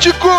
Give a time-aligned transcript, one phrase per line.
[0.00, 0.30] Ticos?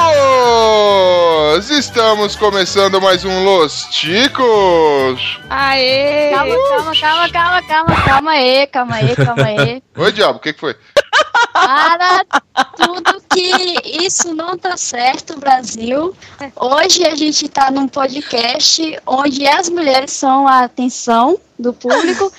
[1.69, 5.37] Estamos começando mais um Los Ticos.
[5.49, 6.31] Aê!
[6.31, 9.83] Calma, calma, calma, calma, calma, calma aí, calma aí, calma aí.
[9.97, 10.77] Oi, diabo, o que, que foi?
[11.51, 12.23] Para
[12.77, 16.15] tudo que isso não tá certo, Brasil.
[16.55, 22.31] Hoje a gente tá num podcast onde as mulheres são a atenção do público.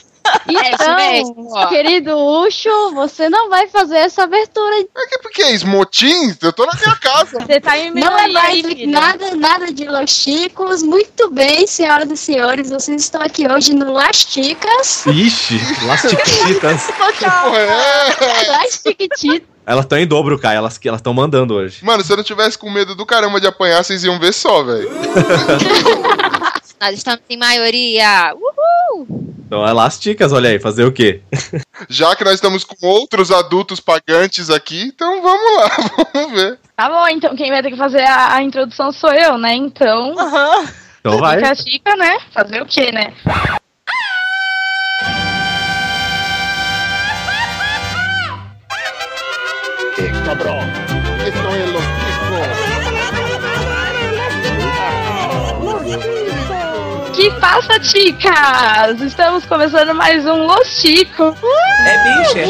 [0.48, 4.76] É isso mesmo, Então, querido Ucho, você não vai fazer essa abertura.
[4.76, 6.36] É que porque é esmotim?
[6.42, 7.38] Eu tô na minha casa.
[7.40, 10.82] Você tá em Não é mais aí, nada, nada de Los Chicos.
[10.82, 15.06] Muito bem, senhoras e senhores, vocês estão aqui hoje no Las Chicas.
[15.06, 16.90] Ixi, las chiquititas.
[16.96, 19.50] Porra, é.
[19.66, 20.56] Elas estão em dobro, Kai.
[20.56, 21.84] Elas estão mandando hoje.
[21.84, 24.64] Mano, se eu não tivesse com medo do caramba de apanhar, vocês iam ver só,
[24.64, 24.90] velho.
[26.80, 28.34] Nós estamos em maioria.
[28.34, 29.19] Uhul!
[29.50, 31.22] Então é las chicas, olha aí, fazer o quê?
[31.90, 35.70] Já que nós estamos com outros adultos pagantes aqui, então vamos lá,
[36.14, 36.60] vamos ver.
[36.76, 39.52] Tá bom, então quem vai ter que fazer a, a introdução sou eu, né?
[39.56, 40.14] Então,
[41.00, 41.38] Então vai.
[41.38, 42.20] fica a chica, né?
[42.32, 43.12] Fazer o quê, né?
[57.20, 58.98] Que passa, chicas?
[59.02, 61.36] Estamos começando mais um Los Chico.
[61.84, 62.38] É bicha.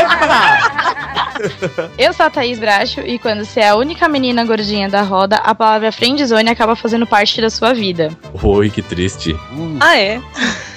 [0.00, 0.58] Epa!
[1.96, 5.36] Eu sou a Thaís Bracho e quando você é a única menina gordinha da roda,
[5.36, 8.10] a palavra friendzone acaba fazendo parte da sua vida.
[8.42, 9.36] Oi, que triste.
[9.78, 10.20] Ah, é?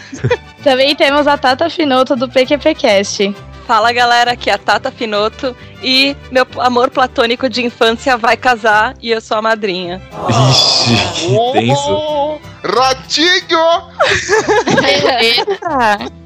[0.63, 3.33] Também temos a Tata Finoto do PQPcast.
[3.67, 8.93] Fala galera, aqui é a Tata Finoto e meu amor platônico de infância vai casar
[9.01, 9.99] e eu sou a madrinha.
[10.29, 10.95] Ixi,
[11.27, 11.91] que tenso.
[11.91, 13.65] Oh, ratinho!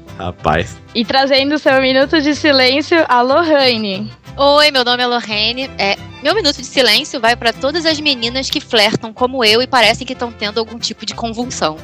[0.18, 0.76] Rapaz.
[0.94, 4.12] e trazendo seu minuto de silêncio, a Lohane.
[4.42, 5.70] Oi, meu nome é Lorraine.
[5.76, 9.66] É, meu minuto de silêncio vai para todas as meninas que flertam como eu e
[9.66, 11.76] parecem que estão tendo algum tipo de convulsão.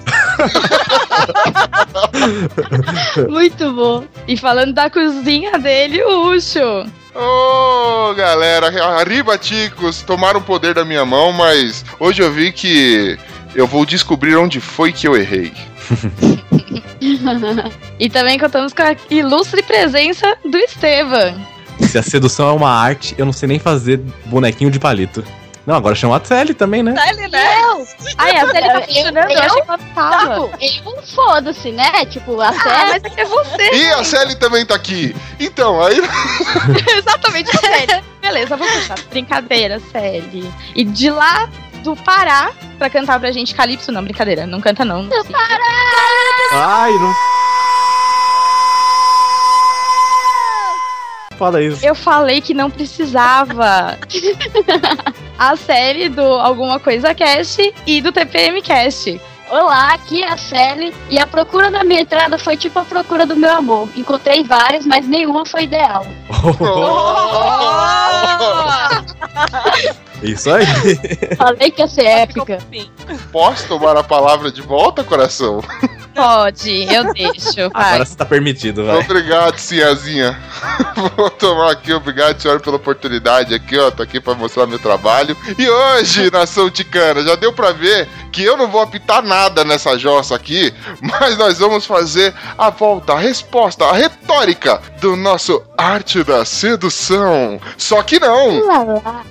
[3.29, 4.07] Muito bom.
[4.27, 6.87] E falando da cozinha dele, o Ucho.
[7.15, 8.69] Ô, galera,
[9.01, 13.19] arriba, ticos, tomaram o poder da minha mão, mas hoje eu vi que
[13.55, 15.53] eu vou descobrir onde foi que eu errei.
[17.99, 21.56] E também contamos com a ilustre presença do Estevam.
[21.83, 25.25] Se a sedução é uma arte, eu não sei nem fazer bonequinho de palito.
[25.67, 26.95] Não, agora chama a Sally também, né?
[27.09, 27.45] Ele, né?
[28.19, 30.49] Ai, a série tá Eu- funcionando, eu, eu- achei que ela tava.
[30.59, 32.05] Tipo, eu foda-se, né?
[32.07, 33.01] Tipo, a Ah, série.
[33.03, 33.75] mas é é você.
[33.75, 35.15] E a Sally também tá aqui.
[35.41, 35.97] Então, aí.
[36.97, 38.01] Exatamente, a série.
[38.23, 38.97] Beleza, vou puxar.
[39.11, 40.49] Brincadeira, Sally.
[40.75, 41.49] E de lá
[41.83, 45.03] do Pará pra cantar pra gente Calypso, não, brincadeira, não canta não.
[45.03, 45.35] não sei.
[46.53, 47.15] Ai, não.
[51.39, 51.85] Fala isso.
[51.85, 53.99] Eu falei que não precisava.
[55.39, 59.21] a série do Alguma Coisa Cast e do TPM Cast.
[59.49, 60.93] Olá, aqui é a Sally.
[61.09, 63.89] E a procura da minha entrada foi tipo a procura do meu amor.
[63.97, 66.07] Encontrei várias, mas nenhuma foi ideal.
[70.27, 70.67] Isso aí.
[71.37, 72.59] Falei que ia ser épica.
[73.31, 75.63] Posso tomar a palavra de volta, coração?
[76.15, 77.71] Pode, eu deixo.
[77.73, 77.85] Vai.
[77.91, 78.99] Agora você tá permitido, vai.
[78.99, 80.39] Obrigado, Sinhazinha.
[81.17, 83.91] Vou tomar aqui, obrigado, senhora, pela oportunidade aqui, ó.
[83.91, 85.37] Tô aqui pra mostrar meu trabalho.
[85.59, 89.99] E hoje, nação ticana, já deu pra ver que eu não vou apitar nada nessa
[89.99, 96.23] jossa aqui, mas nós vamos fazer a volta, a resposta, a retórica do nosso Arte
[96.23, 97.61] da Sedução.
[97.77, 98.67] Só que não!
[98.67, 99.23] Lá.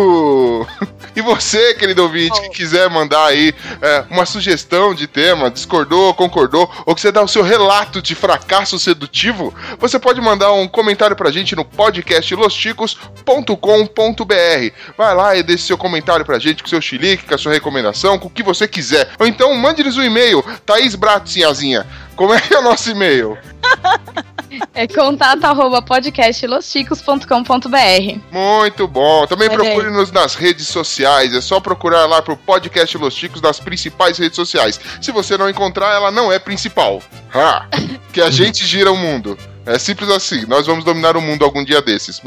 [0.00, 0.66] Uh!
[1.14, 3.52] E você, querido ouvinte, que quiser mandar aí
[3.82, 8.14] é, uma sugestão de tema, discordou, concordou, ou que você dá o seu relato de
[8.14, 14.74] fracasso sedutivo, você pode mandar um comentário pra gente no podcast losticos.com.br.
[14.96, 18.18] Vai lá e deixe seu comentário pra gente com seu chilique, com a sua recomendação,
[18.18, 19.10] com o que você quiser.
[19.18, 21.86] Ou então mande-lhes um e-mail, Thaís Bratzinhazinha.
[22.14, 23.36] Como é que é o nosso e-mail?
[24.74, 28.18] É contato arroba podcastlosticos.com.br.
[28.32, 29.26] Muito bom.
[29.26, 31.34] Também procure-nos nas redes sociais.
[31.34, 34.78] É só procurar lá pro podcast Los Chicos nas principais redes sociais.
[35.00, 37.02] Se você não encontrar, ela não é principal.
[37.34, 37.66] Ha!
[38.12, 39.38] Que a gente gira o mundo.
[39.64, 40.44] É simples assim.
[40.46, 42.20] Nós vamos dominar o mundo algum dia desses.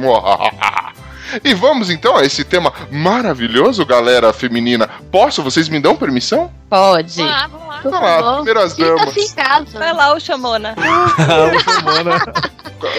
[1.43, 4.89] E vamos então a esse tema maravilhoso, galera feminina.
[5.11, 5.41] Posso?
[5.43, 6.51] Vocês me dão permissão?
[6.69, 7.15] Pode.
[7.17, 7.79] Vamos lá, vamos lá.
[7.79, 8.35] Então lá, favor.
[8.35, 9.17] primeiras Sinta-se damas.
[9.17, 9.79] em casa.
[9.79, 10.75] Vai lá, o Chamona.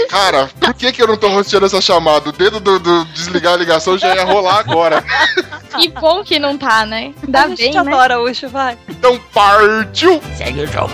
[0.09, 2.29] Cara, por que, que eu não tô rosteando essa chamada?
[2.31, 5.05] O dedo do, do desligar a ligação já ia rolar agora.
[5.75, 7.13] Que bom que não tá, né?
[7.21, 7.79] Ainda a gente bem, né?
[7.81, 8.79] adora, Ucho, vai.
[8.89, 10.23] Então partiu!
[10.37, 10.93] Segue o jogo.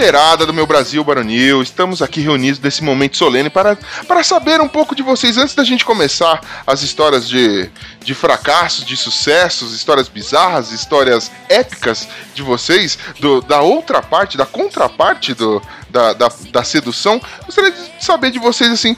[0.00, 3.76] Mulherada do meu Brasil Baronil, estamos aqui reunidos nesse momento solene para,
[4.08, 7.68] para saber um pouco de vocês antes da gente começar as histórias de,
[8.02, 14.46] de fracassos, de sucessos, histórias bizarras, histórias épicas de vocês, do, da outra parte, da
[14.46, 15.60] contraparte do,
[15.90, 17.20] da, da, da sedução.
[17.44, 18.96] Gostaria de saber de vocês assim.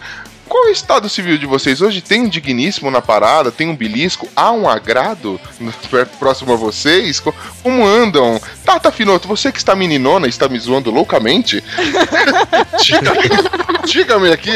[0.52, 1.80] Qual é o estado civil de vocês?
[1.80, 5.40] Hoje tem um digníssimo na parada, tem um belisco, há um agrado
[6.20, 7.18] próximo a vocês?
[7.20, 8.38] Co- Como andam?
[8.62, 11.64] Tata Finoto, você que está meninona e está me zoando loucamente,
[12.84, 14.52] diga- diga-me aqui,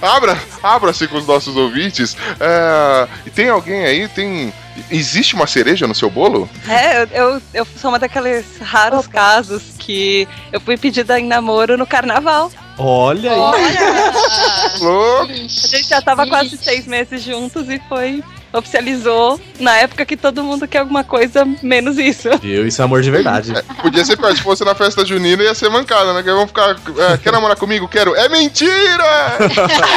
[0.00, 2.16] abra, abra-se com os nossos ouvintes.
[2.40, 4.50] É, e tem alguém aí, tem...
[4.90, 6.48] Existe uma cereja no seu bolo?
[6.66, 11.76] É, eu, eu, eu sou uma daqueles raros casos que eu fui pedida em namoro
[11.76, 12.50] no carnaval.
[12.78, 13.38] Olha aí.
[14.80, 15.32] Louco!
[15.32, 18.22] A gente já tava quase seis meses juntos e foi.
[18.52, 22.28] Oficializou na época que todo mundo quer alguma coisa menos isso.
[22.38, 22.64] Viu?
[22.64, 23.52] Isso é amor de verdade.
[23.82, 26.22] Podia ser pior, se fosse na festa junina ia ser mancada, né?
[26.22, 26.76] Que vão ficar.
[27.10, 27.88] é, quer namorar comigo?
[27.88, 28.14] Quero.
[28.14, 29.38] É mentira!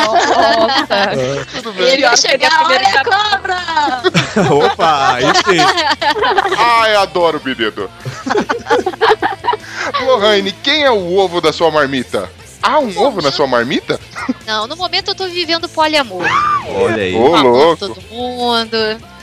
[0.08, 1.52] Nossa.
[1.54, 1.88] Tudo bem.
[1.88, 3.58] Ele vai a chegar, primeira olha a cobra!
[4.66, 6.56] Opa, aí sim.
[6.58, 7.88] Ai, adoro o menino.
[10.04, 12.28] Lohane, quem é o ovo da sua marmita?
[12.62, 14.00] Há um ovo na sua marmita?
[14.46, 16.26] Não, no momento eu tô vivendo poliamor.
[16.70, 17.16] Olha aí.
[17.16, 17.78] Ô, louco.
[17.88, 18.78] todo mundo.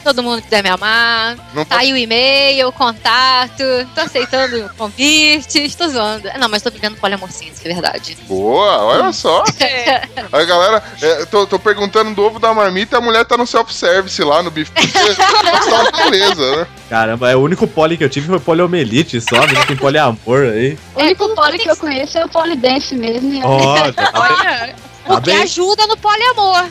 [0.05, 1.37] Todo mundo quiser me amar.
[1.55, 3.63] Não Tá aí o e-mail, o contato.
[3.95, 6.29] Tô aceitando convites, tô zoando.
[6.39, 8.17] Não, mas tô vivendo poliamor sim, isso é verdade.
[8.29, 9.43] Boa, olha só.
[10.31, 13.47] Aí, galera, é, tô, tô perguntando do ovo da marmita e a mulher tá no
[13.47, 14.71] self-service lá no bife.
[14.75, 16.67] Mas tá uma beleza, né?
[16.91, 20.79] Caramba, é o único poli que eu tive foi poliomielite só, não tem poliamor aí.
[20.95, 23.41] O único pole que eu conheço é o polidense mesmo.
[23.41, 24.75] já tá bem, Olha, tá
[25.07, 25.43] Porque bem.
[25.43, 26.67] ajuda no poliamor.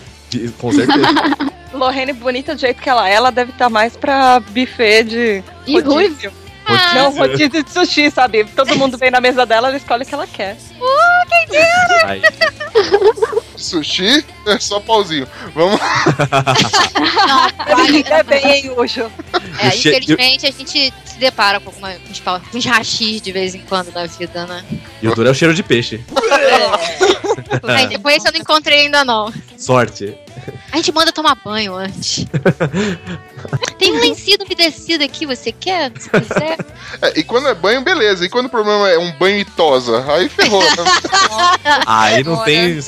[0.60, 1.08] Com certeza.
[1.78, 5.80] Lorraine, bonita do jeito que ela é, ela deve estar mais pra buffet de E
[5.80, 6.32] rodízio.
[6.66, 8.46] Ah, Não, rodízio de sushi, sabe?
[8.46, 10.56] Todo mundo vem na mesa dela, ela escolhe o que ela quer.
[12.06, 12.22] Aí.
[13.58, 15.28] Sushi é só pauzinho.
[15.56, 15.80] Vamos.
[17.28, 19.10] não, É bem, hein, Ujo?
[19.60, 23.56] É, infelizmente a gente se depara com, com uns pau- com uns rachis de vez
[23.56, 24.64] em quando na vida, né?
[25.02, 26.04] E o duro é o cheiro de peixe.
[27.64, 29.32] Aí, com esse eu não encontrei ainda não.
[29.58, 30.18] Sorte.
[30.72, 32.26] A gente manda tomar banho antes.
[33.78, 35.92] Tem um lencinho umedecido aqui, você quer?
[36.00, 36.58] Se quiser.
[37.02, 38.26] É, e quando é banho, beleza.
[38.26, 40.62] E quando o problema é um banho e tosa, aí ferrou.
[40.62, 40.70] né?
[41.86, 42.46] Aí não Agora.
[42.46, 42.80] tem.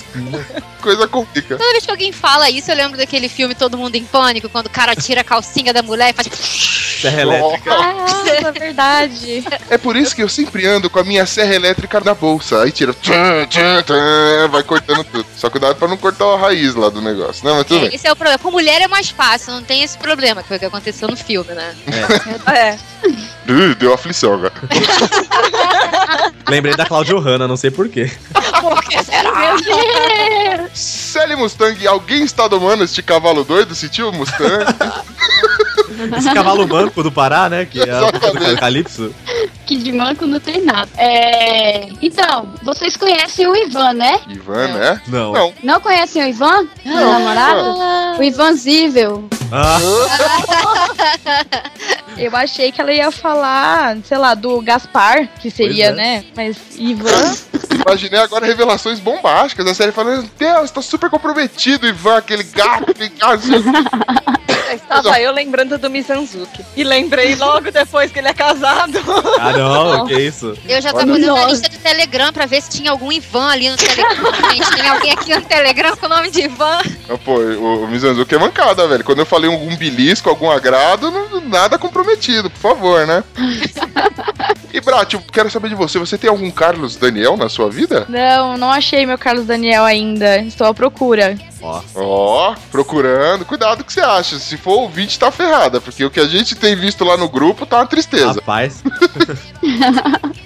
[0.81, 1.57] Coisa complica.
[1.57, 4.67] Toda vez que alguém fala isso, eu lembro daquele filme Todo Mundo em Pânico, quando
[4.67, 6.27] o cara tira a calcinha da mulher e faz.
[7.01, 7.75] Serra elétrica.
[7.75, 9.43] nossa, é verdade.
[9.69, 12.63] É por isso que eu sempre ando com a minha serra elétrica na bolsa.
[12.63, 12.95] Aí tira.
[14.49, 15.25] vai cortando tudo.
[15.35, 17.45] Só cuidado pra não cortar a raiz lá do negócio.
[17.45, 17.89] Não, mas tudo bem.
[17.89, 18.39] É, esse é o problema.
[18.39, 21.53] Com mulher é mais fácil, não tem esse problema, foi o que aconteceu no filme,
[21.53, 21.75] né?
[22.53, 22.77] É.
[23.47, 24.53] Ih, deu aflição agora.
[26.47, 28.11] Lembrei da Claudio Hanna, não sei porquê.
[28.61, 29.57] Por que será?
[30.73, 33.73] Sally Mustang, alguém está domando este cavalo doido?
[33.75, 34.65] Sentiu o Mustang?
[36.17, 37.65] Esse cavalo manco do Pará, né?
[37.65, 38.55] Que é Exatamente.
[38.57, 39.13] Calypso.
[39.65, 40.89] Que de manco não tem nada.
[40.97, 41.87] É...
[42.01, 44.19] Então, vocês conhecem o Ivan, né?
[44.27, 45.01] Ivan, né?
[45.07, 45.33] Não.
[45.33, 45.53] Não.
[45.63, 46.67] Não conhecem o Ivan?
[46.83, 48.19] Meu namorado?
[48.19, 49.27] O Ivan Zível.
[49.51, 49.79] Ah,
[52.17, 55.93] Eu achei que ela ia falar, sei lá, do Gaspar, que seria, é.
[55.93, 56.25] né?
[56.35, 57.35] Mas Ivan.
[57.85, 59.67] Imaginei agora revelações bombásticas.
[59.67, 63.43] A série falando: Deus, tá super comprometido, Ivan, aquele gato, aquele gato.
[64.85, 66.63] Estava eu lembrando do Mizanzuki.
[66.75, 68.97] E lembrei logo depois que ele é casado.
[69.39, 70.55] ah, não, que isso?
[70.67, 73.49] Eu já tava Olha, olhando a lista do Telegram pra ver se tinha algum Ivan
[73.49, 74.31] ali no Telegram.
[74.53, 76.79] Gente, tem alguém aqui no Telegram com o nome de Ivan?
[77.23, 79.03] Pô, o, o Mizanzuki é mancada, velho.
[79.03, 83.23] Quando eu falei algum belisco, algum agrado, não- nada comprometido, por favor, né?
[84.73, 85.97] e, Brat, eu quero saber de você.
[85.99, 88.05] Você tem algum Carlos Daniel na sua vida?
[88.09, 90.39] Não, não achei meu Carlos Daniel ainda.
[90.39, 91.37] Estou à procura.
[91.61, 93.45] Ó, Ó, procurando.
[93.45, 94.37] Cuidado que você acha.
[94.37, 95.81] Se for ouvinte, tá ferrada.
[95.81, 98.33] Porque o que a gente tem visto lá no grupo tá uma tristeza.
[98.35, 98.83] rapaz.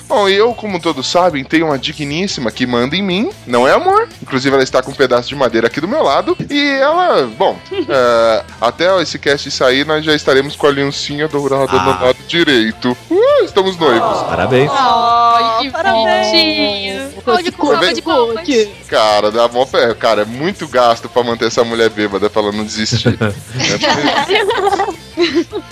[0.08, 3.74] Bom, e eu, como todos sabem, tenho uma digníssima que manda em mim, não é
[3.74, 4.10] amor.
[4.24, 6.36] Inclusive, ela está com um pedaço de madeira aqui do meu lado.
[6.50, 11.72] E ela, bom, é, até esse cast sair, nós já estaremos com a aliancinha dourada
[11.72, 11.84] Ah.
[11.84, 12.98] no lado direito.
[13.10, 14.22] Uh, estamos noivos.
[14.24, 14.70] Parabéns.
[14.74, 16.06] Ai, que parabéns.
[16.28, 17.10] bonitinho.
[17.24, 18.66] Salva de palmas, salva de.
[18.88, 19.94] Cara, dá mó pé.
[19.94, 23.18] Cara, é muito gasto pra manter essa mulher bêbada pra ela não desistir.
[23.20, 25.00] É,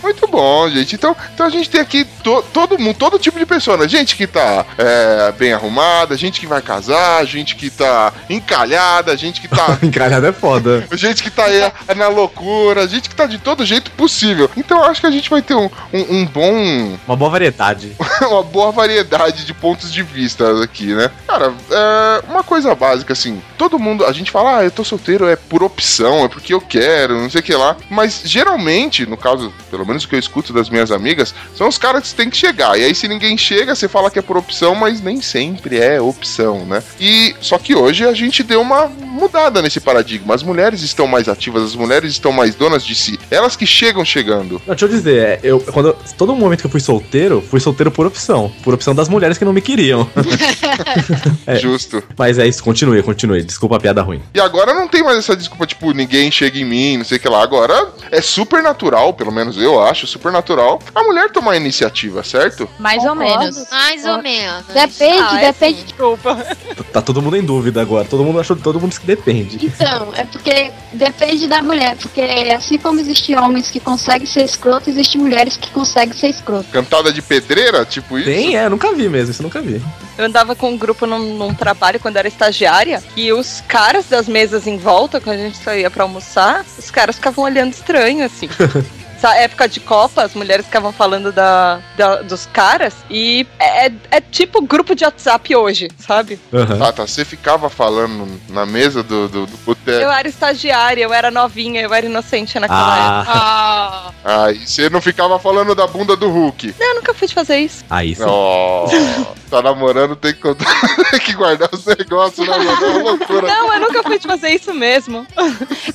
[0.04, 0.96] Muito bom, gente.
[0.96, 3.88] Então, então a gente tem aqui to- todo mundo, todo tipo de pessoa, né?
[3.88, 9.42] Gente que tá é, bem arrumada, gente que vai casar, gente que tá encalhada, gente
[9.42, 9.78] que tá.
[9.84, 10.86] Encalhado é foda.
[10.94, 14.50] gente que tá aí é, na loucura, gente que tá de todo jeito possível.
[14.58, 16.98] Então eu acho que a gente vai ter um, um, um bom.
[17.08, 17.96] Uma boa variedade.
[18.30, 21.10] uma boa variedade de pontos de vista aqui, né?
[21.28, 25.28] Cara, é uma coisa básica, assim, todo mundo, a gente fala, ah, eu tô solteiro
[25.28, 27.76] é por opção, é porque eu quero, não sei o que lá.
[27.90, 29.37] Mas geralmente, no caso,
[29.70, 32.38] pelo menos o que eu escuto das minhas amigas, são os caras que têm que
[32.38, 32.78] chegar.
[32.80, 36.00] E aí, se ninguém chega, você fala que é por opção, mas nem sempre é
[36.02, 36.82] opção, né?
[37.00, 40.34] E só que hoje a gente deu uma mudada nesse paradigma.
[40.36, 43.20] As mulheres estão mais ativas, as mulheres estão mais donas de si.
[43.32, 44.62] Elas que chegam chegando.
[44.66, 47.60] Não, deixa eu dizer, é, eu, quando, eu- todo momento que eu fui solteiro, fui
[47.60, 48.52] solteiro por opção.
[48.64, 50.08] Por opção das mulheres que não me queriam.
[51.46, 51.56] É.
[51.58, 52.04] Justo.
[52.18, 53.42] Mas é isso, continue, continue.
[53.44, 54.22] Desculpa a piada ruim.
[54.34, 57.20] E agora não tem mais essa desculpa, tipo, ninguém chega em mim, não sei o
[57.22, 57.42] que lá.
[57.42, 62.24] Agora é super natural, pelo menos eu acho, super natural, a mulher tomar a iniciativa,
[62.24, 62.68] certo?
[62.80, 63.70] Mais ou menos.
[63.70, 64.66] Mais ou menos.
[64.68, 65.84] Depende, Ah, é depende.
[65.84, 66.36] Desculpa.
[66.36, 68.06] Tá- Tá todo mundo em dúvida agora.
[68.06, 69.58] Todo mundo achou todo mundo que depende.
[69.68, 72.22] Então, é porque depende da mulher, porque
[72.56, 76.66] assim como existem homens que conseguem ser escroto, existem mulheres que conseguem ser escroto.
[76.72, 78.26] Cantada de pedreira, tipo isso.
[78.28, 79.82] Tem, é, nunca vi mesmo, isso nunca vi.
[80.18, 84.28] Eu andava com um grupo num, num trabalho quando era estagiária e os caras das
[84.28, 88.50] mesas em volta, quando a gente saía pra almoçar, os caras ficavam olhando estranho, assim.
[89.18, 94.22] Essa época de Copa, as mulheres ficavam falando da, da- dos caras e é, é
[94.22, 96.40] tipo grupo de WhatsApp hoje, sabe?
[96.54, 96.78] Aham.
[96.88, 97.08] Ah, tá.
[97.08, 99.90] Você ficava falando na mesa do, do, do boteco.
[99.98, 103.34] Eu era estagiária, eu era novinha, eu era inocente naquela época.
[103.40, 106.76] Ah, Ah, Ah, e você não ficava falando da bunda do Hulk.
[106.80, 107.84] Eu nunca fui de fazer isso.
[107.90, 108.22] aí sim.
[108.26, 108.88] Ó,
[109.50, 110.66] tá namorando, tem que, contar-
[111.10, 112.54] tem que guardar os negócios, né?
[112.54, 113.48] É uma loucura.
[113.48, 115.26] Não, eu nunca fui de fazer isso mesmo.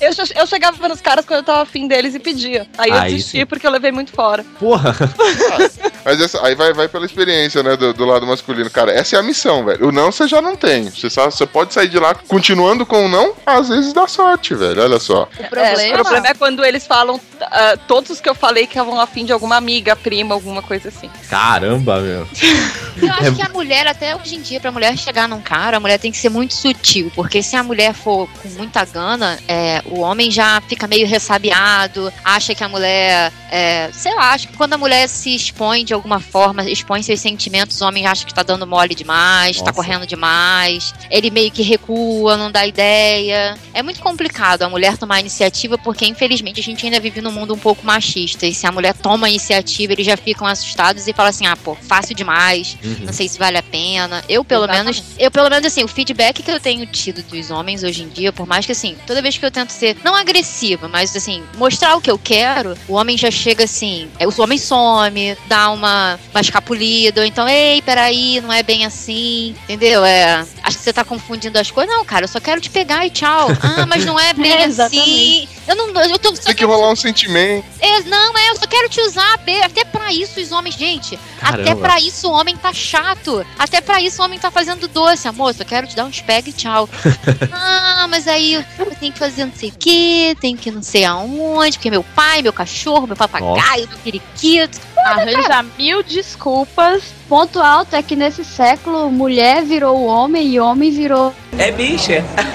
[0.01, 2.67] Eu, eu chegava nos caras quando eu tava afim deles e pedia.
[2.77, 3.45] Aí eu Aí desisti sim.
[3.45, 4.43] porque eu levei muito fora.
[4.59, 4.95] Porra.
[6.05, 8.69] Mas essa- aí vai, vai pela experiência, né, do, do lado masculino.
[8.69, 9.87] Cara, essa é a missão, velho.
[9.87, 10.89] O não você já não tem.
[10.89, 14.53] Você, só, você pode sair de lá continuando com o não, às vezes dá sorte,
[14.53, 14.81] velho.
[14.83, 15.23] Olha só.
[15.39, 18.65] O É, problema, o problema é quando eles falam, ah, todos os que eu falei
[18.65, 21.09] que estavam afim de alguma amiga, prima, alguma coisa assim.
[21.29, 22.27] Caramba, meu.
[23.01, 25.77] eu acho É- que a mulher, até hoje em dia, pra mulher chegar num cara,
[25.77, 27.11] a mulher tem que ser muito sutil.
[27.15, 32.11] Porque se a mulher for com muita gana, é, o homem já fica meio ressabiado,
[32.25, 33.02] acha que a mulher.
[33.51, 37.19] É, sei lá, acho que quando a mulher se expõe de alguma forma, expõe seus
[37.19, 39.73] sentimentos, o homem acha que tá dando mole demais, tá Nossa.
[39.73, 40.93] correndo demais.
[41.09, 43.55] Ele meio que recua, não dá ideia.
[43.73, 47.31] É muito complicado a mulher tomar a iniciativa, porque infelizmente a gente ainda vive num
[47.31, 48.45] mundo um pouco machista.
[48.45, 51.55] E se a mulher toma a iniciativa, eles já ficam assustados e falam assim: ah,
[51.55, 53.05] pô, fácil demais Uhum.
[53.05, 54.23] não sei se vale a pena.
[54.27, 55.01] Eu, pelo Exatamente.
[55.01, 58.09] menos, eu, pelo menos, assim, o feedback que eu tenho tido dos homens hoje em
[58.09, 61.43] dia, por mais que, assim, toda vez que eu tento ser, não agressiva, mas, assim,
[61.57, 65.69] mostrar o que eu quero, o homem já chega assim, é, o homem some, dá
[65.71, 70.03] uma, uma escapulida, ou então, ei, peraí, não é bem assim, entendeu?
[70.05, 71.93] É, acho que você tá confundindo as coisas.
[71.93, 73.47] Não, cara, eu só quero te pegar e tchau.
[73.75, 75.47] Ah, mas não é bem É, assim.
[75.67, 77.65] Eu não, eu tô, Tem que rolar um sentimento.
[77.79, 79.33] é, não, é, eu só quero te usar,
[79.63, 81.75] até pra isso os homens, gente, até Caramba.
[81.81, 85.53] pra isso o homem tá chato, até pra isso o homem tá fazendo doce, amor,
[85.53, 86.89] só quero te dar um spag e tchau.
[87.51, 88.63] ah, mas aí eu
[88.99, 92.41] tenho que fazer não sei o que, tenho que não sei aonde, porque meu pai,
[92.41, 94.79] meu cachorro, meu papagaio, meu periquito.
[94.97, 97.03] arranja mil desculpas.
[97.33, 101.33] Ponto alto é que nesse século, mulher virou homem e homem virou.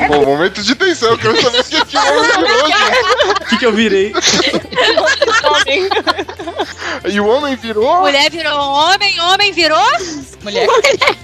[0.06, 2.68] Pô, momento de tensão, eu quero saber o que que é virou,
[3.40, 4.12] O que, que eu virei?
[5.44, 5.88] Homem.
[7.04, 8.00] E o homem virou.
[8.00, 9.78] Mulher virou homem, homem virou.
[10.42, 10.66] Mulher.
[10.66, 11.16] Mulher.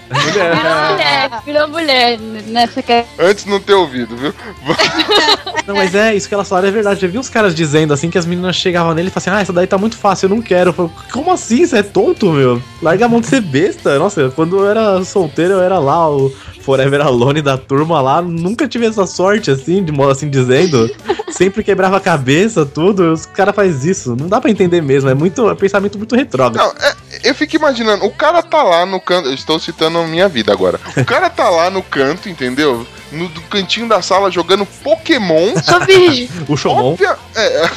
[0.91, 4.35] Mulher, virou mulher nessa que Antes não ter ouvido, viu?
[5.67, 7.01] Não, mas é, isso que ela falaram é verdade.
[7.01, 9.43] Já vi uns caras dizendo assim que as meninas chegavam nele e falavam assim: Ah,
[9.43, 10.71] essa daí tá muito fácil, eu não quero.
[10.71, 11.67] Eu falei, Como assim?
[11.67, 12.63] Você é tonto, meu?
[12.83, 13.99] Larga a mão de ser besta.
[13.99, 16.31] Nossa, quando eu era solteiro, eu era lá o
[16.63, 18.21] Forever Alone da turma lá.
[18.23, 20.91] Nunca tive essa sorte assim, de modo assim dizendo.
[21.31, 23.13] Sempre quebrava a cabeça, tudo.
[23.13, 24.17] Os caras fazem isso.
[24.17, 25.11] Não dá pra entender mesmo.
[25.11, 26.65] É muito é pensamento muito retrógrado.
[26.67, 29.29] Não, é- eu fico imaginando, o cara tá lá no canto.
[29.31, 30.81] Estou citando a minha vida agora.
[30.97, 32.87] O cara tá lá no canto, entendeu?
[33.15, 35.55] No do cantinho da sala jogando Pokémon.
[35.63, 36.29] Sou virgem.
[36.49, 36.93] O Shomon.
[36.93, 37.71] Óbvia, é.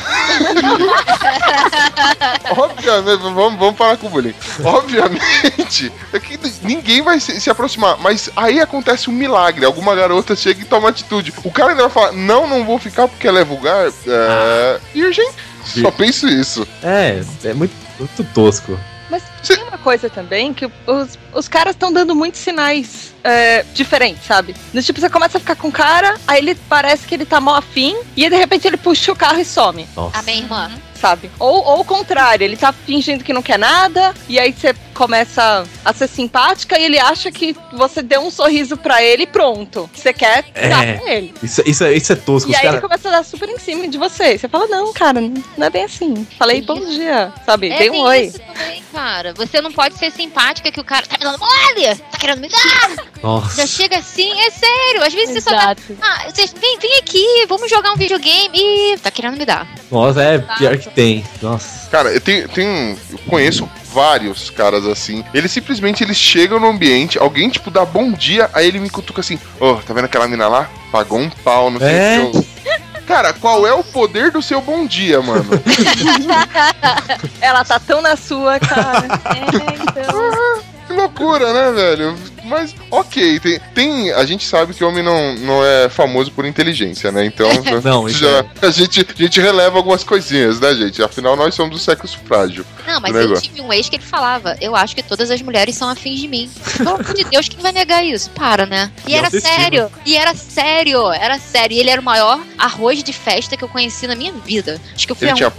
[2.58, 4.34] Obviamente, vamos, vamos parar com o bullying.
[4.64, 7.98] Obviamente, é que ninguém vai se, se aproximar.
[8.00, 9.66] Mas aí acontece um milagre.
[9.66, 11.34] Alguma garota chega e toma atitude.
[11.44, 13.88] O cara ainda vai falar: Não, não vou ficar porque ela é vulgar.
[13.88, 14.80] É.
[14.94, 15.30] Virgem.
[15.64, 16.68] Só penso isso.
[16.82, 18.78] É, é muito, muito tosco.
[19.10, 24.26] Mas tem uma coisa também que os, os caras estão dando muitos sinais é, diferentes,
[24.26, 24.56] sabe?
[24.74, 27.40] No tipo, você começa a ficar com o cara, aí ele parece que ele tá
[27.40, 29.88] mó afim, e aí, de repente ele puxa o carro e some.
[29.96, 30.20] Nossa.
[30.20, 30.72] A minha irmã.
[30.96, 31.30] sabe?
[31.40, 35.64] Ou, ou o contrário, ele tá fingindo que não quer nada, e aí você começa
[35.86, 39.90] a ser simpática e ele acha que você deu um sorriso pra ele e pronto.
[39.94, 40.68] Você quer É.
[40.70, 41.34] dar pra ele.
[41.42, 42.50] Isso, isso, é- isso é tosco.
[42.50, 42.76] E Os aí cara...
[42.78, 44.38] ele começa a dar super em cima de você.
[44.38, 46.26] Você fala, não, cara, não é bem assim.
[46.38, 47.70] Falei bom dia, sabe?
[47.70, 48.22] É, Dei um tem oi.
[48.26, 49.34] isso também, cara.
[49.36, 52.50] Você não pode ser simpática que o cara tá me dando mole, tá querendo me
[52.50, 52.92] dar.
[53.22, 53.62] Nossa.
[53.62, 55.04] Já chega assim, é sério.
[55.04, 55.58] Às vezes você só tá.
[55.58, 55.82] Exato.
[56.02, 58.58] Ah, vocês, vem, vem aqui, vamos jogar um videogame.
[58.58, 59.68] Ih, tá querendo me dar.
[59.92, 61.24] Nossa, é pior que tem.
[61.42, 61.87] Nossa.
[61.92, 65.24] Cara, eu tenho, tenho- eu conheço vários caras assim.
[65.34, 69.22] Eles simplesmente eles chegam no ambiente, alguém tipo dá bom dia, aí ele me cutuca
[69.22, 70.70] assim: Ô, tá vendo aquela mina lá?
[70.92, 72.20] Pagou um pau, não sei É?
[72.20, 72.38] o que.
[72.38, 72.48] eu-
[73.08, 75.46] Cara, qual é o poder do seu bom dia, mano?
[77.40, 79.08] Ela tá tão na sua, cara.
[79.38, 80.64] É, então.
[80.88, 82.16] Que loucura, né, velho?
[82.48, 87.12] Mas, ok, tem, tem- a gente sabe que homem não, não é famoso por inteligência,
[87.12, 87.26] né?
[87.26, 87.48] Então,
[87.84, 91.04] Não, já, a, gente, a gente releva algumas coisinhas, né, gente?
[91.04, 92.66] Afinal, nós somos do sexo frágil.
[92.86, 95.42] Não, mas Que eu tive um ex que ele falava: Eu acho que todas as
[95.42, 96.50] mulheres são afins de mim.
[96.78, 98.30] Pelo amor de Deus, quem vai negar isso?
[98.32, 98.92] Para, né?
[99.06, 101.76] E E era sério, e era sério, era sério.
[101.76, 104.80] E ele era o maior arroz de festa que eu conheci na minha vida.
[104.96, 105.52] Acho que eu fui Ele tinha um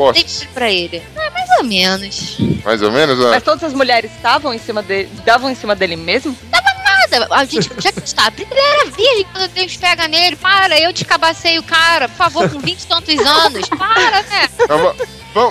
[0.54, 1.02] pra ele.
[1.16, 2.36] É, mais ou menos.
[2.64, 3.30] Mais ou menos, né?
[3.30, 6.36] Mas todas as mulheres estavam em cima dele, davam em cima dele mesmo?
[7.10, 8.32] Nada, a gente já está.
[8.36, 10.36] Ele era virgem quando Deus pega nele.
[10.36, 13.68] Para, eu descabacei o cara, por favor, com 20 e tantos anos.
[13.68, 14.48] Para, né?
[14.66, 14.94] Va-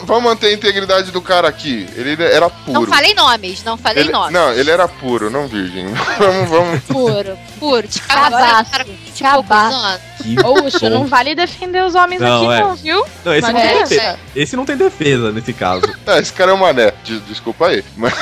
[0.03, 1.87] Vamos, manter a integridade do cara aqui.
[1.95, 2.73] Ele era puro.
[2.81, 4.33] Não falei nomes, não falei Ele- nomes.
[4.33, 5.85] não, ele era puro, não virgem.
[6.17, 6.83] vamos, vamos.
[6.83, 7.87] Puro, puro.
[7.87, 8.69] Descabacei Cabaço.
[8.69, 10.79] o cara com 20 poucos Cabaço.
[10.81, 10.89] bom.
[10.89, 12.59] não vale defender os homens Não, aqui, é.
[12.65, 13.05] não, viu?
[13.23, 14.19] Não, esse, não tem é, defesa.
[14.35, 15.83] esse não tem defesa nesse caso.
[16.07, 16.91] É, esse cara é um mané.
[17.03, 17.83] De- desculpa aí.
[17.95, 18.13] Mas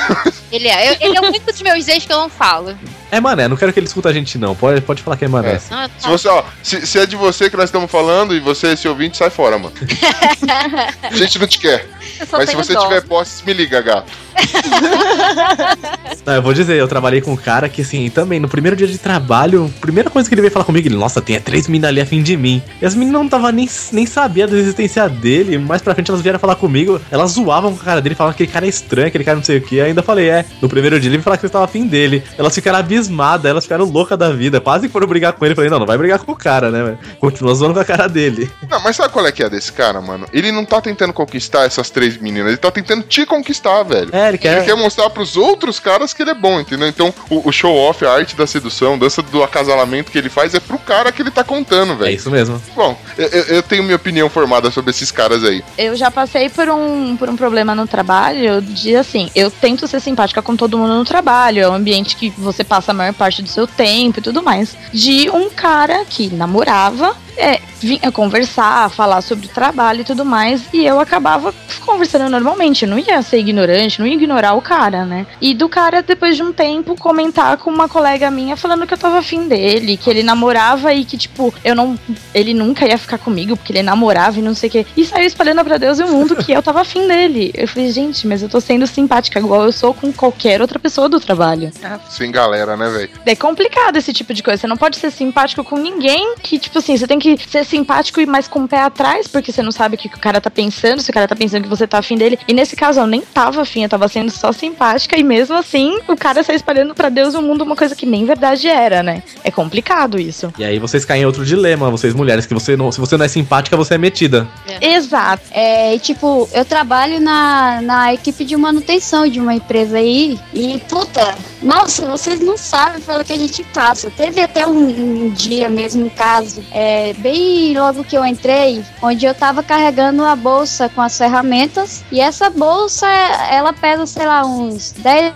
[0.52, 0.90] Ele é.
[0.92, 2.76] Eu- ele é o único dos meus ex que eu não falo.
[3.10, 4.54] É mané, não quero que ele escuta a gente, não.
[4.54, 5.54] Pode, pode falar que é mané.
[5.54, 5.60] É.
[5.70, 8.40] Não, eu se você, ó, se, se é de você que nós estamos falando e
[8.40, 9.74] você, esse ouvinte, sai fora, mano.
[11.02, 11.88] A gente não te quer.
[12.32, 12.82] Mas se você dó.
[12.82, 14.25] tiver posse, me liga, gato.
[16.26, 18.86] Não, eu vou dizer, eu trabalhei com um cara que, assim, também, no primeiro dia
[18.86, 21.88] de trabalho, a primeira coisa que ele veio falar comigo, ele, nossa, tem três meninas
[21.88, 22.60] ali a fim de mim.
[22.82, 26.22] E as meninas não tava nem, nem sabia da existência dele, mais pra frente elas
[26.22, 29.06] vieram falar comigo, elas zoavam com a cara dele, falavam que aquele cara é estranho,
[29.06, 29.80] aquele cara não sei o que.
[29.80, 32.24] Ainda falei, é, no primeiro dia ele veio falar que eu estava afim dele.
[32.36, 35.54] Elas ficaram abismadas, elas ficaram loucas da vida, quase foram brigar com ele.
[35.54, 36.82] Falei, não, não vai brigar com o cara, né?
[36.82, 36.98] velho?
[37.20, 38.50] Continua zoando com a cara dele.
[38.68, 40.26] Não, mas sabe qual é que é desse cara, mano?
[40.32, 44.10] Ele não tá tentando conquistar essas três meninas, ele tá tentando te conquistar, velho.
[44.12, 44.56] É, ele quer.
[44.58, 46.88] Ele quer mostrar pros outros caras que ele é bom, entendeu?
[46.88, 50.60] Então, o, o show-off, a arte da sedução, dança do acasalamento que ele faz é
[50.60, 52.16] pro cara que ele tá contando, É velho.
[52.16, 52.60] isso mesmo.
[52.74, 55.62] Bom, eu, eu- eu tenho minha opinião formada sobre esses caras aí.
[55.78, 60.00] Eu já passei por um, por um problema no trabalho de assim, eu tento ser
[60.00, 63.42] simpática com todo mundo no trabalho, é um ambiente que você passa a maior parte
[63.42, 64.76] do seu tempo e tudo mais.
[64.92, 70.62] De um cara que namorava, é, vinha conversar, falar sobre o trabalho e tudo mais,
[70.72, 75.04] e eu acabava conversando normalmente, eu não ia ser ignorante, não ia ignorar o cara,
[75.04, 75.26] né?
[75.40, 78.98] E do cara, depois de um tempo, comentar com uma colega minha falando que eu
[78.98, 81.98] tava afim dele, que ele namorava e que, tipo, eu não.
[82.34, 84.86] Ele nunca ia ficar comigo, porque ele namorava e não sei o quê.
[84.96, 87.52] E saiu espalhando pra Deus e o mundo que eu tava afim dele.
[87.54, 91.08] Eu falei, gente, mas eu tô sendo simpática igual eu sou com qualquer outra pessoa
[91.08, 91.70] do trabalho.
[92.08, 93.10] Sem galera, né, velho?
[93.24, 94.60] É complicado esse tipo de coisa.
[94.60, 98.20] Você não pode ser simpático com ninguém que, tipo assim, você tem que ser simpático
[98.20, 100.40] e mais com o pé atrás, porque você não sabe o que que o cara
[100.40, 102.38] tá pensando, se o cara tá pensando que você tá afim dele.
[102.46, 105.98] E nesse caso eu nem tava afim, eu tava sendo só simpática, e mesmo assim
[106.08, 109.02] o cara sai espalhando pra Deus e o mundo uma coisa que nem verdade era,
[109.02, 109.22] né?
[109.42, 110.52] É complicado isso.
[110.58, 113.24] E aí vocês caem em outro dilema, vocês mulheres, que você não, se você não
[113.24, 114.46] é simpática, você é metida.
[114.80, 115.42] Exato.
[115.50, 120.38] É, e, tipo, eu trabalho na, na equipe de manutenção de uma empresa aí.
[120.52, 124.10] E, puta, nossa, vocês não sabem pelo que a gente passa.
[124.10, 129.26] Teve até um, um dia mesmo, um caso, é, bem logo que eu entrei, onde
[129.26, 132.04] eu tava carregando a bolsa com as ferramentas.
[132.10, 133.06] E essa bolsa,
[133.50, 135.34] ela pesa, sei lá, uns 10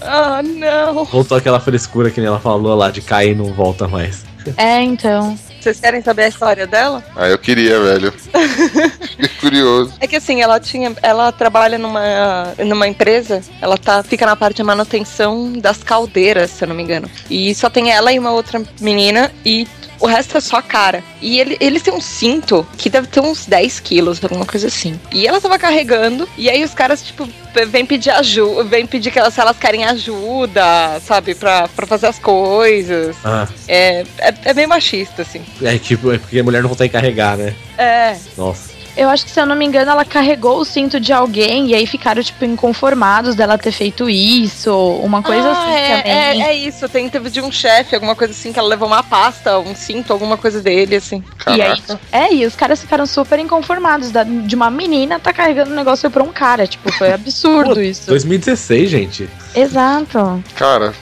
[0.00, 1.04] Ah, não.
[1.04, 4.24] Voltou aquela frescura que nem ela falou lá de cair e não volta mais.
[4.56, 5.38] É, então.
[5.60, 7.02] Vocês querem saber a história dela?
[7.16, 8.12] Ah, eu queria, velho.
[8.12, 9.94] Fiquei curioso.
[9.98, 10.94] É que assim, ela tinha.
[11.00, 16.64] Ela trabalha numa, numa empresa, ela tá, fica na parte de manutenção das caldeiras, se
[16.64, 17.10] eu não me engano.
[17.30, 19.66] E só tem ela e uma outra menina e.
[20.04, 21.02] O resto é só a cara.
[21.22, 25.00] E ele, eles têm um cinto que deve ter uns 10 quilos, alguma coisa assim.
[25.10, 27.26] E ela tava carregando, e aí os caras, tipo,
[27.68, 32.08] vêm pedir ajuda, vêm pedir que elas, se elas querem ajuda, sabe, pra, pra fazer
[32.08, 33.16] as coisas.
[33.24, 35.40] Ah, É, é, é meio machista, assim.
[35.62, 37.54] é tipo, é porque a mulher não consegue carregar, né?
[37.78, 38.14] É.
[38.36, 38.73] Nossa.
[38.96, 41.74] Eu acho que, se eu não me engano, ela carregou o cinto de alguém e
[41.74, 46.42] aí ficaram, tipo, inconformados dela ter feito isso, uma coisa Ah, assim é, também.
[46.42, 49.02] é, é isso, tem, teve de um chefe, alguma coisa assim, que ela levou uma
[49.02, 51.24] pasta, um cinto, alguma coisa dele, assim.
[51.48, 52.00] E aí, Caraca.
[52.12, 56.08] é, e os caras ficaram super inconformados da- de uma menina tá carregando um negócio
[56.10, 56.66] pra um cara.
[56.66, 58.06] Tipo, foi absurdo Pô, isso.
[58.06, 59.28] 2016, gente.
[59.54, 60.42] Exato.
[60.54, 60.94] Cara,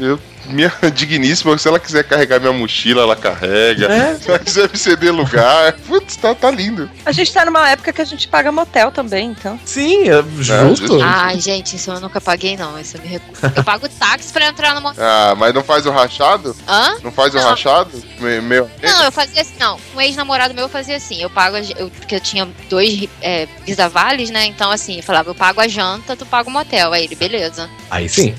[0.00, 0.18] eu.
[0.48, 3.86] Minha digníssima, se ela quiser carregar minha mochila, ela carrega.
[3.86, 4.14] É.
[4.16, 5.72] Se ela quiser me ceder lugar.
[5.86, 6.88] Putz, tá, tá lindo.
[7.04, 9.58] A gente tá numa época que a gente paga motel também, então.
[9.64, 10.86] Sim, é justo.
[10.88, 11.00] justo.
[11.02, 12.78] Ai, gente, isso eu nunca paguei, não.
[12.78, 13.40] Isso eu me recuso.
[13.54, 15.04] Eu pago táxi pra entrar no motel.
[15.04, 16.54] Ah, mas não faz o rachado?
[16.68, 16.96] Hã?
[17.02, 17.44] Não faz o Não.
[17.44, 17.90] rachado?
[18.20, 18.70] Me- Meu.
[18.82, 19.78] Não, eu fazia assim, não.
[19.94, 21.20] Um ex-namorado meu eu fazia assim.
[21.20, 24.46] Eu pago, eu, porque eu tinha dois é, bisavales, né?
[24.46, 26.92] Então, assim, eu falava, eu pago a janta, tu paga o motel.
[26.92, 27.68] Aí ele, beleza.
[27.90, 28.34] Aí sim.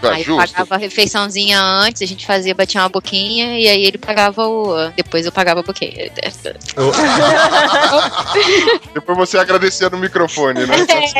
[0.00, 0.52] Tá aí eu justo.
[0.52, 4.90] pagava a refeiçãozinha antes, a gente fazia, batia uma boquinha, e aí ele pagava o.
[4.90, 6.10] Depois eu pagava a boquinha.
[8.94, 10.76] Depois você agradecia no microfone, né?
[10.86, 11.14] Certo.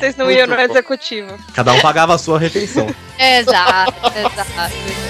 [0.00, 0.62] Vocês não Muito iam no bom.
[0.62, 1.38] executivo.
[1.54, 2.86] Cada um pagava a sua refeição.
[3.18, 5.05] exato, exato.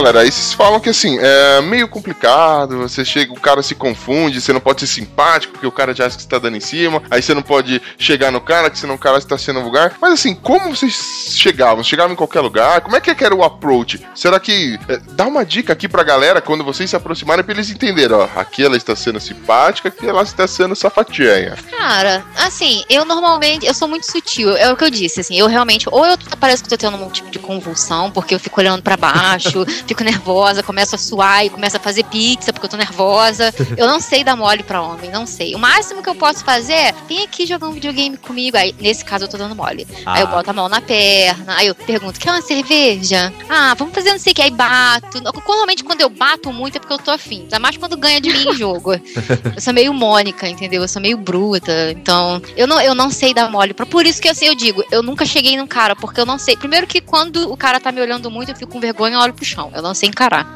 [0.00, 4.40] Galera, aí vocês falam que assim, é meio complicado, você chega, o cara se confunde,
[4.40, 6.60] você não pode ser simpático, porque o cara já acha que você tá dando em
[6.60, 9.94] cima, aí você não pode chegar no cara, que senão o cara está sendo vulgar.
[10.00, 11.84] Mas assim, como vocês chegavam?
[11.84, 12.80] Chegavam em qualquer lugar?
[12.80, 14.00] Como é que era o approach?
[14.14, 14.78] Será que.
[14.88, 18.26] é, dá uma dica aqui pra galera quando vocês se aproximarem pra eles entenderem, ó,
[18.36, 21.56] aqui ela está sendo simpática, aqui ela está sendo safatinha.
[21.76, 25.46] Cara, assim, eu normalmente, eu sou muito sutil, é o que eu disse, assim, eu
[25.46, 28.82] realmente, ou eu parece que tô tendo um tipo de convulsão, porque eu fico olhando
[28.82, 32.76] pra baixo, fico nervosa, começo a suar e começo a fazer pizza porque eu tô
[32.76, 33.52] nervosa.
[33.76, 35.54] Eu não sei dar mole pra homem, não sei.
[35.54, 39.04] O máximo que eu posso fazer é, vem aqui jogar um videogame comigo, aí, nesse
[39.04, 39.86] caso eu tô dando mole.
[40.06, 40.30] Aí eu Ah.
[40.30, 43.32] boto a mão na perna, aí eu pergunto, quer uma cerveja?
[43.48, 45.20] Ah, vamos fazer não sei o que, aí bato.
[45.20, 48.30] Normalmente quando eu bato muito é porque eu tô afim, ainda mais quando ganha de
[48.32, 48.92] mim em jogo.
[49.56, 50.82] Eu sou meio Mônica, entendeu?
[50.82, 51.90] Eu sou meio bruta.
[51.90, 53.74] Então, eu não, eu não sei dar mole.
[53.74, 56.38] Pra- Por isso que assim, eu digo, eu nunca cheguei num cara, porque eu não
[56.38, 56.56] sei.
[56.56, 59.34] Primeiro que quando o cara tá me olhando muito, eu fico com vergonha e olho
[59.34, 59.70] pro chão.
[59.74, 60.46] Eu não sei encarar.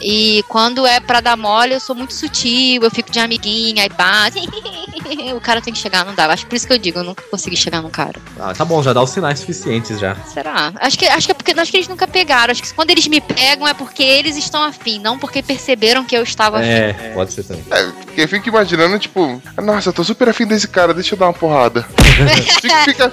[0.00, 3.88] E quando é pra dar mole, eu sou muito sutil, eu fico de amiguinha, aí
[3.88, 4.38] bate.
[5.34, 6.26] o cara tem que chegar, não dá.
[6.26, 8.20] Acho por isso que eu digo, eu nunca consegui chegar num cara.
[8.38, 10.14] Ah, tá bom, já dá os sinais suficientes já.
[10.32, 10.72] Será?
[10.76, 12.52] Acho que, acho que é porque acho que eles nunca pegaram.
[12.52, 16.16] Acho que quando eles me pegam é porque eles estão afim, não porque perceberam que
[16.16, 16.68] eu estava afim.
[16.68, 17.64] É, pode ser também.
[17.70, 21.18] É, porque eu fico imaginando, tipo, nossa, eu tô super afim desse cara, deixa eu
[21.18, 21.82] dar uma porrada.
[22.60, 23.12] fica, fica,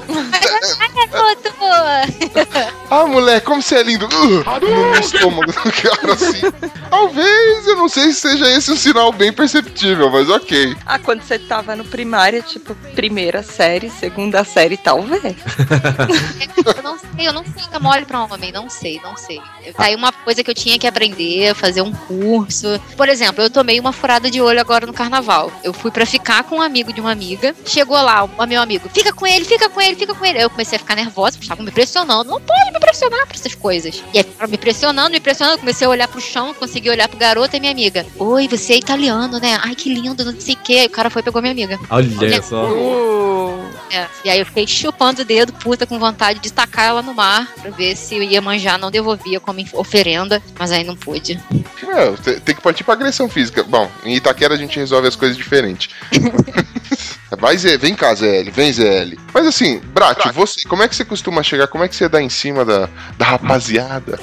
[2.89, 4.05] Ah, moleque, como você é lindo.
[4.05, 6.41] Uh, no meu estômago do cara, assim.
[6.89, 10.75] Talvez, eu não sei se seja esse um sinal bem perceptível, mas ok.
[10.85, 15.35] Ah, quando você tava no primário, tipo, primeira série, segunda série, talvez.
[16.65, 19.39] Eu não sei, eu não sei dar mole pra homem, não sei, não sei.
[19.75, 22.79] Tá aí uma coisa que eu tinha que aprender, fazer um curso.
[22.97, 25.51] Por exemplo, eu tomei uma furada de olho agora no carnaval.
[25.63, 27.55] Eu fui pra ficar com um amigo de uma amiga.
[27.65, 30.41] Chegou lá, o meu amigo, fica com ele, fica com ele, fica com ele.
[30.41, 32.31] Eu comecei a ficar nervosa, porque estavam me pressionando.
[32.31, 34.01] Não pode me pressionar pra essas coisas.
[34.13, 35.57] E aí ficaram me pressionando, me pressionando.
[35.57, 38.05] Eu comecei a olhar pro chão, consegui olhar pro garoto e minha amiga.
[38.17, 39.59] Oi, você é italiano, né?
[39.63, 40.73] Ai, que lindo, não sei o quê.
[40.73, 41.79] Aí o cara foi e pegou minha amiga.
[41.89, 42.65] Olha só.
[42.71, 47.01] Uh, É, e aí eu fiquei chupando o dedo, puta, com vontade de tacar ela
[47.03, 50.95] no mar, pra ver se eu ia manjar, não devolvia como oferenda, mas aí não
[50.95, 51.39] pude.
[51.87, 53.63] É, te- tem que partir pra agressão física.
[53.63, 55.89] Bom, em Itaquera a gente resolve as coisas diferente.
[57.37, 59.17] Vai, Zé, vem cá, ZL, vem, ZL.
[59.33, 61.67] Mas assim, Brat, você, como é que você costuma chegar?
[61.67, 64.19] Como é que você dá em cima da, da rapaziada?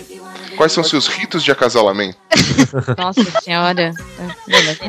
[0.57, 2.17] Quais são seus ritos de acasalamento?
[2.97, 3.93] Nossa senhora.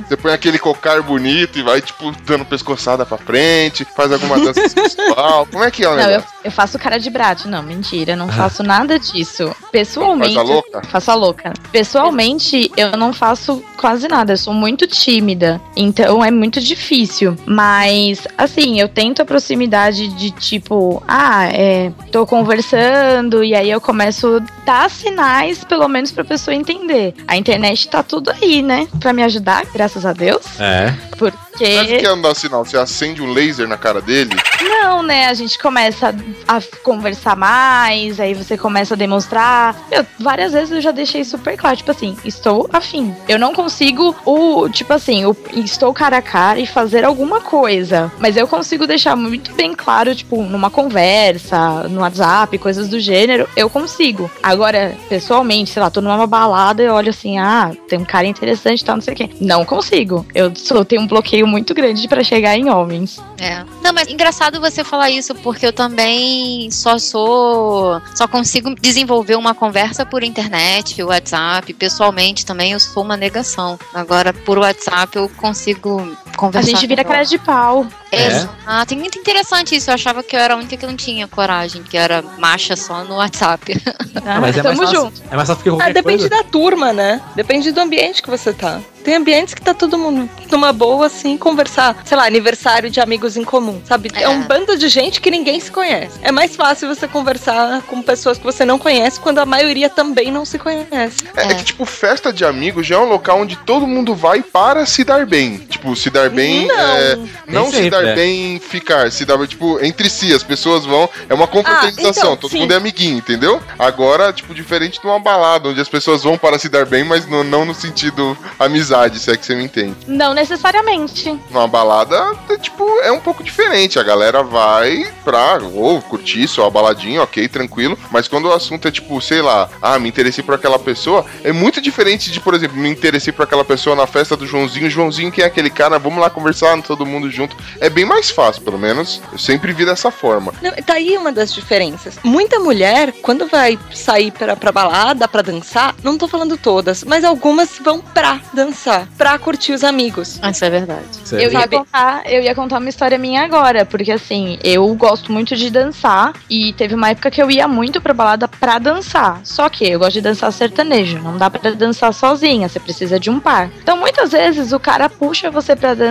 [0.07, 4.67] Você põe aquele cocar bonito e vai, tipo, dando pescoçada pra frente, faz alguma dança
[4.69, 5.47] sensual.
[5.51, 6.29] Como é que é o Não, eu, negócio?
[6.43, 7.47] eu faço cara de brate.
[7.47, 9.55] Não, mentira, eu não faço nada disso.
[9.71, 10.35] Pessoalmente.
[10.35, 10.81] Faz a louca?
[10.89, 11.53] Faço a louca.
[11.71, 14.33] Pessoalmente, eu não faço quase nada.
[14.33, 15.59] Eu sou muito tímida.
[15.75, 17.35] Então é muito difícil.
[17.45, 21.91] Mas, assim, eu tento a proximidade de tipo, ah, é.
[22.11, 27.13] Tô conversando e aí eu começo a dar sinais, pelo menos pra pessoa entender.
[27.27, 28.87] A internet tá tudo aí, né?
[28.99, 30.59] Pra me ajudar, graças a Deus.
[30.59, 30.93] É.
[31.17, 31.75] Porque.
[31.75, 32.65] Mas o que é não dar sinal?
[32.65, 34.35] Você acende um laser na cara dele?
[34.61, 35.27] Não, né?
[35.27, 36.13] A gente começa
[36.47, 39.75] a conversar mais, aí você começa a demonstrar.
[39.89, 43.15] Meu, várias vezes eu já deixei super claro, tipo assim, estou afim.
[43.27, 48.11] Eu não consigo o, tipo assim, o, estou cara a cara e fazer alguma coisa.
[48.19, 53.47] Mas eu consigo deixar muito bem claro, tipo, numa conversa, no WhatsApp, coisas do gênero,
[53.55, 54.29] eu consigo.
[54.41, 58.81] Agora, pessoalmente, sei lá, tô numa balada e olho assim, ah, tem um cara interessante
[58.81, 59.29] e tal, não sei o quê.
[59.39, 60.25] Não consigo.
[60.33, 63.19] Eu sou, tenho um bloqueio muito grande pra chegar em homens.
[63.39, 63.63] É.
[63.81, 68.01] Não, mas engraçado você falar isso, porque eu também só sou.
[68.15, 71.73] Só consigo desenvolver uma conversa por internet, WhatsApp.
[71.73, 73.79] Pessoalmente também eu sou uma negação.
[73.93, 76.01] Agora, por WhatsApp eu consigo
[76.33, 76.69] A conversar.
[76.71, 77.85] gente vira cara de pau.
[78.11, 78.47] É?
[78.67, 79.89] Ah, tem muito interessante isso.
[79.89, 83.03] Eu achava que eu era a única que não tinha coragem, que era macha só
[83.03, 83.75] no WhatsApp.
[84.25, 85.01] Ah, mas é mais Tamo fácil.
[85.01, 85.21] junto.
[85.29, 86.29] É mais fácil porque Ah, depende coisa...
[86.29, 87.19] da turma, né?
[87.35, 88.79] Depende do ambiente que você tá.
[89.03, 91.97] Tem ambientes que tá todo mundo numa boa, assim, conversar.
[92.05, 94.09] Sei lá, aniversário de amigos em comum, sabe?
[94.13, 94.23] É.
[94.23, 94.29] É.
[94.29, 96.17] um bando de gente que ninguém se conhece.
[96.21, 100.31] É mais fácil você conversar com pessoas que você não conhece quando a maioria também
[100.31, 101.25] não se conhece.
[101.35, 101.55] É, é É.
[101.55, 105.03] que, tipo, festa de amigos já é um local onde todo mundo vai para se
[105.03, 105.57] dar bem.
[105.57, 106.67] Tipo, se dar bem.
[106.67, 106.75] Não.
[106.79, 107.17] é,
[107.47, 108.15] não se sempre, dar é.
[108.15, 109.11] bem ficar.
[109.11, 110.33] Se dar, tipo, entre si.
[110.33, 111.09] As pessoas vão.
[111.29, 112.09] É uma confraternização.
[112.33, 112.59] então, todo sim.
[112.59, 113.61] mundo é amiguinho, entendeu?
[113.77, 117.25] Agora, tipo, diferente de uma balada, onde as pessoas vão para se dar bem, mas
[117.27, 119.95] no- não no sentido amizade, se é que você me entende.
[120.07, 121.37] Não necessariamente.
[121.49, 123.99] Numa balada, é, tipo, é um pouco diferente.
[123.99, 127.97] A galera vai pra ou curtir só a baladinha, ok, tranquilo.
[128.11, 131.51] Mas quando o assunto é tipo, sei lá, ah, me interessei por aquela pessoa, é
[131.51, 134.89] muito diferente de, por exemplo, me interessei por aquela pessoa na festa do Joãozinho.
[134.89, 135.99] Joãozinho, quem é aquele cara?
[135.99, 137.55] Vamos lá conversar, todo mundo junto.
[137.79, 139.21] É bem mais fácil, pelo menos.
[139.31, 140.53] Eu sempre vi dessa forma.
[140.61, 142.17] Não, tá aí uma das diferenças.
[142.23, 147.23] Muita mulher, quando vai sair pra, pra balada, pra dançar, não tô falando todas, mas
[147.23, 150.39] algumas vão pra dançar, pra curtir os amigos.
[150.51, 151.05] Isso é verdade.
[151.23, 154.93] Isso é Eu ia, contar, eu ia contar uma história minha agora, porque assim, eu
[154.95, 158.79] gosto muito de dançar e teve uma época que eu ia muito pra balada pra
[158.79, 159.41] dançar.
[159.43, 163.29] Só que eu gosto de dançar sertanejo, não dá pra dançar sozinha, você precisa de
[163.29, 163.69] um par.
[163.81, 166.02] Então muitas vezes o cara puxa você pra dançar,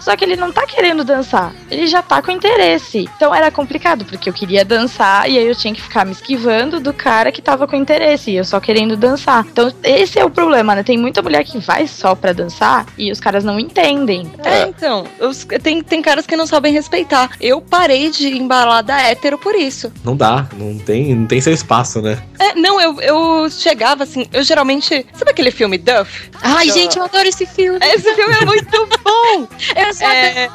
[0.00, 3.08] só que ele não tá querendo dançar, ele já tá com interesse.
[3.16, 6.80] Então era complicado, porque eu queria dançar e aí eu tinha que ficar me esquivando
[6.80, 9.44] do cara que tava com interesse e eu só querendo dançar.
[9.50, 10.82] Então esse é o problema, né?
[10.82, 14.30] Tem muita mulher que vai só pra dançar e os caras não entendem.
[14.44, 17.30] É, então, os- tem, tem caras que não sabem respeitar.
[17.40, 19.92] Eu parei de embalada hétero por isso.
[20.04, 22.18] Não dá, não tem, não tem seu espaço, né?
[22.38, 25.06] É, não, eu, eu chegava assim, eu geralmente.
[25.14, 26.30] Sabe aquele filme Duff?
[26.42, 27.78] Ai, Eu- gente, eu adoro esse filme.
[27.82, 29.39] Esse filme é muito bom!
[29.76, 30.50] Eu sou É,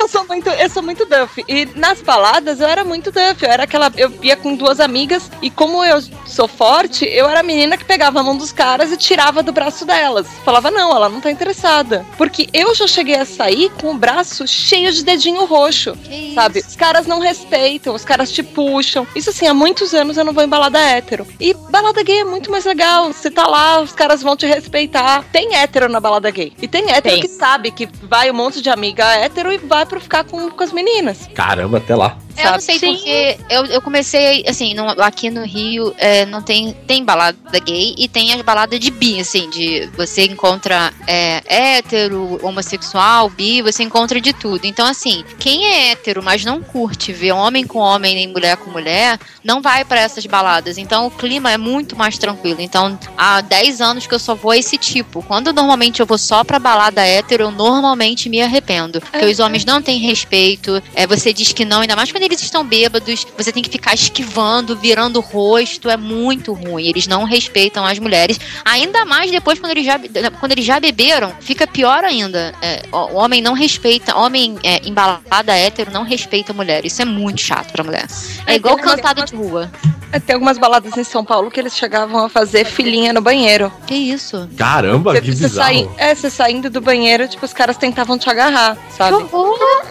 [0.00, 1.44] eu sou muito, eu sou muito Duff.
[1.48, 3.42] E nas baladas eu era muito Duff.
[3.42, 3.90] Eu era aquela.
[3.96, 7.84] Eu ia com duas amigas e como eu sou forte, eu era a menina que
[7.84, 10.26] pegava a mão dos caras e tirava do braço delas.
[10.44, 12.04] Falava, não, ela não tá interessada.
[12.16, 15.94] Porque eu já cheguei a sair com o braço cheio de dedinho roxo.
[15.96, 16.34] Que isso?
[16.34, 16.60] Sabe?
[16.60, 19.06] Os caras não respeitam, os caras te puxam.
[19.14, 21.26] Isso assim, há muitos anos eu não vou em balada hétero.
[21.38, 23.12] E balada gay é muito mais legal.
[23.12, 25.24] Você tá lá, os caras vão te respeitar.
[25.32, 26.52] Tem hétero na balada gay.
[26.60, 27.20] E tem hétero Tem.
[27.20, 30.62] que sabe que vai um monte de amiga hétero e vai pra ficar com, com
[30.62, 31.28] as meninas.
[31.34, 32.18] Caramba, até lá.
[32.36, 32.62] Eu não sabe?
[32.62, 32.94] sei Sim.
[32.94, 37.94] porque eu, eu comecei, assim, no- aqui no Rio é, não tem, tem balada gay
[37.98, 43.82] e tem as baladas de bi, assim, de você encontra é, hétero, homossexual, bi, você
[43.82, 44.64] encontra de tudo.
[44.64, 48.70] Então, assim, quem é hétero, mas não curte ver homem com homem nem mulher com
[48.70, 50.78] mulher, não vai pra essas baladas.
[50.78, 52.60] Então, o clima é muito mais tranquilo.
[52.60, 55.22] Então, há 10 anos que eu só vou a esse tipo.
[55.22, 59.00] Quando normalmente eu vou só pra balada hétero, eu normalmente me arrependo.
[59.00, 62.21] Porque É, os homens não têm respeito, é, você diz que não, ainda mais quando
[62.24, 66.86] eles estão bêbados, você tem que ficar esquivando, virando o rosto, é muito ruim.
[66.86, 68.38] Eles não respeitam as mulheres.
[68.64, 69.98] Ainda mais depois quando eles já,
[70.40, 72.54] quando eles já beberam, fica pior ainda.
[72.62, 76.84] É, o homem não respeita, homem é, embalada hétero não respeita mulher.
[76.84, 78.06] Isso é muito chato pra mulher.
[78.46, 79.70] É É, igual uma- cantado de rua.
[80.14, 83.72] É, Tem algumas baladas em São Paulo que eles chegavam a fazer filinha no banheiro.
[83.86, 84.46] Que isso?
[84.58, 85.68] Caramba, que Você bizarro.
[85.68, 89.16] sair, é, você saindo do banheiro, tipo, os caras tentavam te agarrar, sabe?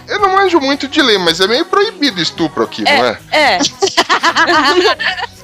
[0.07, 3.19] Eu não manjo muito de lei, mas é meio proibido estupro aqui, não é?
[3.31, 3.57] É.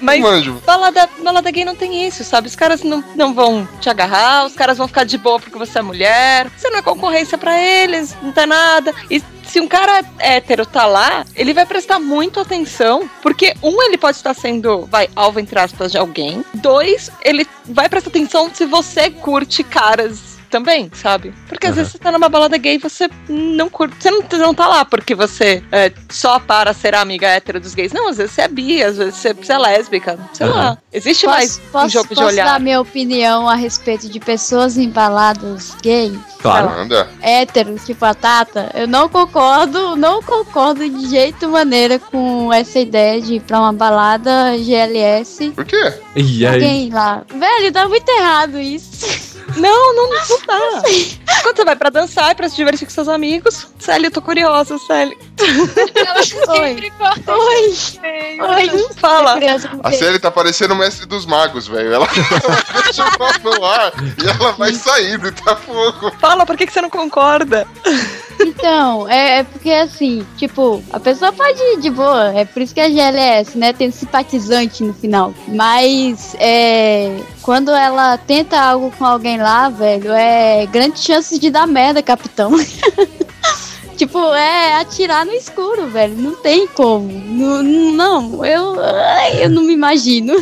[0.00, 0.62] Mas manjo.
[0.64, 2.48] balada, balada gay não tem isso, sabe?
[2.48, 5.78] Os caras não, não vão te agarrar, os caras vão ficar de boa porque você
[5.78, 8.94] é mulher, você não é concorrência pra eles, não tá nada.
[9.10, 13.96] E se um cara hétero tá lá, ele vai prestar muito atenção, porque um, ele
[13.96, 16.44] pode estar sendo, vai, alvo entre aspas de alguém.
[16.54, 21.34] Dois, ele vai prestar atenção se você curte caras também, sabe?
[21.48, 23.94] Porque às vezes você tá numa balada gay e você não curte.
[24.00, 27.60] Você não, você não tá lá porque você é, só para ser a amiga hétero
[27.60, 27.92] dos gays.
[27.92, 30.18] Não, às vezes você é bi, às vezes você, você é lésbica.
[30.32, 30.56] Sei Aham.
[30.56, 30.78] lá.
[30.90, 32.46] Existe mais um posso, jogo de posso olhar.
[32.46, 36.18] dar minha opinião a respeito de pessoas em baladas gay?
[36.40, 36.68] Claro.
[36.80, 37.08] Anda.
[37.20, 43.20] héteros, tipo a Tata, eu não concordo, não concordo de jeito maneira com essa ideia
[43.20, 45.50] de ir pra uma balada GLS.
[45.50, 45.92] Por quê?
[46.14, 46.54] E aí?
[46.54, 47.24] Alguém lá.
[47.28, 49.26] Velho, tá muito errado isso.
[49.56, 50.82] Não, não, não dá.
[51.42, 54.22] Quando você vai pra dançar e pra se divertir com seus amigos, Célia, eu tô
[54.22, 55.16] curiosa, Célia.
[55.94, 57.34] Ela sempre corta.
[57.34, 57.74] Oi,
[58.40, 58.86] oi.
[58.96, 59.38] Fala.
[59.38, 61.92] Com A série tá parecendo o mestre dos magos, velho.
[61.92, 66.12] Ela, ela deixa o próprio no ar e ela vai saindo e tá fogo.
[66.18, 67.66] Fala, por que, que você não concorda?
[68.58, 72.74] Então, é, é porque assim, tipo, a pessoa pode ir de boa, é por isso
[72.74, 73.72] que é GLS, né?
[73.74, 75.34] Tem simpatizante no final.
[75.48, 77.20] Mas é.
[77.42, 82.52] Quando ela tenta algo com alguém lá, velho, é grande chance de dar merda, capitão.
[83.96, 86.14] Tipo, é atirar no escuro, velho.
[86.16, 87.08] Não tem como.
[87.10, 88.76] Não, não eu,
[89.40, 90.34] eu não me imagino.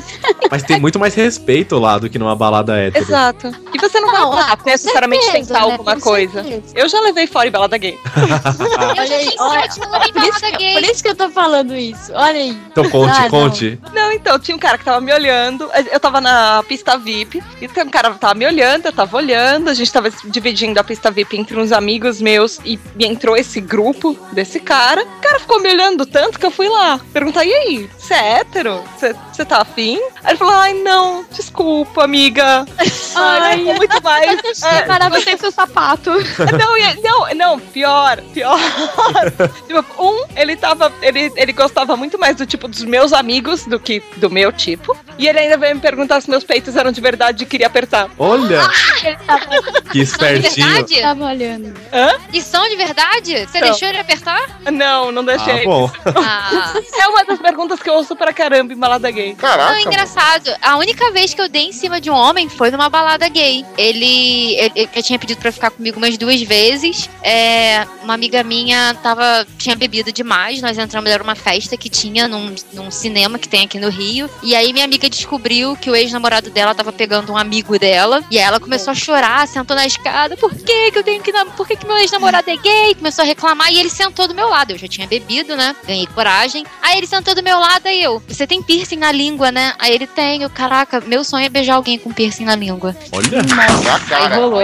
[0.50, 3.04] Mas tem muito mais respeito lá do que numa balada hétero.
[3.04, 3.54] Exato.
[3.72, 5.72] E você não, Não, vai com necessariamente certeza, tentar né?
[5.72, 6.42] alguma Com coisa.
[6.42, 6.72] certeza.
[6.74, 7.96] Eu já levei fora em balada gay.
[8.98, 10.72] Eu já aí, fiz olha, sete anos em Por isso, balada que, gay.
[10.74, 12.12] por isso que eu tô falando isso.
[12.12, 12.58] Olha aí.
[12.70, 13.30] Então conte, Ah, não.
[13.30, 13.78] conte.
[13.92, 15.70] Não, então, tinha um cara que tava me olhando.
[15.92, 17.42] Eu tava na pista VIP.
[17.60, 19.68] E tem um cara que tava me olhando, eu tava olhando.
[19.70, 22.58] A gente tava dividindo a pista VIP entre uns amigos meus.
[22.64, 25.02] E entrou esse grupo desse cara.
[25.02, 28.40] O cara ficou me olhando tanto que eu fui lá perguntar: e aí, você é
[28.40, 28.82] hétero?
[28.96, 29.98] Você- Você tá afim?
[30.22, 32.64] Aí ele falou: ai, não, desculpa, amiga.
[33.16, 34.62] Ai, muito mais.
[34.62, 36.10] é, Cara, você tem seu sapato.
[36.58, 38.58] não, não, não, pior, pior.
[39.66, 40.92] Tipo, um, ele tava.
[41.02, 44.96] Ele, ele gostava muito mais do tipo dos meus amigos do que do meu tipo.
[45.18, 48.10] E ele ainda veio me perguntar se meus peitos eram de verdade e queria apertar.
[48.18, 48.60] Olha,
[49.00, 50.66] que São de espertinho.
[50.68, 51.00] verdade?
[51.00, 51.74] Tava olhando.
[52.32, 53.33] E são de verdade?
[53.40, 53.60] Você São.
[53.68, 54.40] deixou ele apertar?
[54.72, 55.64] Não, não Ah, deixei.
[55.64, 55.90] bom.
[56.16, 56.72] Ah.
[57.00, 59.30] é uma das perguntas que eu ouço pra caramba em balada gay.
[59.30, 59.80] Não, Caraca.
[59.80, 60.50] engraçado.
[60.62, 63.64] A única vez que eu dei em cima de um homem foi numa balada gay.
[63.76, 67.08] Ele, ele, ele tinha pedido pra ficar comigo umas duas vezes.
[67.22, 70.60] É, uma amiga minha tava, tinha bebido demais.
[70.62, 74.28] Nós entramos, era uma festa que tinha num, num cinema que tem aqui no Rio.
[74.42, 78.22] E aí minha amiga descobriu que o ex-namorado dela tava pegando um amigo dela.
[78.30, 80.36] E aí ela começou a chorar, sentou na escada.
[80.36, 81.32] Por que que eu tenho que...
[81.56, 82.94] Por que que meu ex-namorado é gay?
[82.94, 84.72] Começou a reclamar e ele sentou do meu lado.
[84.72, 85.74] Eu já tinha bebido, né?
[85.86, 86.64] Ganhei coragem.
[86.82, 88.22] Aí ele sentou do meu lado e eu...
[88.28, 89.74] Você tem piercing na língua, né?
[89.78, 90.42] Aí ele tem.
[90.42, 92.94] Eu, caraca, meu sonho é beijar alguém com piercing na língua.
[93.12, 93.40] Olha.
[93.40, 94.36] Aí cara.
[94.36, 94.60] rolou.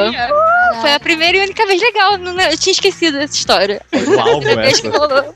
[0.81, 2.17] Foi a primeira e única vez legal.
[2.19, 3.83] não- Eu tinha esquecido dessa história.
[3.91, 5.35] Foi o que rolou.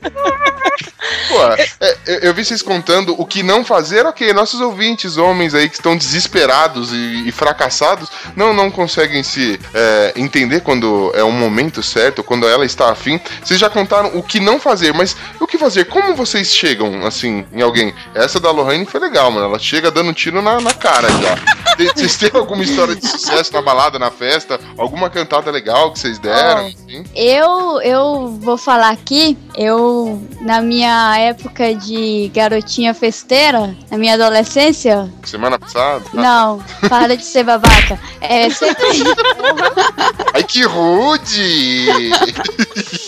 [1.27, 1.43] Pô,
[1.81, 4.33] é, eu, eu vi vocês contando o que não fazer, ok.
[4.33, 10.13] Nossos ouvintes, homens aí que estão desesperados e, e fracassados, não, não conseguem se é,
[10.15, 13.14] entender quando é um momento certo, quando ela está afim.
[13.43, 15.85] Vocês já contaram o que não fazer, mas o que fazer?
[15.85, 17.93] Como vocês chegam, assim, em alguém?
[18.13, 19.47] Essa da Lohane foi legal, mano.
[19.47, 21.35] Ela chega dando um tiro na, na cara já.
[21.93, 24.57] Vocês têm alguma história de sucesso na balada, na festa?
[24.77, 26.67] Alguma cantada legal que vocês deram?
[26.67, 27.03] assim?
[27.13, 35.11] Eu, eu vou falar aqui, eu, na minha época de garotinha festeira, na minha adolescência,
[35.25, 36.01] Semana passada?
[36.13, 37.99] não, para de ser babaca.
[38.21, 38.85] É, sempre,
[40.33, 41.87] Ai, que rude!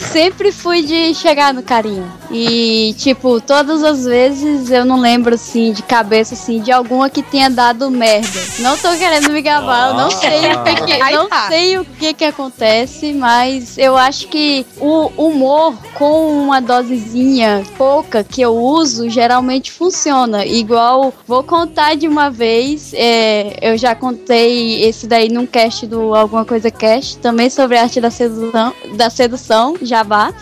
[0.00, 2.10] sempre fui de chegar no carinho.
[2.30, 7.22] E, tipo, todas as vezes eu não lembro, assim, de cabeça, assim, de alguma que
[7.22, 8.28] tenha dado merda.
[8.60, 11.48] Não tô querendo me gabar, eu não sei o que, que- não tá.
[11.48, 18.22] sei o que que acontece, mas eu acho que o humor com uma dosezinha pouca
[18.24, 20.44] que eu uso geralmente funciona.
[20.46, 26.14] Igual, vou contar de uma vez, é, eu já contei esse daí num cast do
[26.14, 30.32] Alguma Coisa Cast, também sobre a arte da sedução, da sedução, jabá.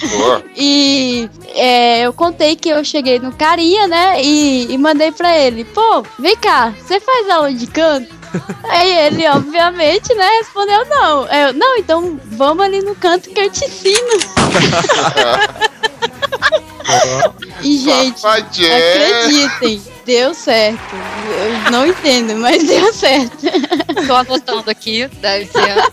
[0.00, 0.42] Boa.
[0.58, 4.22] E é, eu contei que eu cheguei no carinha, né?
[4.22, 8.14] E, e mandei pra ele: pô, vem cá, você faz aula de canto?
[8.64, 11.26] Aí ele, obviamente, né, respondeu não.
[11.26, 13.96] Eu, não, então vamos ali no canto que eu te ensino.
[17.62, 20.94] E, gente, acreditem, deu certo.
[21.64, 23.38] Eu não entendo, mas deu certo.
[24.06, 25.92] Tô anotando aqui, dá licença.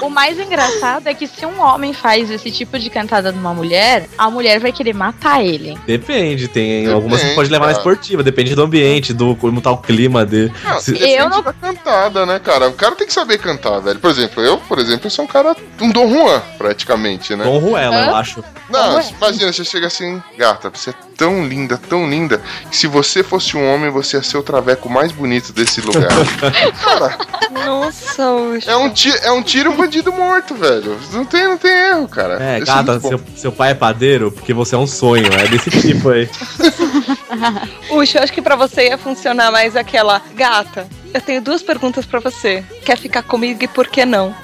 [0.00, 4.08] O mais engraçado é que se um homem faz esse tipo de cantada numa mulher,
[4.18, 5.78] a mulher vai querer matar ele.
[5.86, 7.78] Depende, tem Depende, algumas que pode levar na cara.
[7.82, 10.52] esportiva, depende do ambiente, do como tá o clima dele.
[10.64, 12.68] Não, Se- Eu não- da cantada, né, cara?
[12.68, 13.98] O cara tem que saber cantar, velho.
[14.00, 17.44] Por exemplo, eu, por exemplo, sou um cara, um Dom Juan, praticamente, né?
[17.44, 18.06] Dom Ruela, Hã?
[18.06, 18.44] eu acho.
[18.68, 22.40] Não, imagina, você chega assim, gata, você tão linda, tão linda,
[22.70, 26.08] que se você fosse um homem, você ia ser o traveco mais bonito desse lugar.
[26.82, 27.18] cara,
[27.64, 28.68] Nossa, Ucho.
[28.70, 30.98] é um, ti é um tiro um bandido morto, velho.
[31.12, 32.42] Não tem, não tem erro, cara.
[32.42, 33.08] É, Isso gata, muito bom.
[33.08, 36.28] seu, seu pai é padeiro porque você é um sonho, é desse tipo aí.
[37.90, 40.86] Ucho, eu acho que pra você ia funcionar mais aquela gata.
[41.14, 42.64] Eu tenho duas perguntas pra você.
[42.84, 44.34] Quer ficar comigo e por que não?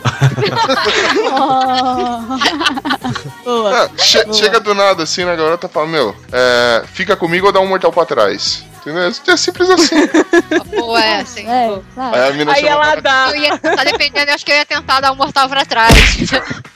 [3.45, 3.85] Boa.
[3.85, 7.53] Ah, che- chega do nada assim na garota e fala: Meu, é, fica comigo ou
[7.53, 8.65] dá um mortal pra trás.
[8.81, 9.13] Entendeu?
[9.27, 9.97] É simples assim.
[10.81, 11.47] Ou é, assim.
[11.47, 11.83] É, pô.
[11.95, 12.17] claro.
[12.17, 13.29] Aí a mina Aí chama ela pra- dá.
[13.31, 15.95] Eu ia, tá dependendo, eu acho que eu ia tentar dar um mortal pra trás.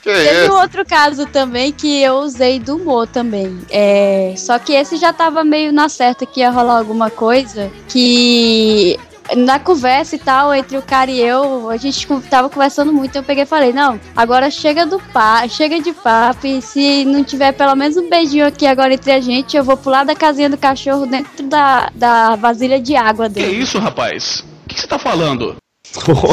[0.03, 0.53] Que Teve isso?
[0.53, 3.61] um outro caso também que eu usei do Mo também.
[3.71, 8.99] É, só que esse já tava meio na certa que ia rolar alguma coisa que
[9.37, 13.23] na conversa e tal, entre o cara e eu, a gente tava conversando muito, eu
[13.23, 17.53] peguei e falei, não, agora chega do pá, chega de papo, e se não tiver
[17.53, 20.57] pelo menos um beijinho aqui agora entre a gente, eu vou pular da casinha do
[20.57, 23.63] cachorro dentro da, da vasilha de água Que dele.
[23.63, 24.45] isso, rapaz?
[24.65, 25.57] O que você tá falando?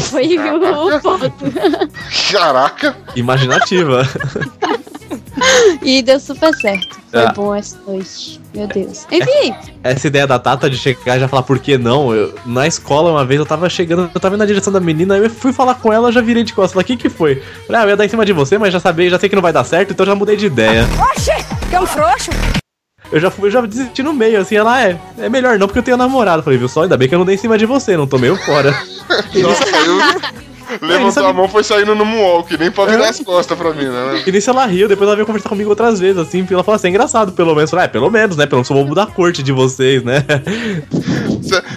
[0.02, 1.34] Foi o ponto.
[2.32, 2.96] Caraca!
[3.16, 4.04] Imaginativa.
[5.82, 7.00] E deu super certo.
[7.12, 7.34] Foi Ah.
[7.34, 8.40] bom essa noite.
[8.54, 9.06] Meu Deus.
[9.12, 12.68] Enfim, Essa ideia da Tata de chegar e já falar por que não, eu, na
[12.68, 15.30] escola uma vez eu tava chegando, eu tava indo na direção da menina, aí eu
[15.30, 16.74] fui falar com ela, já virei de costas.
[16.74, 17.42] Falei, o que que foi?
[17.68, 19.36] Falei, ah, eu ia dar em cima de você, mas já sabia, já sei que
[19.36, 20.86] não vai dar certo, então já mudei de ideia.
[21.12, 21.34] Oxê,
[21.70, 22.32] que é um frouxo?
[23.12, 25.80] Eu já, fui, eu já desisti no meio, assim, ela, é, é melhor não, porque
[25.80, 26.44] eu tenho namorado.
[26.44, 28.18] Falei, viu só, ainda bem que eu não dei em cima de você, não tô
[28.20, 28.70] meio fora.
[29.34, 30.40] Nossa, eu
[30.82, 33.86] levantou sabe- a mão foi saindo no moonwalk, nem pra virar as costas pra mim,
[33.86, 34.24] né?
[34.26, 36.88] E nisso ela riu, depois ela veio conversar comigo outras vezes, assim, ela falou assim,
[36.88, 37.70] é engraçado, pelo menos.
[37.72, 40.04] Eu Falei, ah, pelo menos, né, pelo menos eu vou mudar a corte de vocês,
[40.04, 40.26] né.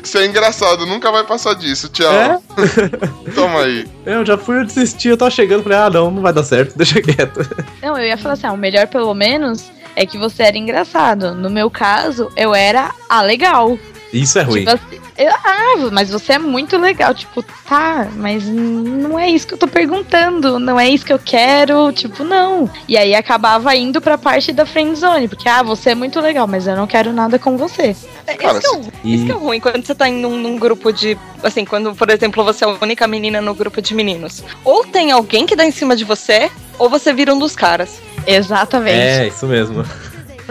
[0.03, 1.89] Isso é engraçado, nunca vai passar disso.
[1.89, 2.13] Tchau.
[2.13, 2.39] É?
[3.35, 3.87] Toma aí.
[4.05, 6.75] Eu já fui, eu desisti, eu tava chegando, falei, ah, não, não vai dar certo,
[6.77, 7.41] deixa quieto.
[7.83, 11.35] Não, eu ia falar assim, ah, o melhor pelo menos é que você era engraçado.
[11.35, 13.79] No meu caso, eu era a legal.
[14.13, 14.65] Isso é ruim.
[14.65, 14.79] Tipo
[15.17, 17.15] eu- ah, mas você é muito legal.
[17.15, 20.59] Tipo, tá, mas não é isso que eu tô perguntando.
[20.59, 21.93] Não é isso que eu quero.
[21.93, 22.71] Tipo, não.
[22.89, 25.29] E aí acabava indo pra parte da friendzone.
[25.29, 27.95] Porque, ah, você é muito legal, mas eu não quero nada com você.
[28.27, 30.15] É, Cara, isso, que é, um- E- isso que é ruim quando você tá em
[30.21, 31.17] num grupo de.
[31.43, 34.43] Assim, quando, por exemplo, você é a única menina no grupo de meninos.
[34.65, 38.01] Ou tem alguém que dá em cima de você, ou você vira um dos caras.
[38.27, 38.97] Exatamente.
[38.99, 39.85] É, isso mesmo.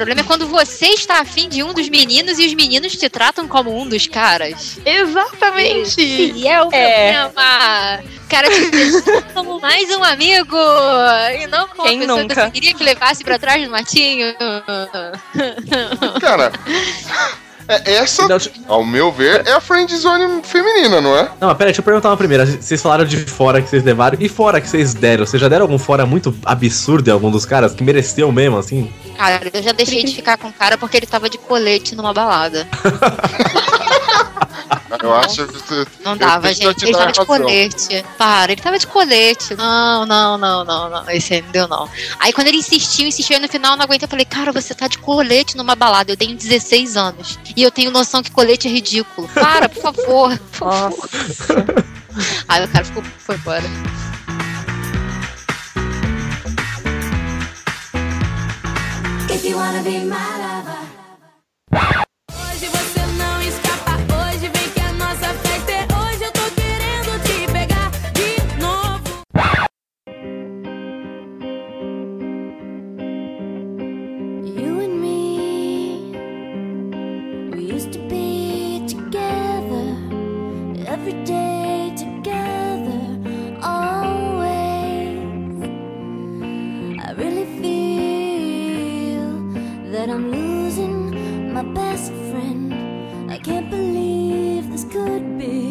[0.01, 3.07] O problema é quando você está afim de um dos meninos e os meninos te
[3.07, 4.79] tratam como um dos caras.
[4.83, 6.01] Exatamente.
[6.01, 7.21] E é o É.
[7.29, 8.03] problema.
[8.25, 10.57] O cara te como mais um amigo.
[11.39, 12.33] E não como Quem uma pessoa nunca?
[12.35, 14.33] que você queria que levasse pra trás do matinho.
[16.19, 16.51] Cara,
[17.85, 21.23] essa, Não, ao meu ver, é a friendzone feminina, não é?
[21.39, 22.45] Não, mas peraí, deixa eu perguntar uma primeira.
[22.45, 25.25] Vocês falaram de fora que vocês levaram e fora que vocês deram.
[25.25, 28.91] Vocês já deram algum fora muito absurdo em algum dos caras que mereceu mesmo, assim?
[29.17, 32.13] Cara, eu já deixei de ficar com o cara porque ele tava de colete numa
[32.13, 32.67] balada.
[35.01, 36.03] Eu acho que.
[36.03, 36.75] Não eu dava, que gente.
[36.75, 38.05] te Ele tava de colete.
[38.17, 39.55] Para, ele tava de colete.
[39.55, 41.09] Não, não, não, não, não.
[41.09, 41.89] Esse aí não deu, não.
[42.19, 44.05] Aí quando ele insistiu, insistiu, aí no final eu não aguentei.
[44.05, 46.11] Eu falei, cara, você tá de colete numa balada.
[46.11, 47.39] Eu tenho 16 anos.
[47.55, 49.27] E eu tenho noção que colete é ridículo.
[49.29, 50.37] Para, por favor.
[50.37, 51.09] Por favor.
[52.47, 53.63] Aí o cara ficou, foi embora.
[59.29, 60.91] If you wanna be my lover.
[62.31, 63.00] Hoje você
[90.01, 92.73] that I'm losing my best friend.
[93.31, 95.70] I can't believe this could be.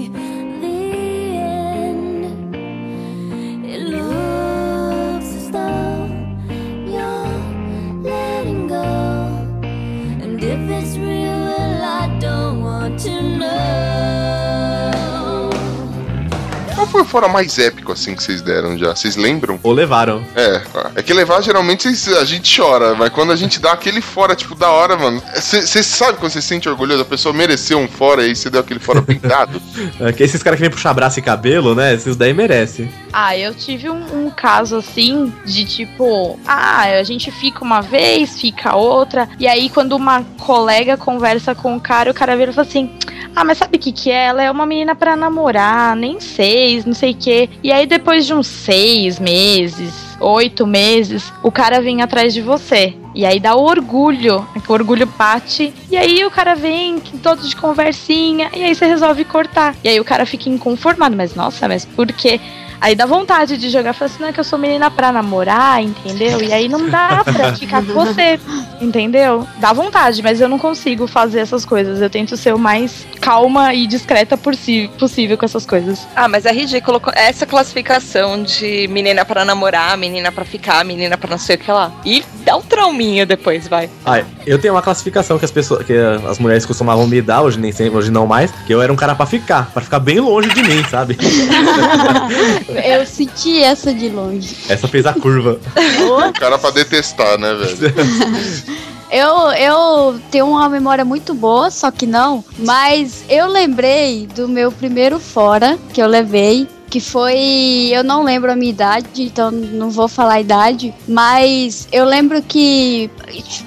[17.01, 18.95] Foi o fora mais épico, assim, que vocês deram já?
[18.95, 19.59] Vocês lembram?
[19.63, 20.23] Ou levaram.
[20.35, 20.63] É,
[20.97, 24.55] é que levar geralmente a gente chora, mas quando a gente dá aquele fora, tipo,
[24.55, 25.23] da hora, mano.
[25.35, 28.51] Você sabe quando você se sente orgulhoso, a pessoa mereceu um fora e aí você
[28.51, 29.61] deu aquele fora pintado?
[30.01, 31.95] É que esses caras que vêm puxar braço e cabelo, né?
[31.95, 32.91] Esses daí merecem.
[33.13, 38.41] Ah, eu tive um, um caso assim de tipo, ah, a gente fica uma vez,
[38.41, 42.55] fica outra, e aí quando uma colega conversa com o cara, o cara vira e
[42.55, 42.91] fala assim.
[43.35, 44.27] Ah, mas sabe o que que é?
[44.27, 47.49] Ela é uma menina pra namorar, nem seis, não sei o quê.
[47.63, 52.95] E aí depois de uns seis meses, oito meses, o cara vem atrás de você.
[53.15, 55.73] E aí dá o orgulho, é que o orgulho bate.
[55.91, 59.75] E aí o cara vem todo de conversinha, e aí você resolve cortar.
[59.83, 62.41] E aí o cara fica inconformado, mas nossa, mas por quê?
[62.81, 65.83] Aí dá vontade de jogar, fala assim, não é que eu sou menina pra namorar,
[65.83, 66.43] entendeu?
[66.43, 68.41] E aí não dá pra ficar com você,
[68.81, 69.47] entendeu?
[69.59, 72.01] Dá vontade, mas eu não consigo fazer essas coisas.
[72.01, 76.07] Eu tento ser o mais calma e discreta por si, possível com essessas coisas.
[76.17, 81.31] Ah, mas é ridículo essa classificação de menina pra namorar, menina pra ficar, menina pra
[81.31, 81.93] não sei o que lá.
[82.05, 83.91] E dá um trauminha depois, vai.
[84.07, 87.59] Ah, eu tenho uma classificação que as pessoas, que as mulheres costumavam me dar, hoje
[87.59, 90.19] nem sempre, hoje não mais, que eu era um cara pra ficar, pra ficar bem
[90.19, 91.17] longe de mim, sabe?
[92.85, 94.57] Eu senti essa de longe.
[94.69, 95.61] Essa fez a curva.
[95.77, 97.95] o cara pra detestar, né, velho?
[99.13, 102.45] Eu, eu tenho uma memória muito boa, só que não.
[102.61, 106.69] Mas eu lembrei do meu primeiro fora que eu levei.
[106.91, 107.89] Que foi.
[107.93, 110.93] Eu não lembro a minha idade, então não vou falar a idade.
[111.09, 113.09] Mas eu lembro que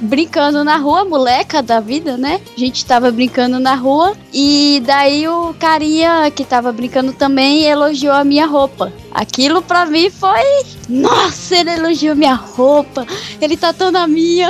[0.01, 2.41] brincando na rua, moleca da vida, né?
[2.55, 4.13] A gente tava brincando na rua.
[4.33, 8.91] E daí o carinha que tava brincando também elogiou a minha roupa.
[9.13, 10.41] Aquilo pra mim foi.
[10.89, 13.05] Nossa, ele elogiou minha roupa.
[13.39, 14.49] Ele tá tão na minha.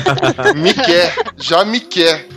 [0.54, 2.28] me quer, já me quer.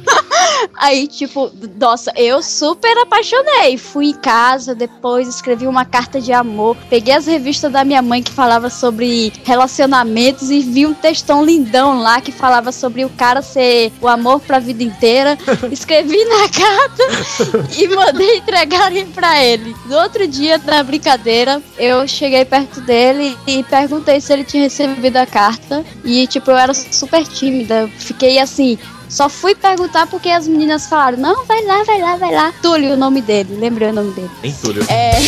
[0.75, 3.77] Aí, tipo, nossa, eu super apaixonei.
[3.77, 6.77] Fui em casa, depois escrevi uma carta de amor.
[6.89, 11.99] Peguei as revistas da minha mãe que falava sobre relacionamentos e vi um textão lindão
[11.99, 15.37] lá que falava sobre o cara ser o amor pra vida inteira.
[15.71, 19.75] Escrevi na carta e mandei entregarem pra ele.
[19.85, 25.17] No outro dia, na brincadeira, eu cheguei perto dele e perguntei se ele tinha recebido
[25.17, 25.83] a carta.
[26.03, 27.89] E, tipo, eu era super tímida.
[27.97, 28.77] Fiquei assim,
[29.09, 32.53] só fui perguntar porque as meninas falaram: não, vai lá, vai lá, vai lá.
[32.61, 34.29] Túlio, o nome dele, lembrei o nome dele.
[34.43, 34.85] Em Túlio.
[34.89, 35.17] É.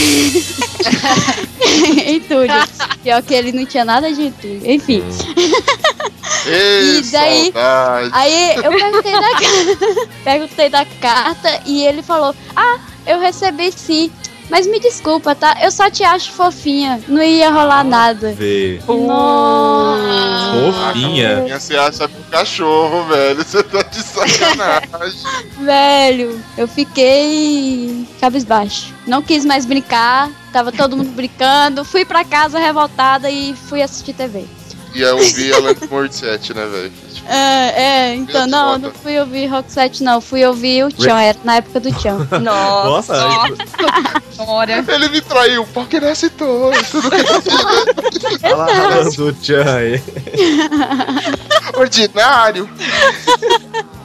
[2.06, 2.54] em Túlio.
[3.04, 4.62] Pior que ele não tinha nada de Túlio.
[4.70, 5.04] Enfim.
[6.46, 8.10] Ei, E daí- saudade.
[8.14, 14.12] Aí eu perguntei da, perguntei da carta e ele falou: Ah, eu recebi sim.
[14.50, 15.58] Mas me desculpa, tá?
[15.62, 17.00] Eu só te acho fofinha.
[17.08, 18.34] Não ia rolar nada.
[18.34, 18.82] Vê.
[18.88, 20.02] Nossa.
[20.94, 21.42] Fofinha.
[21.42, 23.44] Minha você acha um cachorro, velho.
[23.44, 25.20] Você tá de sacanagem.
[25.60, 28.94] Velho, eu fiquei cabisbaixo.
[29.06, 31.86] Não quis mais brincar, tava todo mundo brincando.
[31.86, 34.46] Fui pra casa revoltada e fui assistir TV.
[34.96, 36.92] E eu ouvi Alanis Morissette, né, velho?
[37.20, 40.22] Tipo, É, é, então não, não fui ouvir Rock 7, não.
[40.22, 42.28] Fui ouvir o Tchan, era na época do Tchan.
[42.42, 43.14] Nossa.
[44.38, 44.94] Nossa.
[44.94, 46.74] Ele me traiu, porque nasce todo.
[46.92, 50.04] Tudo que tá lá falando o Tchan aí.
[51.78, 52.70] ordinário.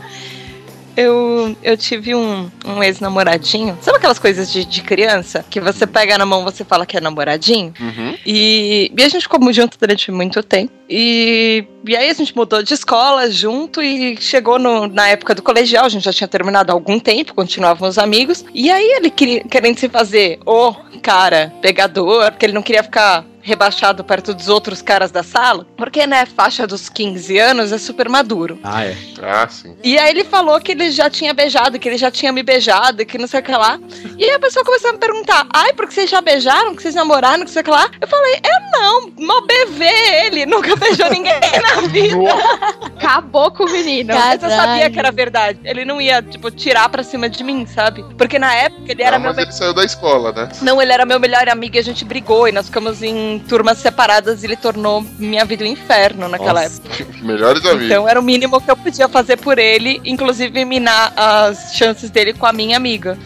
[0.96, 3.76] Eu, eu tive um, um ex-namoradinho.
[3.80, 5.44] Sabe aquelas coisas de, de criança?
[5.50, 7.72] Que você pega na mão você fala que é namoradinho?
[7.80, 8.14] Uhum.
[8.24, 10.72] E, e a gente ficou junto durante muito tempo.
[10.88, 15.42] E, e aí a gente mudou de escola junto e chegou no- na época do
[15.42, 18.44] colegial, a gente já tinha terminado há algum tempo, continuávamos amigos.
[18.54, 23.24] E aí ele queria, querendo se fazer o cara pegador, porque ele não queria ficar
[23.46, 28.08] rebaixado perto dos outros caras da sala, porque, né, faixa dos 15 anos é super
[28.08, 28.58] maduro.
[28.64, 28.96] Ah, é.
[29.22, 29.76] Ah, sim.
[29.84, 33.04] E aí ele falou que ele já tinha beijado, que ele já tinha me beijado,
[33.04, 33.78] que não sei o que lá.
[34.16, 36.94] E aí a pessoa começou a me perguntar, ai, porque vocês já beijaram, que vocês
[36.94, 37.90] namoraram, que não sei o que lá.
[38.00, 39.92] Eu falei, eu não, mó bebê
[40.26, 42.16] ele, nunca beijou ninguém na vida.
[42.96, 44.14] Acabou com o menino.
[44.14, 45.58] Mas eu sabia que era verdade.
[45.64, 48.02] Ele não ia, tipo, tirar pra cima de mim, sabe?
[48.16, 50.48] Porque na época ele era Ah, meu mas ele saiu da escola, né?
[50.62, 53.78] não, ele era meu melhor amigo e a gente brigou e nós ficamos em turmas
[53.78, 56.80] separadas e ele tornou minha vida um inferno naquela Nossa.
[56.88, 57.06] época.
[57.24, 57.86] Melhores amigos.
[57.86, 62.32] Então era o mínimo que eu podia fazer por ele, inclusive minar as chances dele
[62.34, 63.18] com a minha amiga.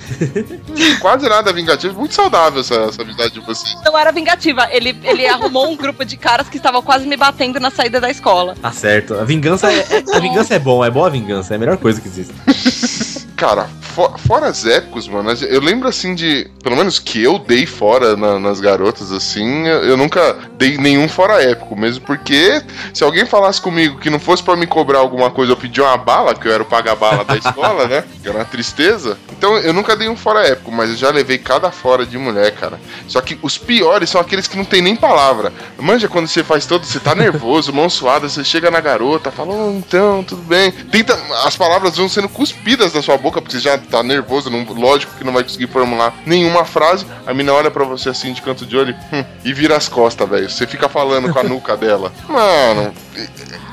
[1.01, 1.99] Quase nada vingativo.
[1.99, 3.75] Muito saudável essa, essa amizade de vocês.
[3.85, 7.59] Não era vingativa, ele, ele arrumou um grupo de caras que estavam quase me batendo
[7.61, 8.55] na saída da escola.
[8.61, 9.15] Tá certo.
[9.15, 11.77] A vingança é, é- a vingança é bom, é boa a vingança, é a melhor
[11.77, 12.35] coisa que existe.
[13.39, 16.51] Cara, fo- fora as épocas, mano, eu lembro assim de.
[16.61, 21.09] pelo menos que eu dei fora na- nas garotas, assim, eu, eu nunca dei nenhum
[21.09, 22.63] fora épico, mesmo porque
[22.95, 25.97] se alguém falasse comigo que não fosse pra me cobrar alguma coisa, eu pedir uma
[25.97, 28.05] bala, que eu era o paga-bala da escola, né?
[28.23, 29.19] Que era uma tristeza.
[29.37, 32.53] Então eu nunca dei um fora épico, mas eu já levei cada fora de mulher,
[32.53, 32.81] cara.
[33.07, 35.53] Só que os piores são aqueles que não tem nem palavra.
[35.79, 39.55] Manja quando você faz todo, você tá nervoso, mão suada, você chega na garota, fala,
[39.55, 40.71] "Oh, então, tudo bem.
[40.71, 44.65] Tenta, as palavras vão sendo cuspidas da sua boca, porque você já tá nervoso, não,
[44.65, 47.07] lógico que não vai conseguir formular nenhuma frase.
[47.27, 50.29] A mina olha pra você assim de canto de olho hum, e vira as costas,
[50.29, 50.49] velho.
[50.51, 52.13] Você fica falando com a nuca dela.
[52.29, 52.93] Mano,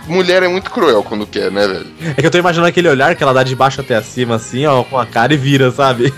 [0.08, 1.88] mulher é muito cruel quando quer, né, velho?
[2.18, 4.66] É que eu tô imaginando aquele olhar que ela dá de baixo até acima, assim,
[4.66, 6.12] ó, com a cara e vira, sabe?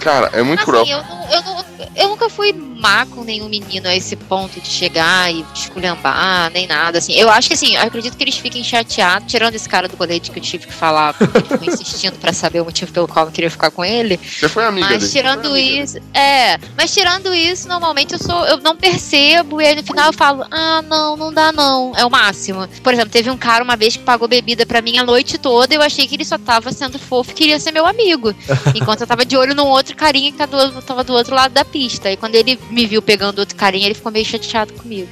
[0.00, 0.82] Cara, é muito cruel.
[0.82, 1.64] Assim, eu, não- eu, não-
[1.96, 6.66] eu nunca fui má com nenhum menino a esse ponto de chegar e esculhambar, nem
[6.66, 7.12] nada, assim.
[7.14, 10.30] Eu acho que, assim, eu acredito que eles fiquem chateados, tirando esse cara do colete
[10.30, 13.26] que eu tive que falar, porque ele ficou insistindo pra saber o motivo pelo qual
[13.26, 14.18] eu queria ficar com ele.
[14.18, 15.12] Você foi amiga Mas dele.
[15.12, 19.76] tirando amiga isso, é, mas tirando isso, normalmente eu sou, eu não percebo e aí
[19.76, 22.66] no final eu falo, ah, não, não dá não, é o máximo.
[22.82, 25.74] Por exemplo, teve um cara uma vez que pagou bebida pra mim a noite toda,
[25.74, 28.34] e eu achei que ele só tava sendo fofo e queria ser meu amigo.
[28.74, 31.52] Enquanto eu tava de olho num outro carinha que tá do, tava do outro lado
[31.52, 32.07] da pista.
[32.12, 35.08] E quando ele me viu pegando outro carinha, ele ficou meio chateado comigo.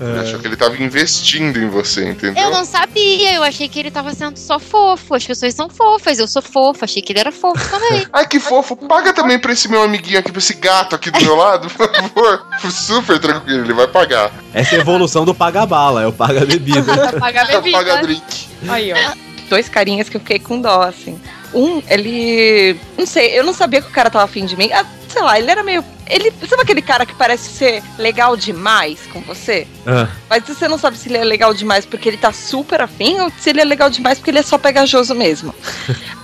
[0.00, 2.42] Ele achou que ele tava investindo em você, entendeu?
[2.42, 5.14] Eu não sabia, eu achei que ele tava sendo só fofo.
[5.14, 8.06] As pessoas são fofas, eu sou fofa, achei que ele era fofo também.
[8.12, 8.76] Ai, que fofo.
[8.76, 11.92] Paga também pra esse meu amiguinho aqui, pra esse gato aqui do meu lado, por
[11.94, 12.46] favor.
[12.70, 14.32] Super tranquilo, ele vai pagar.
[14.52, 17.12] Essa é a evolução do paga-bala, é o paga-bebida.
[17.18, 17.78] Pagar bebida.
[17.78, 18.48] Paga drink.
[18.68, 18.96] Aí, ó.
[19.48, 21.20] Dois carinhas que eu fiquei com dó, assim.
[21.54, 22.76] Um, ele.
[22.98, 24.70] Não sei, eu não sabia que o cara tava afim de mim.
[24.72, 25.84] Ah, sei lá, ele era meio.
[26.08, 26.32] Ele.
[26.48, 29.66] Sabe aquele cara que parece ser legal demais com você?
[29.86, 33.18] Ah, Mas você não sabe se ele é legal demais porque ele tá super afim
[33.20, 35.54] ou se ele é legal demais porque ele é só pegajoso mesmo.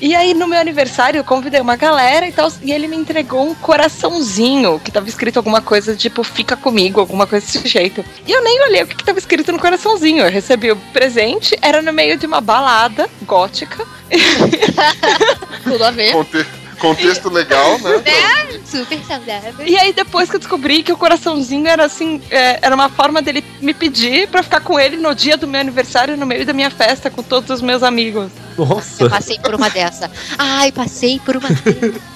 [0.00, 3.44] E aí, no meu aniversário, eu convidei uma galera e tal, e ele me entregou
[3.50, 8.04] um coraçãozinho, que tava escrito alguma coisa, tipo, fica comigo, alguma coisa desse jeito.
[8.24, 10.22] E eu nem olhei o que, que tava escrito no coraçãozinho.
[10.24, 13.84] Eu recebi o presente, era no meio de uma balada gótica.
[15.64, 16.12] Tudo a ver.
[16.12, 16.46] Conte-
[16.78, 18.02] Contexto legal, né?
[18.64, 19.54] Super saudável.
[19.66, 23.20] E aí, depois que eu descobri que o coraçãozinho era assim, é, era uma forma
[23.22, 26.52] dele me pedir pra ficar com ele no dia do meu aniversário, no meio da
[26.52, 28.30] minha festa, com todos os meus amigos.
[28.56, 29.08] nossa.
[29.08, 30.10] Passei por uma dessa.
[30.36, 31.48] Ai, passei por uma.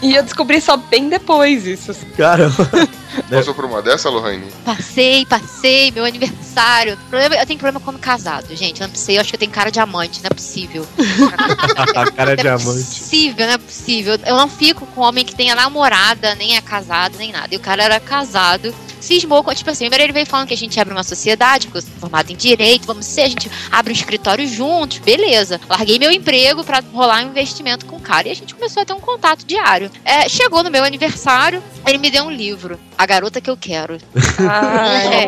[0.03, 1.95] E eu descobri só bem depois isso.
[2.17, 2.69] Caramba.
[3.31, 4.47] Passou por uma dessa, Lohane?
[4.65, 6.97] Passei, passei, meu aniversário.
[7.11, 8.81] Problema- Eu tenho problema quando casado, gente.
[8.81, 10.87] Eu não sei, eu acho que eu tenho cara de amante, não é possível.
[11.95, 14.19] A cara de Não é possível, não é possível.
[14.27, 17.49] Eu não fico com homem que tenha namorada, nem é casado, nem nada.
[17.53, 18.75] E o cara era casado.
[19.01, 21.79] Cismou com, tipo assim, primeiro ele veio falando que a gente abre uma sociedade, porque
[21.79, 25.61] eu sou formado em direito, vamos ser, a gente abre um escritório juntos, beleza.
[25.69, 28.87] Larguei meu emprego pra rolar um investimento com o cara e a gente começou a
[28.87, 29.91] ter um contato diário.
[30.05, 33.99] É, chegou no meu aniversário, ele me deu um livro, A Garota Que Eu Quero.
[34.49, 35.27] Ai, É.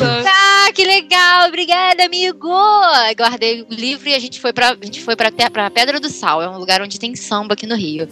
[0.00, 2.48] Ah, que legal, obrigada, amigo!
[3.16, 5.98] Guardei o livro e a gente foi pra, a gente foi pra, Te- pra Pedra
[5.98, 8.08] do Sal, é um lugar onde tem samba aqui no Rio.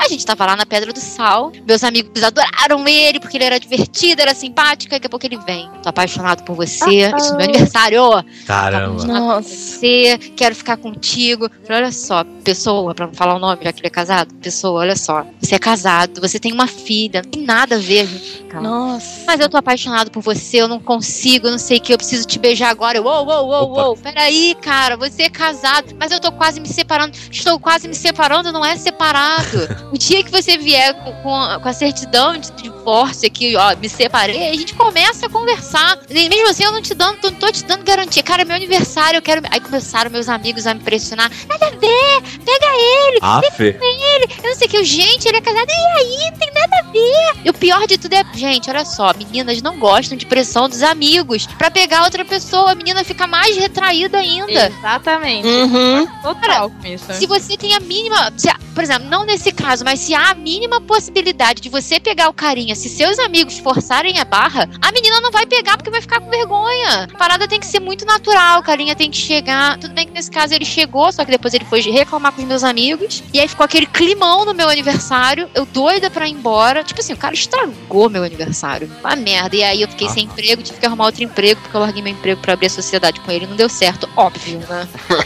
[0.00, 3.60] A gente tava lá na Pedra do Sal, meus amigos adoraram ele porque ele era
[3.60, 5.70] divertido, era simpático, daqui a pouco ele vem.
[5.80, 8.02] Tô apaixonado por você, isso é meu aniversário,
[8.44, 9.04] Caramba.
[9.04, 9.48] Nossa.
[9.48, 11.48] você, quero ficar contigo.
[11.64, 14.80] Falei, olha só, pessoa, pra não falar o nome, já que ele é casado, pessoa,
[14.80, 18.17] olha só, você é casado, você tem uma filha, não tem nada a ver, gente.
[18.60, 19.24] Nossa.
[19.26, 22.26] Mas eu tô apaixonado por você, eu não consigo, não sei o que, eu preciso
[22.26, 22.98] te beijar agora.
[22.98, 23.82] Eu, Uou, uou, uou, Opa.
[23.82, 27.16] uou, peraí, cara, você é casado, mas eu tô quase me separando.
[27.30, 29.68] Estou quase me separando, não é separado.
[29.92, 33.76] o dia que você vier com, com a, com a certidão de divórcio aqui, ó,
[33.76, 35.98] me separei, a gente começa a conversar.
[36.08, 38.22] E mesmo assim, eu não te dando, não tô te dando garantia.
[38.22, 39.42] Cara, é meu aniversário, eu quero.
[39.50, 41.30] Aí começaram meus amigos a me pressionar.
[41.48, 43.62] Nada a ver, pega ele, Aff.
[43.62, 44.84] eu não sei o que.
[44.84, 46.30] Gente, ele é casado, e aí?
[46.30, 47.40] Não tem nada a ver.
[47.44, 50.82] E o pior de tudo é, gente, olha só, meninas não gostam de pressão dos
[50.82, 52.72] amigos pra pegar outra pessoa.
[52.72, 54.66] A menina fica mais retraída ainda.
[54.66, 55.46] Exatamente.
[55.46, 56.06] Uhum.
[56.22, 57.12] Total com isso.
[57.12, 58.32] Se você tem a mínima.
[58.36, 62.28] se por exemplo, não nesse caso, mas se há a mínima possibilidade de você pegar
[62.28, 66.00] o carinha, se seus amigos forçarem a barra, a menina não vai pegar porque vai
[66.00, 67.08] ficar com vergonha.
[67.12, 69.78] A parada tem que ser muito natural, o carinha tem que chegar.
[69.78, 72.46] Tudo bem que nesse caso ele chegou, só que depois ele foi reclamar com os
[72.46, 73.20] meus amigos.
[73.34, 76.84] E aí ficou aquele climão no meu aniversário, eu doida pra ir embora.
[76.84, 78.90] Tipo assim, o cara estragou meu aniversário.
[79.00, 79.56] Uma merda.
[79.56, 82.12] E aí eu fiquei sem emprego, tive que arrumar outro emprego, porque eu larguei meu
[82.12, 83.46] emprego pra abrir a sociedade com ele.
[83.46, 84.86] Não deu certo, óbvio, né?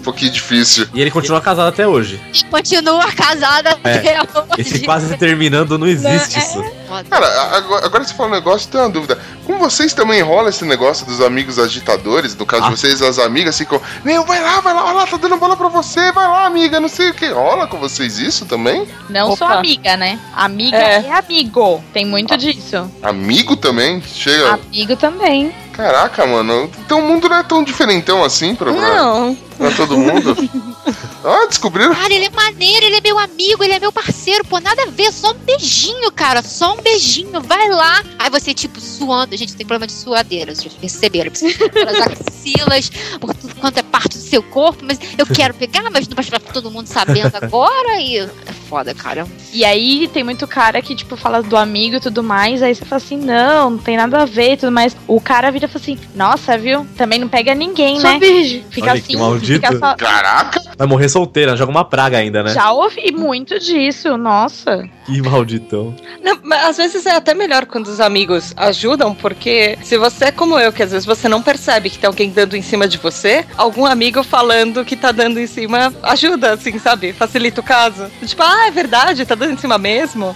[0.00, 0.88] um pouquinho difícil.
[0.94, 2.20] E ele continua casado até hoje.
[2.34, 4.28] E continua casada É, até hoje.
[4.58, 6.62] Esse quase terminando não existe isso.
[6.88, 7.04] Foda.
[7.08, 9.18] Cara, a- agora, agora você fala um negócio, tem uma dúvida.
[9.50, 12.68] Com vocês também rola esse negócio dos amigos agitadores, no caso Ah.
[12.70, 15.56] de vocês, as amigas ficam, meu, vai lá, vai lá, vai lá, tá dando bola
[15.56, 17.26] pra você, vai lá, amiga, não sei o que.
[17.28, 18.86] Rola com vocês isso também?
[19.08, 19.54] Não só Opa.
[19.56, 20.20] amiga, né?
[20.36, 21.04] Amiga É.
[21.08, 21.82] é, amigo.
[21.92, 22.88] Tem muito disso.
[23.02, 24.00] Amigo também?
[24.02, 24.54] Chega.
[24.54, 25.52] Amigo também.
[25.72, 26.70] Caraca, mano.
[26.84, 29.36] Então o mundo não é tão diferentão assim pra, pra, Não.
[29.58, 30.36] pra todo mundo.
[31.24, 31.94] ah, descobriram?
[31.94, 34.86] Cara, ele é maneiro, ele é meu amigo, ele é meu parceiro, pô, nada a
[34.86, 38.02] ver, só um beijinho, cara, só um beijinho, vai lá.
[38.18, 41.30] Aí você, tipo, suando, gente, tem problema de suadeira, vocês perceberam,
[41.72, 42.90] pelas axilas,
[43.20, 46.26] por tudo quanto é parte do seu corpo, mas eu quero pegar, mas não pode
[46.30, 49.26] ficar todo mundo sabendo agora, e é foda, cara.
[49.52, 52.62] E aí tem muito cara que, tipo, fala do amigo e tudo mais.
[52.62, 54.96] Aí você fala assim, não, não tem nada a ver e tudo mais.
[55.08, 56.86] O cara vira e fala assim, nossa, viu?
[56.96, 58.18] Também não pega ninguém, Sou né?
[58.20, 58.64] virgem.
[58.70, 59.66] Fica Olha que assim, maldito.
[59.66, 59.96] fica só.
[59.96, 60.62] Caraca!
[60.78, 62.52] Vai morrer solteira, joga uma praga ainda, né?
[62.54, 64.88] Já ouvi muito disso, nossa.
[65.04, 65.94] Que malditão.
[66.22, 70.32] Não, mas às vezes é até melhor quando os amigos ajudam, porque se você é
[70.32, 72.98] como eu, que às vezes você não percebe que tem alguém dando em cima de
[72.98, 77.12] você, algum amigo falando que tá dando em cima ajuda, assim, sabe?
[77.12, 78.06] Facilita o caso.
[78.24, 80.34] Tipo, ah, é verdade, tá dando em cima mesmo.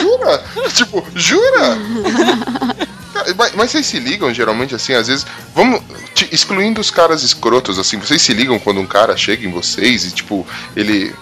[0.00, 0.44] Jura?
[0.74, 1.78] tipo, jura?
[3.12, 5.26] Cara, Mas, mas vocês se ligam geralmente assim, às vezes.
[5.54, 5.80] Vamos.
[6.14, 10.04] te- excluindo os caras escrotos, assim, vocês se ligam quando um cara chega em vocês
[10.04, 10.46] e, tipo,
[10.76, 11.14] ele.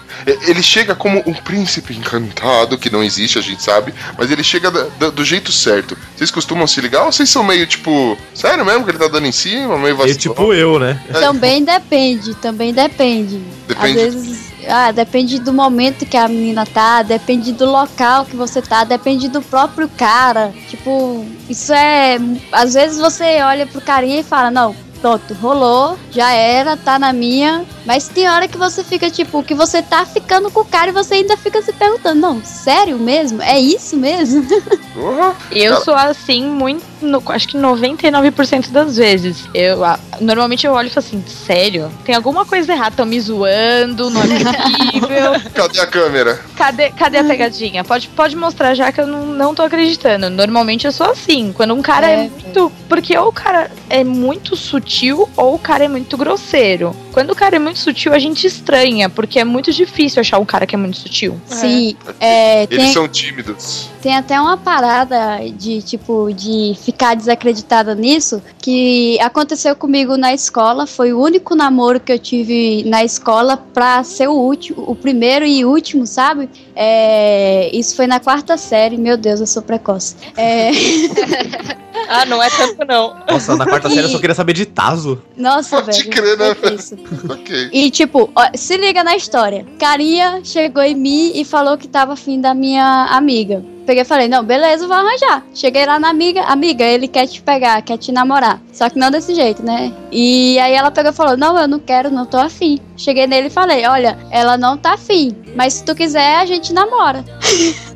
[0.45, 4.69] Ele chega como um príncipe encantado, que não existe, a gente sabe, mas ele chega
[4.69, 5.97] da- da- do jeito certo.
[6.15, 8.17] Vocês costumam se ligar ou vocês são meio tipo.
[8.33, 10.17] Sério mesmo que ele tá dando em cima, meio E vacilão?
[10.17, 11.01] tipo eu, né?
[11.13, 13.41] Também depende, também depende.
[13.67, 18.35] Depende- Às vezes, ah, depende do momento que a menina tá, depende do local que
[18.35, 20.53] você tá, depende do próprio cara.
[20.69, 22.17] Tipo, isso é.
[22.51, 24.75] Às vezes você olha pro carinha e fala, não.
[25.01, 27.65] Pronto, rolou, já era, tá na minha.
[27.83, 30.93] Mas tem hora que você fica, tipo, que você tá ficando com o cara e
[30.93, 33.41] você ainda fica se perguntando, não, sério mesmo?
[33.41, 34.45] É isso mesmo?
[34.93, 35.35] Porra.
[35.51, 36.83] Eu sou assim, muito.
[37.01, 39.49] no- acho que 99% das vezes.
[39.55, 41.91] Eu, ah, normalmente eu olho e falo assim, sério?
[42.05, 42.89] Tem alguma coisa errada?
[42.91, 45.31] Estão me zoando, não é possível.
[45.55, 46.39] Cadê a câmera?
[46.55, 47.83] Cadê, cadê a pegadinha?
[47.83, 50.29] Pode, pode mostrar já que eu não, não tô acreditando.
[50.29, 51.51] Normalmente eu sou assim.
[51.51, 52.17] Quando um cara é, É.
[52.29, 52.71] muito.
[52.87, 54.90] Porque ou o cara é muito sutil
[55.37, 56.95] ou o cara é muito grosseiro.
[57.13, 60.45] Quando o cara é muito sutil, a gente estranha, porque é muito difícil achar um
[60.45, 61.39] cara que é muito sutil.
[61.45, 63.89] Sim, é, Eles tem, são tímidos.
[64.01, 70.87] Tem até uma parada de, tipo, de ficar desacreditada nisso, que aconteceu comigo na escola.
[70.87, 75.45] Foi o único namoro que eu tive na escola pra ser o último, o primeiro
[75.45, 76.49] e último, sabe?
[76.75, 78.97] É, isso foi na quarta série.
[78.97, 80.15] Meu Deus, eu sou precoce.
[80.35, 80.71] É,
[82.13, 83.15] Ah, não é tanto não.
[83.29, 85.21] Nossa, na quarta E- série eu só queria saber de Tazo.
[85.37, 86.09] nossa, Pode velho.
[86.09, 86.95] crer, né, isso.
[87.29, 87.69] Ok.
[87.71, 89.65] E tipo, ó, se liga na história.
[89.79, 93.63] Carinha chegou em mim e falou que tava afim da minha amiga.
[93.85, 95.43] Peguei e falei, não, beleza, vou arranjar.
[95.53, 98.61] Cheguei lá na amiga, amiga, ele quer te pegar, quer te namorar.
[98.71, 99.91] Só que não desse jeito, né?
[100.11, 102.79] E aí ela pegou e falou, não, eu não quero, não tô afim.
[102.95, 106.73] Cheguei nele e falei, olha, ela não tá afim, mas se tu quiser, a gente
[106.73, 107.23] namora.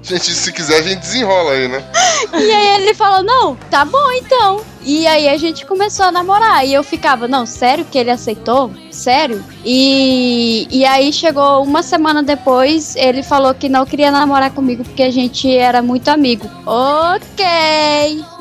[0.06, 1.84] Gente, se quiser, a gente desenrola aí, né?
[2.32, 4.62] E aí ele falou, não, tá bom então.
[4.86, 6.66] E aí a gente começou a namorar.
[6.66, 8.72] E eu ficava, não, sério que ele aceitou?
[8.92, 9.44] Sério?
[9.66, 15.04] E, e aí chegou uma semana depois, ele falou que não queria namorar comigo porque
[15.04, 16.50] a gente era muito amigo.
[16.66, 17.46] Ok!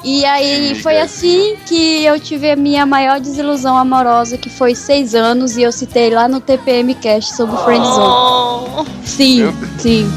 [0.04, 5.14] E aí foi assim que eu tive a minha maior desilusão amorosa, que foi seis
[5.14, 8.04] anos, e eu citei lá no TPM Cast sobre o Friendzone.
[8.06, 8.84] Oh.
[9.02, 9.82] Sim, Meu Deus.
[9.82, 10.12] sim.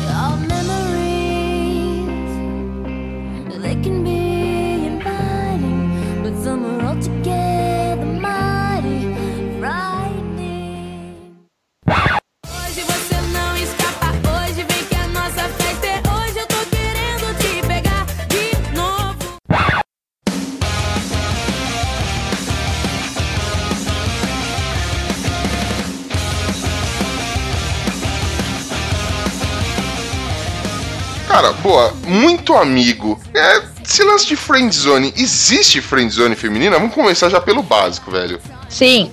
[31.78, 33.19] Boa, muito amigo.
[33.36, 36.80] É, esse lance de friendzone, existe friendzone feminina?
[36.80, 38.39] Vamos começar já pelo básico, velho.
[38.67, 39.11] Sim.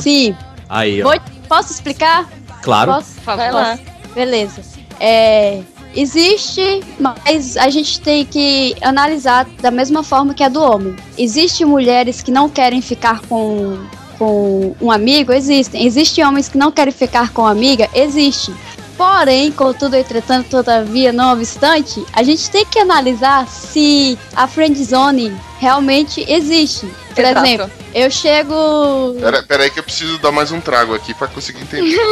[0.00, 0.34] Sim.
[0.66, 1.10] Aí, ó.
[1.10, 2.26] Vou- posso explicar?
[2.62, 2.92] Claro.
[2.92, 3.16] Posso?
[3.22, 3.78] Vai lá.
[4.14, 4.62] Beleza.
[4.98, 5.60] É,
[5.94, 10.96] existe, mas a gente tem que analisar da mesma forma que a do homem.
[11.18, 13.78] Existem mulheres que não querem ficar com,
[14.18, 15.34] com um amigo?
[15.34, 15.84] Existem.
[15.84, 17.90] Existem homens que não querem ficar com amiga?
[17.92, 18.54] Existe.
[18.96, 26.24] Porém, contudo, entretanto, todavia, não obstante, a gente tem que analisar se a friendzone realmente
[26.26, 26.86] existe.
[27.14, 27.46] Por Exato.
[27.46, 29.16] exemplo, eu chego.
[29.20, 31.96] Pera, pera aí que eu preciso dar mais um trago aqui pra conseguir entender.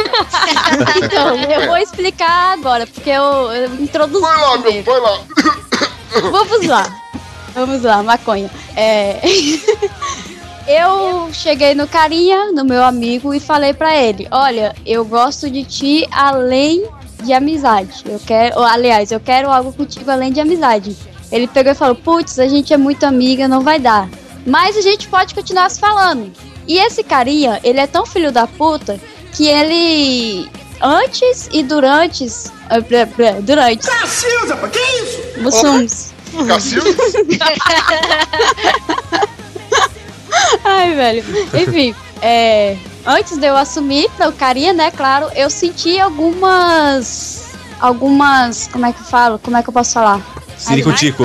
[1.03, 4.21] Então, eu vou explicar agora, porque eu, eu introduzi.
[4.21, 5.19] Vai lá, meu, vai lá.
[6.31, 7.01] Vamos lá.
[7.53, 8.49] Vamos lá, maconha.
[8.75, 9.19] É...
[10.67, 15.63] eu cheguei no carinha, no meu amigo, e falei pra ele: Olha, eu gosto de
[15.63, 16.85] ti além
[17.23, 18.03] de amizade.
[18.05, 20.95] Eu quero, aliás, eu quero algo contigo além de amizade.
[21.31, 24.09] Ele pegou e falou: Putz, a gente é muito amiga, não vai dar.
[24.45, 26.31] Mas a gente pode continuar se falando.
[26.67, 28.99] E esse carinha, ele é tão filho da puta
[29.33, 30.49] que ele.
[30.81, 32.25] Antes e durante.
[32.89, 33.87] blá, Durante.
[33.87, 35.39] Cacilda, que isso?
[35.41, 36.13] Mussums.
[36.47, 36.89] Cacilda?
[40.63, 41.23] Ai, velho.
[41.53, 47.53] Enfim, é, antes de eu assumir carinha, né, claro, eu senti algumas.
[47.79, 48.67] Algumas.
[48.67, 49.39] Como é que eu falo?
[49.39, 50.21] Como é que eu posso falar?
[50.57, 51.23] Siricutico.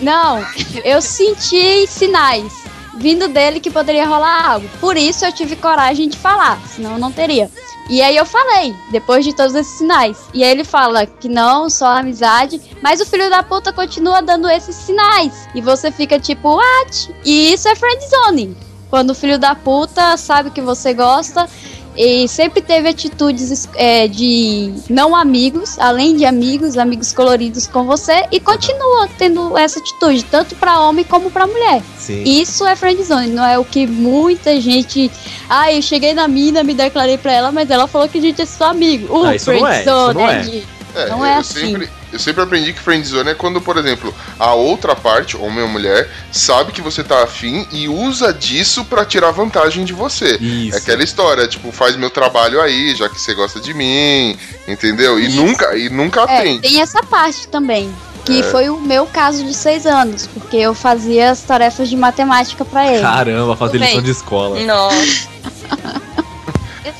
[0.00, 0.44] Não,
[0.84, 2.66] eu senti sinais
[2.96, 4.68] vindo dele que poderia rolar algo.
[4.80, 7.50] Por isso eu tive coragem de falar, senão eu não teria.
[7.88, 10.18] E aí eu falei, depois de todos esses sinais.
[10.34, 14.48] E aí ele fala que não, só amizade, mas o filho da puta continua dando
[14.48, 15.48] esses sinais.
[15.54, 17.14] E você fica tipo, what?
[17.24, 18.56] E isso é friendzone.
[18.90, 21.48] Quando o filho da puta sabe que você gosta
[21.96, 28.24] e sempre teve atitudes é, de não amigos, além de amigos, amigos coloridos com você,
[28.30, 31.82] e continua tendo essa atitude, tanto pra homem como pra mulher.
[31.98, 32.22] Sim.
[32.24, 35.10] Isso é friendzone, não é o que muita gente.
[35.48, 38.42] Ah, eu cheguei na mina, me declarei pra ela, mas ela falou que a gente
[38.42, 39.12] é só amigo.
[39.20, 40.40] Uh, Ah, isso não é, isso friendzone, não é.
[40.40, 41.60] de- É, Não é eu assim.
[41.60, 45.68] Sempre, eu sempre aprendi que friendzone é quando, por exemplo, a outra parte, homem ou
[45.68, 50.36] mulher, sabe que você tá afim e usa disso pra tirar vantagem de você.
[50.40, 50.76] Isso.
[50.76, 55.18] É aquela história, tipo, faz meu trabalho aí, já que você gosta de mim, entendeu?
[55.18, 55.36] E Isso.
[55.36, 56.62] nunca, e nunca É, atende.
[56.68, 57.92] tem essa parte também.
[58.24, 58.42] Que É.
[58.42, 62.90] foi o meu caso de seis anos, porque eu fazia as tarefas de matemática pra
[62.92, 63.00] ele.
[63.02, 64.58] Caramba, fazer lição de escola.
[64.64, 65.28] Nossa.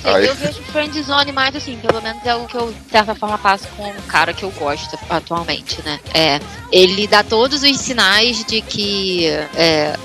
[0.07, 0.28] Sei, Ai.
[0.28, 3.66] eu vejo friendzone mais assim, pelo menos é o que eu, de certa forma, faço
[3.76, 5.98] com o cara que eu gosto atualmente, né?
[6.14, 6.38] É,
[6.70, 9.26] ele dá todos os sinais de que
[9.57, 9.96] é,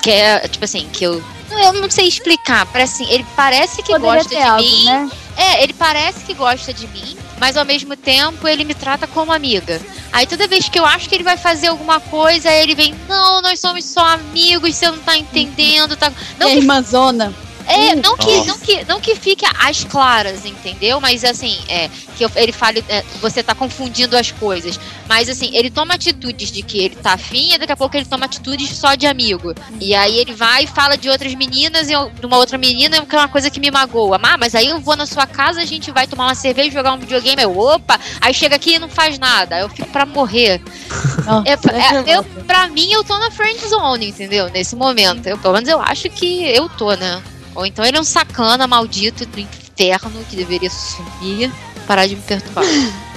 [0.00, 1.20] quer, tipo assim, que eu.
[1.50, 4.84] Eu não sei explicar, parece assim, ele parece que Poderia gosta de algo, mim.
[4.84, 5.10] né?
[5.36, 9.32] É, ele parece que gosta de mim, mas ao mesmo tempo ele me trata como
[9.32, 9.80] amiga.
[10.12, 13.42] Aí toda vez que eu acho que ele vai fazer alguma coisa, ele vem, não,
[13.42, 16.12] nós somos só amigos, você não tá entendendo, tá.
[16.38, 17.34] Não É que irmãzona.
[17.68, 18.00] É, Hum.
[18.02, 18.48] não que, Nossa.
[18.48, 21.00] não, que, não que fique às claras, entendeu?
[21.00, 24.78] Mas assim, é, que eu- ele fale, é, você tá confundindo as coisas.
[25.08, 28.04] Mas assim, ele toma atitudes de que ele tá afim e daqui a pouco ele
[28.06, 29.54] toma atitudes só de amigo.
[29.80, 33.04] E aí ele vai e fala de outras meninas e eu- de uma outra menina,
[33.04, 34.18] que é uma coisa que me magoa.
[34.22, 36.92] Ah, mas aí eu vou na sua casa, a gente vai tomar uma cerveja, jogar
[36.92, 39.56] um videogame, eu, opa, aí chega aqui e não faz nada.
[39.56, 40.60] Aí eu fico pra morrer.
[41.44, 44.48] É, é, eu, pra mim, eu tô na friend zone, entendeu?
[44.50, 45.26] Nesse momento.
[45.26, 47.22] Eu, pelo menos eu acho que eu tô, né?
[47.58, 51.50] Ou então ele é um sacana maldito do inferno que deveria sumir,
[51.88, 52.64] parar de me perturbar.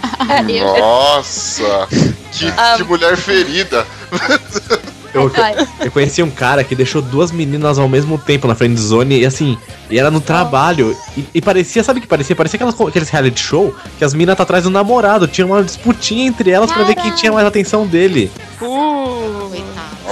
[0.79, 1.87] Nossa!
[2.31, 2.73] Que, Ah.
[2.75, 3.85] que mulher ferida!
[5.13, 5.31] Eu,
[5.85, 9.25] eu conheci um cara que deixou duas meninas ao mesmo tempo na friend zone e
[9.27, 9.57] assim,
[9.91, 10.97] e era no trabalho.
[11.15, 12.35] E, e parecia, sabe o que parecia?
[12.35, 15.27] Parecia aquelas, aqueles reality show que as meninas tá atrás do namorado.
[15.27, 18.31] Tinha uma disputinha entre elas pra ver quem tinha mais atenção dele.
[18.59, 19.51] Uh.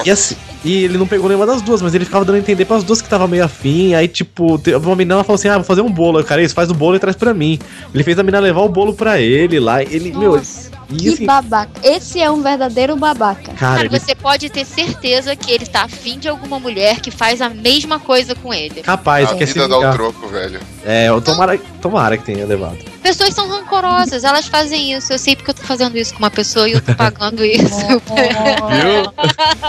[0.05, 0.35] E assim.
[0.63, 3.01] E ele não pegou nenhuma das duas, mas ele ficava dando a entender pras duas
[3.01, 3.93] que tava meio afim.
[3.93, 6.23] Aí, tipo, uma menina ela falou assim: Ah, vou fazer um bolo.
[6.23, 7.57] Cara, isso, faz o bolo e traz pra mim.
[7.93, 9.81] Ele fez a menina levar o bolo pra ele lá.
[9.81, 11.71] Ele, meu, Nossa, e que assim, babaca.
[11.83, 13.53] Esse é um verdadeiro babaca.
[13.53, 17.11] cara, Cara, ele você pode ter certeza que ele tá afim de alguma mulher que
[17.11, 18.79] faz a mesma coisa com ele.
[18.79, 20.59] é capaz, A quer se vida dá o troco, velho.
[20.85, 22.77] É, eu tomara, tomara que tenha levado.
[23.03, 25.13] Pessoas são rancorosas, elas fazem isso.
[25.13, 27.79] Eu sei porque eu tô fazendo isso com uma pessoa e eu tô pagando isso.
[27.87, 29.13] Viu?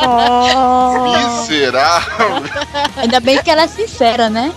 [0.03, 1.45] Oh.
[1.47, 2.03] Será?
[2.97, 4.53] Ainda bem que ela é sincera, né?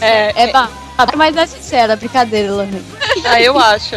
[0.00, 0.72] é, É babaca,
[1.16, 2.82] mas é sincera, brincadeira, Lorena.
[3.24, 3.94] aí eu acho.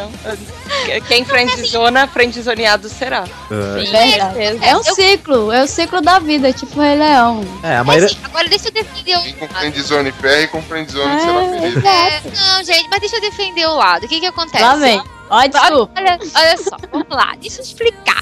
[1.08, 3.24] Quem friendzona, friendzoneado será.
[3.24, 4.66] Ah, Sim, Verdade.
[4.66, 7.44] É um Eu- ciclo, é o ciclo da vida, tipo o Rei Leão.
[7.64, 8.08] É, a É maioria.
[8.08, 11.60] assim, agora deixa eu defender o Quem com friendzone ferra e com friendzone será É,
[11.60, 11.76] feliz.
[11.78, 12.32] exato.
[12.48, 14.06] Não, gente, mas deixa eu defender o lado.
[14.06, 14.64] O que que acontece?
[14.64, 15.04] Lá vem.
[15.30, 15.92] Ó, desculpa.
[15.98, 18.22] Olha, olha só, vamos lá, deixa eu explicar.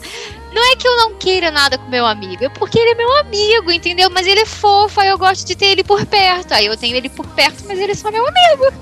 [0.53, 3.17] Não é que eu não queira nada com meu amigo, é porque ele é meu
[3.17, 4.09] amigo, entendeu?
[4.09, 6.53] Mas ele é fofo, aí eu gosto de ter ele por perto.
[6.53, 8.73] Aí eu tenho ele por perto, mas ele é só meu amigo.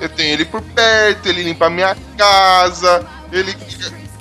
[0.00, 3.56] Eu tenho ele por perto, ele limpa a minha casa, ele,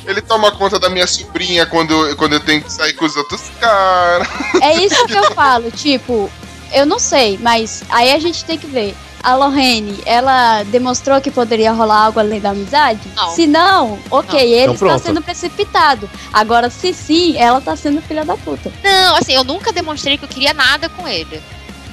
[0.06, 3.42] ele toma conta da minha sobrinha quando, quando eu tenho que sair com os outros
[3.60, 4.28] caras.
[4.62, 6.30] É isso que eu falo, tipo,
[6.74, 8.96] eu não sei, mas aí a gente tem que ver.
[9.26, 12.99] A Lorraine, ela demonstrou que poderia rolar algo além da amizade?
[13.15, 13.30] Não.
[13.32, 14.45] Se não, ok, Não.
[14.45, 15.01] ele Então está pronto.
[15.03, 16.07] sendo precipitado.
[16.32, 18.71] Agora, se sim, ela tá sendo filha da puta.
[18.84, 21.41] Não, assim, eu nunca demonstrei que eu queria nada com ele.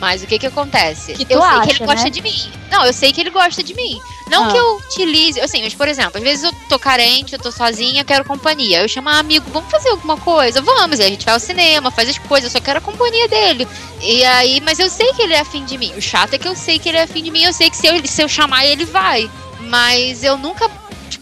[0.02, 1.14] Mas o que que acontece?
[1.14, 2.10] Que eu sei acha, que ele gosta né?
[2.10, 2.52] de mim.
[2.68, 4.00] Não, eu sei que ele gosta de mim.
[4.28, 4.48] Não Ah.
[4.50, 8.02] que eu utilize, assim, mas por exemplo, às vezes eu tô carente, eu tô sozinha,
[8.04, 8.80] quero companhia.
[8.80, 10.60] Eu chamo um amigo, vamos fazer alguma coisa?
[10.60, 13.28] Vamos, e a gente vai ao cinema, faz as coisas, eu só quero a companhia
[13.28, 13.68] dele.
[14.00, 15.92] E aí, mas eu sei que ele é afim de mim.
[15.96, 17.76] O chato é que eu sei que ele é afim de mim, eu sei que
[17.76, 19.30] se eu, se eu chamar ele vai.
[19.60, 20.68] Mas eu nunca,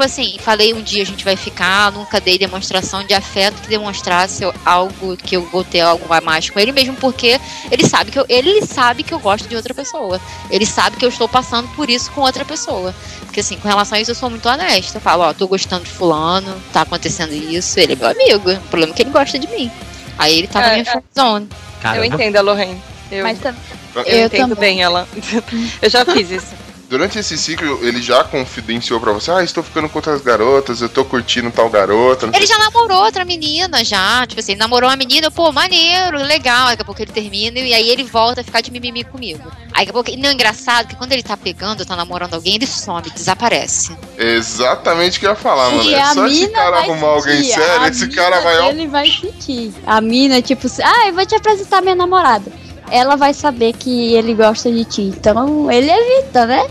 [0.01, 3.69] tipo assim, falei um dia a gente vai ficar, nunca dei demonstração de afeto que
[3.69, 7.39] demonstrasse algo que eu vou ter algo a mais com ele, mesmo porque
[7.71, 10.19] ele sabe que eu, ele sabe que eu gosto de outra pessoa.
[10.51, 12.95] Ele sabe que eu estou passando por isso com outra pessoa.
[13.21, 14.97] Porque assim, com relação a isso eu sou muito honesta.
[14.97, 18.51] Eu falo, ó, tô gostando de fulano, tá acontecendo isso, ele é meu amigo.
[18.53, 19.71] O problema é que ele gosta de mim.
[20.19, 21.03] Aí ele tá na É, minha é.
[21.21, 21.47] zone.
[21.51, 22.07] Eu Caramba.
[22.07, 22.83] entendo a Lorraine.
[23.13, 23.61] Eu, Mas também.
[23.97, 24.77] eu eu entendo também.
[24.77, 25.07] bem ela.
[25.83, 26.70] eu já fiz isso.
[26.91, 30.89] Durante esse ciclo, ele já confidenciou pra você: Ah, estou ficando com outras garotas, eu
[30.89, 32.29] tô curtindo tal garota.
[32.35, 34.27] Ele já namorou outra menina, já.
[34.27, 36.67] Tipo assim, ele namorou uma menina, pô, maneiro, legal.
[36.67, 39.41] Daqui a pouco ele termina e aí ele volta a ficar de mimimi comigo.
[39.73, 40.11] Aí daqui a pouco.
[40.19, 43.97] Não, é engraçado que quando ele tá pegando, tá namorando alguém, ele some, desaparece.
[44.19, 45.85] Exatamente o que eu ia falar, mano.
[45.85, 48.41] E É a só esse cara vai arrumar alguém sentir, sério, a esse mina cara
[48.41, 48.69] vai.
[48.69, 49.73] Ele vai sentir.
[49.87, 52.51] A mina, tipo, assim, ah, eu vou te apresentar minha namorada.
[52.91, 55.03] Ela vai saber que ele gosta de ti.
[55.03, 56.67] Então ele evita, né?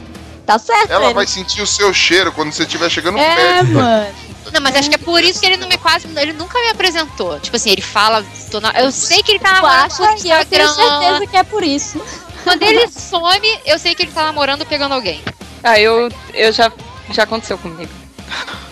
[0.50, 0.90] Tá certo.
[0.90, 1.14] Ela ele.
[1.14, 3.68] vai sentir o seu cheiro quando você estiver chegando É, perto.
[3.72, 4.08] mano.
[4.52, 6.08] Não, mas acho que é por isso que ele não me quase.
[6.18, 7.40] Ele nunca me apresentou.
[7.40, 8.26] Tipo assim, ele fala.
[8.50, 11.38] tô na- eu sei que ele tá namorando acha por que eu tenho certeza que
[11.38, 12.02] é por isso.
[12.44, 15.22] Quando ele some, eu sei que ele tá namorando ou pegando alguém.
[15.64, 16.72] Ah, eu, eu já,
[17.12, 17.92] já aconteceu comigo.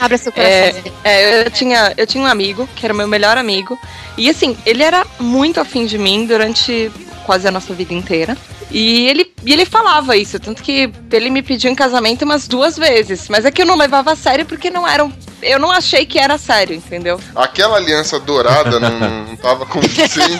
[0.00, 0.92] Abra seu coração.
[1.04, 3.78] É, eu tinha, eu tinha um amigo, que era meu melhor amigo.
[4.16, 6.90] E assim, ele era muito afim de mim durante
[7.26, 8.36] quase a nossa vida inteira.
[8.70, 12.76] E ele, e ele falava isso, tanto que ele me pediu em casamento umas duas
[12.76, 13.26] vezes.
[13.28, 16.04] Mas é que eu não levava a sério porque não era um, Eu não achei
[16.04, 17.18] que era sério, entendeu?
[17.34, 18.90] Aquela aliança dourada não,
[19.24, 20.38] não tava convincente.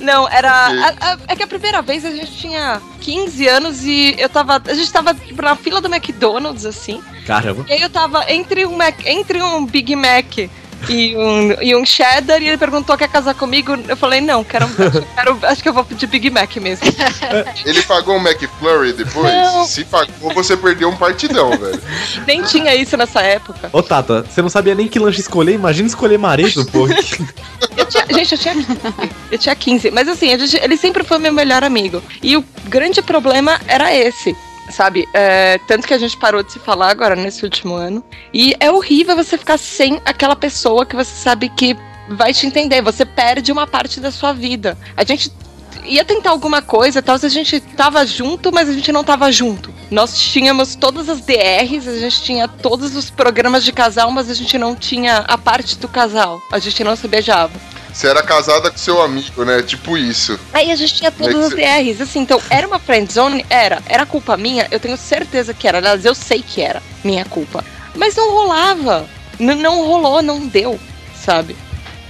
[0.00, 0.50] Não, era.
[0.50, 4.60] a- a- é que a primeira vez a gente tinha 15 anos e eu tava.
[4.66, 7.02] A gente tava tipo, na fila do McDonald's, assim.
[7.26, 7.64] Caramba.
[7.68, 10.38] E aí eu tava entre um, Mac, entre um Big Mac
[10.86, 13.74] e um, e um cheddar e ele perguntou quer casar comigo.
[13.88, 16.84] Eu falei, não, quero, acho, quero, acho que eu vou pedir Big Mac mesmo.
[17.64, 19.32] Ele pagou um McFlurry depois?
[19.32, 19.64] Não.
[19.64, 21.80] Se pagou, você perdeu um partidão, velho.
[22.26, 23.70] Nem tinha isso nessa época.
[23.72, 25.54] Ô, Tata, você não sabia nem que lanche escolher?
[25.54, 26.86] Imagina escolher marido, pô.
[27.76, 28.78] Eu tinha- gente, eu tinha 15.
[29.32, 29.90] Eu tinha 15.
[29.90, 32.02] Mas assim, gente- ele sempre foi meu melhor amigo.
[32.22, 34.36] E o grande problema era esse.
[34.70, 35.08] Sabe?
[35.12, 38.02] É, tanto que a gente parou de se falar agora nesse último ano.
[38.32, 41.76] E é horrível você ficar sem aquela pessoa que você sabe que
[42.08, 42.82] vai te entender.
[42.82, 44.76] Você perde uma parte da sua vida.
[44.96, 45.30] A gente
[45.84, 49.30] ia tentar alguma coisa, tal, se a gente tava junto, mas a gente não tava
[49.30, 49.72] junto.
[49.90, 54.34] Nós tínhamos todas as DRs, a gente tinha todos os programas de casal, mas a
[54.34, 56.42] gente não tinha a parte do casal.
[56.50, 57.52] A gente não se beijava.
[57.92, 59.62] Você era casada com seu amigo, né?
[59.62, 60.36] Tipo isso.
[60.52, 63.46] Aí a gente tinha todas as DRs, assim, então era uma friend zone?
[63.48, 63.80] Era.
[63.86, 64.66] Era culpa minha?
[64.70, 65.78] Eu tenho certeza que era.
[65.78, 67.64] Aliás, eu sei que era minha culpa.
[67.94, 69.06] Mas não rolava.
[69.38, 70.78] N- não rolou, não deu,
[71.14, 71.56] sabe?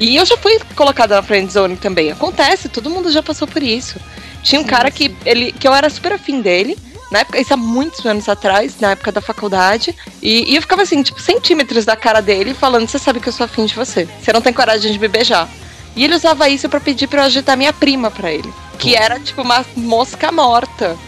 [0.05, 2.13] E eu já fui colocada na friend zone também.
[2.13, 3.99] Acontece, todo mundo já passou por isso.
[4.43, 6.77] Tinha um cara que, ele, que eu era super afim dele.
[7.11, 9.97] Na época, isso há muitos anos atrás, na época da faculdade.
[10.21, 13.33] E, e eu ficava assim, tipo, centímetros da cara dele, falando: Você sabe que eu
[13.33, 14.07] sou afim de você.
[14.21, 15.49] Você não tem coragem de me beijar.
[15.97, 18.53] E ele usava isso pra pedir pra eu agitar minha prima pra ele.
[18.79, 20.99] Que era tipo uma mosca morta.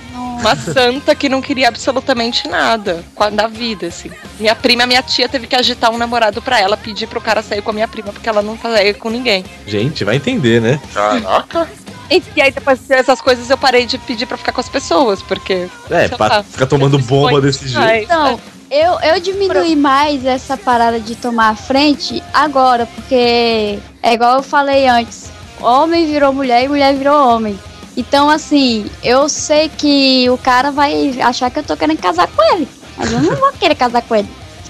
[0.40, 4.10] Uma santa que não queria absolutamente nada da vida, assim.
[4.38, 7.62] Minha prima, minha tia, teve que agitar um namorado pra ela, pedir pro cara sair
[7.62, 9.44] com a minha prima, porque ela não saía com ninguém.
[9.66, 10.80] Gente, vai entender, né?
[10.92, 11.68] Caraca.
[12.10, 15.22] E, e aí, depois dessas coisas, eu parei de pedir pra ficar com as pessoas,
[15.22, 15.68] porque.
[15.90, 18.04] É, pra lá, ficar tomando bomba desse jeito.
[18.04, 18.38] Então,
[18.70, 24.42] eu, eu diminui mais essa parada de tomar a frente agora, porque é igual eu
[24.42, 25.30] falei antes:
[25.60, 27.58] homem virou mulher e mulher virou homem.
[27.96, 32.42] Então, assim, eu sei que o cara vai achar que eu tô querendo casar com
[32.54, 34.28] ele, mas eu não vou querer casar com ele.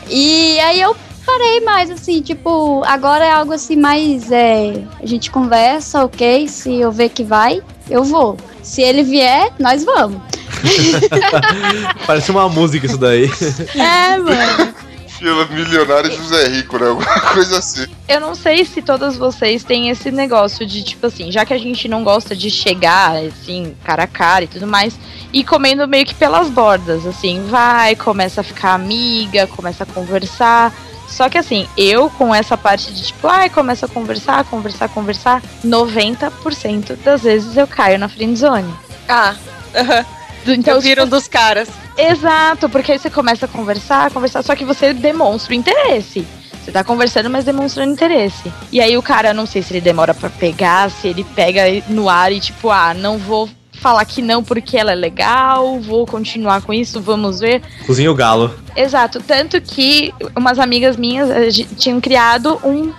[0.08, 0.94] E aí eu
[1.26, 4.30] parei mais, assim, tipo, agora é algo assim mais.
[4.30, 6.46] É, a gente conversa, ok?
[6.46, 7.60] Se eu ver que vai,
[7.90, 8.36] eu vou.
[8.62, 10.20] Se ele vier, nós vamos.
[12.06, 13.30] Parece uma música isso daí.
[13.74, 14.74] É, mano.
[15.18, 16.88] Fila milionário José Rico, né?
[16.88, 17.86] Alguma coisa assim.
[18.08, 21.58] Eu não sei se todos vocês têm esse negócio de, tipo assim, já que a
[21.58, 24.98] gente não gosta de chegar, assim, cara a cara e tudo mais,
[25.32, 30.72] e comendo meio que pelas bordas, assim, vai, começa a ficar amiga, começa a conversar.
[31.08, 35.40] Só que assim, eu com essa parte de tipo, ai, começa a conversar, conversar, conversar,
[35.64, 38.72] 90% das vezes eu caio na friendzone.
[39.08, 39.34] Ah,
[39.74, 40.02] aham.
[40.02, 40.15] Do-
[40.52, 41.68] Então, um dos caras.
[41.96, 46.26] Exato, porque aí você começa a conversar, conversar, só que você demonstra o interesse.
[46.62, 48.52] Você tá conversando, mas demonstrando interesse.
[48.72, 52.08] E aí o cara, não sei se ele demora pra pegar, se ele pega no
[52.08, 56.62] ar e tipo, ah, não vou falar que não porque ela é legal, vou continuar
[56.62, 57.62] com isso, vamos ver.
[57.86, 58.52] Cozinha o galo.
[58.74, 62.92] Exato, tanto que umas amigas minhas eh, tinham criado um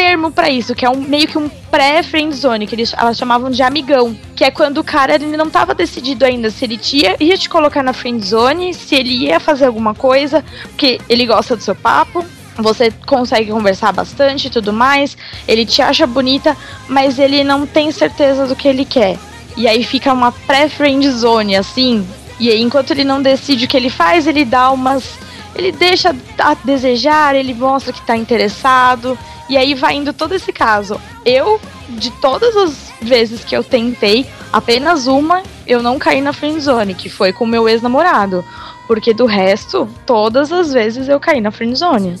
[0.00, 3.50] termo pra isso, que é um meio que um pré-friend zone, que eles, elas chamavam
[3.50, 7.16] de amigão, que é quando o cara ele não tava decidido ainda se ele tinha,
[7.20, 11.54] ia te colocar na friend zone, se ele ia fazer alguma coisa, porque ele gosta
[11.54, 12.24] do seu papo,
[12.56, 16.56] você consegue conversar bastante e tudo mais, ele te acha bonita,
[16.88, 19.18] mas ele não tem certeza do que ele quer.
[19.54, 22.06] E aí fica uma pré-friend zone, assim.
[22.38, 25.18] E aí, enquanto ele não decide o que ele faz, ele dá umas.
[25.54, 29.18] Ele deixa a desejar, ele mostra que tá interessado.
[29.48, 31.00] E aí vai indo todo esse caso.
[31.24, 36.60] Eu, de todas as vezes que eu tentei, apenas uma eu não caí na friend
[36.60, 38.44] zone, que foi com o meu ex-namorado.
[38.86, 42.16] Porque do resto, todas as vezes eu caí na friend zone.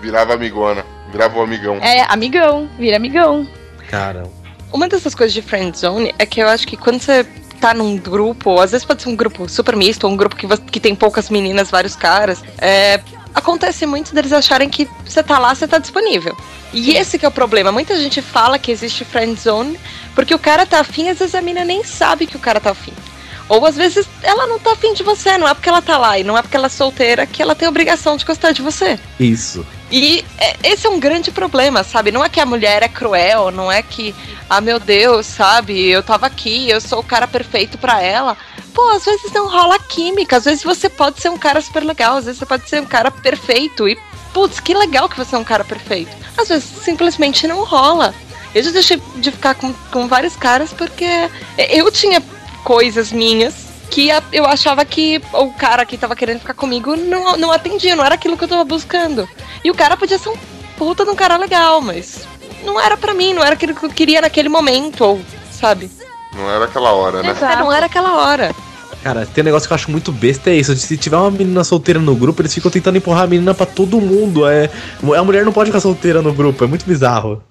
[0.00, 0.84] Virava amigona.
[1.10, 1.76] Virava um amigão.
[1.76, 3.46] É, amigão, vira amigão.
[3.88, 4.24] Cara,
[4.72, 7.24] Uma dessas coisas de friend zone é que eu acho que quando você
[7.56, 10.46] tá num grupo, às vezes pode ser um grupo super misto, ou um grupo que,
[10.70, 13.00] que tem poucas meninas, vários caras, é,
[13.34, 16.36] acontece muito deles acharem que você tá lá, você tá disponível.
[16.72, 17.70] E esse que é o problema.
[17.70, 19.78] Muita gente fala que existe friend zone
[20.14, 22.70] porque o cara tá afim, às vezes a mina nem sabe que o cara tá
[22.70, 22.92] afim.
[23.48, 26.18] Ou às vezes ela não tá afim de você, não é porque ela tá lá
[26.18, 28.98] e não é porque ela é solteira que ela tem obrigação de gostar de você.
[29.20, 29.64] isso.
[29.90, 32.10] E é, esse é um grande problema, sabe?
[32.10, 34.14] Não é que a mulher é cruel, não é que,
[34.50, 35.88] ah, meu Deus, sabe?
[35.88, 38.36] Eu tava aqui, eu sou o cara perfeito pra ela.
[38.74, 42.16] Pô, às vezes não rola química, às vezes você pode ser um cara super legal,
[42.16, 43.96] às vezes você pode ser um cara perfeito e,
[44.34, 46.14] putz, que legal que você é um cara perfeito.
[46.36, 48.14] Às vezes simplesmente não rola.
[48.54, 51.06] Eu já deixei de ficar com, com vários caras porque
[51.70, 52.22] eu tinha
[52.64, 57.36] coisas minhas que a- eu achava que o cara que tava querendo ficar comigo não,
[57.36, 59.28] não atendia, não era aquilo que eu tava buscando.
[59.64, 60.36] E o cara podia ser um
[60.76, 62.26] puta de um cara legal, mas
[62.64, 65.20] não era pra mim, não era aquilo que eu queria naquele momento, ou,
[65.50, 65.90] sabe?
[66.34, 67.30] Não era aquela hora, né?
[67.30, 67.58] Exato.
[67.58, 68.54] Não era aquela hora.
[69.02, 70.74] Cara, tem um negócio que eu acho muito besta é isso.
[70.74, 73.64] de Se tiver uma menina solteira no grupo, eles ficam tentando empurrar a menina pra
[73.64, 74.46] todo mundo.
[74.48, 74.68] É,
[75.16, 77.42] a mulher não pode ficar solteira no grupo, é muito bizarro.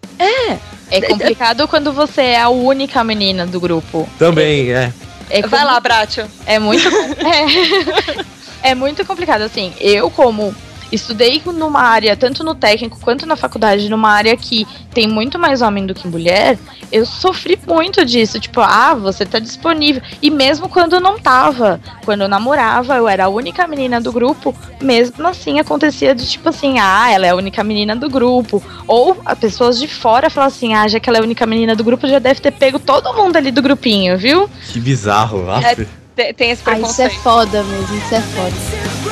[0.91, 4.07] É complicado quando você é a única menina do grupo.
[4.19, 4.91] Também, é.
[5.14, 6.29] É Vai como- lá, Bratio.
[6.45, 6.87] É muito.
[8.63, 9.73] é, é muito complicado, assim.
[9.79, 10.55] Eu, como
[10.91, 15.61] estudei numa área, tanto no técnico quanto na faculdade, numa área que tem muito mais
[15.61, 16.57] homem do que mulher,
[16.91, 18.39] eu sofri muito disso.
[18.39, 20.01] Tipo, ah, você tá disponível.
[20.21, 24.11] E mesmo quando eu não tava, quando eu namorava, eu era a única menina do
[24.11, 28.63] grupo, mesmo assim acontecia de tipo assim, ah, ela é a única menina do grupo.
[28.87, 31.75] Ou as pessoas de fora falam assim, ah, já que ela é a única menina
[31.75, 34.49] do grupo, já deve ter pego todo mundo ali do grupinho, viu?
[34.71, 35.45] Que bizarro.
[36.17, 37.19] É, Tem esse Ah, isso é preconceito.
[37.19, 39.04] foda mesmo, isso é foda.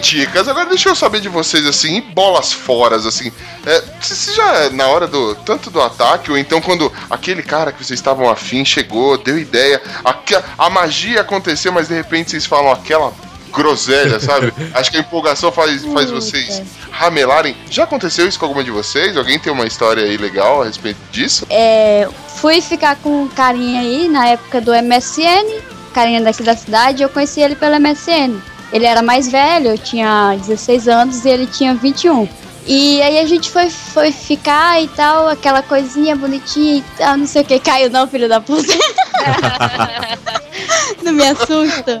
[0.00, 0.48] Ticas.
[0.48, 3.30] Agora deixa eu saber de vocês, assim, bolas foras, assim.
[3.66, 5.34] É, se se já na hora do.
[5.36, 9.80] Tanto do ataque, ou então quando aquele cara que vocês estavam afim chegou, deu ideia,
[10.04, 10.14] a,
[10.58, 13.12] a magia aconteceu, mas de repente vocês falam aquela
[13.50, 14.52] groselha, sabe?
[14.74, 17.56] Acho que a empolgação faz, faz vocês ramelarem.
[17.70, 19.16] Já aconteceu isso com alguma de vocês?
[19.16, 21.46] Alguém tem uma história aí legal a respeito disso?
[21.50, 27.02] É, fui ficar com um carinha aí na época do MSN, carinha daqui da cidade,
[27.02, 28.49] eu conheci ele pelo MSN.
[28.72, 32.28] Ele era mais velho, eu tinha 16 anos e ele tinha 21.
[32.66, 37.26] E aí a gente foi, foi ficar e tal, aquela coisinha bonitinha e tal, não
[37.26, 37.58] sei o que.
[37.58, 38.72] Caiu não, filho da puta.
[41.02, 41.98] não me assusta.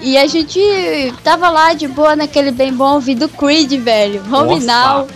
[0.00, 0.58] E a gente
[1.22, 4.22] tava lá de boa naquele bem bom ouvido Creed, velho.
[4.30, 5.06] Rominal.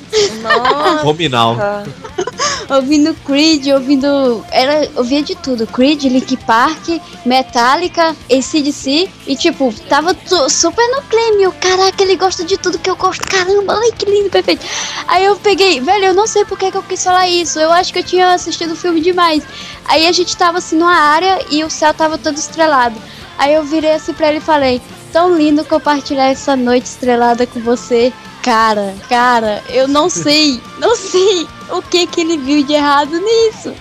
[0.43, 1.03] Nossa.
[1.03, 1.57] Rominal.
[2.71, 4.45] ouvindo Creed, ouvindo.
[4.51, 5.67] Era, ouvia de tudo.
[5.67, 9.09] Creed, Link Park, Metallica, ACDC.
[9.27, 10.17] E tipo, tava
[10.49, 11.43] super no clima.
[11.43, 13.27] Eu, caraca, ele gosta de tudo que eu gosto.
[13.27, 14.65] Caramba, ai que lindo, perfeito.
[15.09, 17.59] Aí eu peguei, velho, eu não sei por que, que eu quis falar isso.
[17.59, 19.45] Eu acho que eu tinha assistido o filme demais.
[19.87, 23.01] Aí a gente tava assim numa área e o céu tava todo estrelado.
[23.39, 24.81] Aí eu virei assim pra ele e falei:
[25.13, 28.13] Tão lindo compartilhar essa noite estrelada com você.
[28.45, 33.75] Cara, cara, eu não sei, não sei o que que ele viu de errado nisso.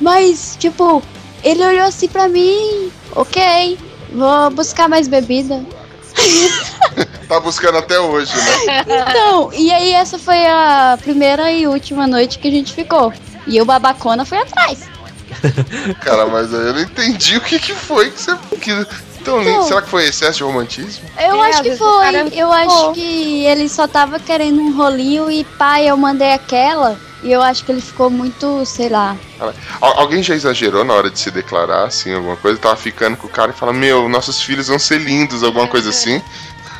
[0.00, 1.02] Mas, tipo,
[1.42, 3.76] ele olhou assim pra mim, ok,
[4.12, 5.64] vou buscar mais bebida.
[7.28, 8.84] Tá buscando até hoje, né?
[9.08, 13.14] Então, e aí essa foi a primeira e última noite que a gente ficou.
[13.46, 14.80] E o babacona foi atrás.
[16.02, 18.36] Cara, mas eu não entendi o que, que foi que você.
[18.60, 18.86] Que...
[19.24, 19.50] Tão lindo.
[19.50, 21.04] Então- Será que foi excesso de romantismo?
[21.18, 22.16] Eu É, acho que foi.
[22.16, 22.52] Eu ficou.
[22.52, 26.98] acho que ele só tava querendo um rolinho e pai, eu mandei aquela.
[27.22, 29.16] E eu acho que ele ficou muito, sei lá.
[29.80, 32.58] Al- alguém já exagerou na hora de se declarar, assim, alguma coisa?
[32.60, 35.88] Tava ficando com o cara e fala: Meu, nossos filhos vão ser lindos, alguma coisa
[35.88, 36.20] assim.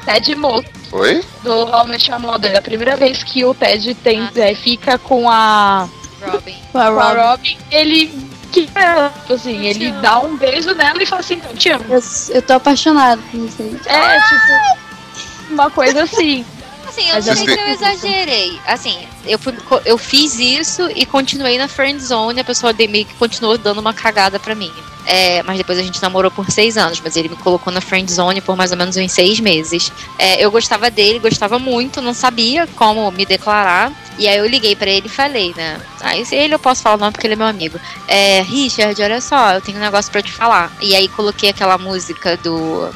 [0.05, 1.24] Ted Moço Oi?
[1.43, 2.59] do Met Your Mother.
[2.59, 4.31] A primeira vez que o Ted tem, Ah.
[4.40, 5.89] é, fica com a,
[6.23, 6.55] Robin.
[6.70, 7.20] Com a com a Robin.
[7.23, 8.23] Robin, ele
[8.55, 11.85] que tipo assim, ele dá um beijo nela e fala assim, então te amo.
[11.89, 13.62] Eu, eu tô apaixonado por você.
[13.86, 16.44] É, tipo, uma coisa assim.
[16.86, 18.60] Assim, eu não eu sei sei- se eu exagerei.
[18.68, 19.52] Assim, eu, fui,
[19.85, 22.39] eu fiz isso e continuei na friend zone.
[22.39, 24.70] A pessoa de- meio que continuou dando uma cagada pra mim.
[25.06, 28.12] É, mas depois a gente namorou por seis anos, mas ele me colocou na friend
[28.12, 29.90] zone por mais ou menos uns seis meses.
[30.18, 33.90] É, eu gostava dele, gostava muito, não sabia como me declarar.
[34.19, 35.81] E aí eu liguei pra ele e falei, né?
[36.01, 37.78] Aí se ele eu posso falar o nome porque ele é meu amigo.
[38.07, 40.73] É, Richard, olha só, eu tenho um negócio pra te falar.
[40.81, 42.91] E aí coloquei aquela música do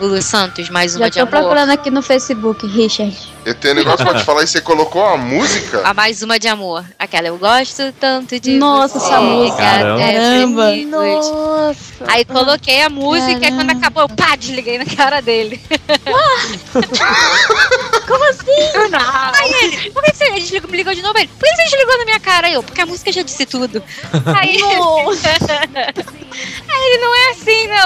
[0.00, 1.30] Lulu Santos, mais uma Já de tô amor.
[1.30, 3.16] procurando aqui no Facebook, Richard.
[3.48, 5.80] Eu tenho um negócio pra te falar e você colocou a música?
[5.82, 6.84] A mais uma de amor.
[6.98, 9.56] Aquela, eu gosto tanto de Nossa, você, essa música.
[9.56, 10.00] Caramba.
[10.02, 10.68] Caramba.
[10.70, 11.30] every noite.
[11.30, 12.04] Nossa.
[12.08, 13.72] Aí coloquei a música e quando Caramba.
[13.72, 15.58] acabou, eu pá, desliguei na cara dele.
[18.90, 19.32] Não.
[19.34, 21.18] Aí ele, por que você desligou- me ligou de novo?
[21.18, 22.50] Ele, por que você desligou na minha cara?
[22.50, 23.82] Eu, porque a música já disse tudo.
[24.38, 24.56] Aí,
[26.68, 27.80] aí ele, não é assim, né?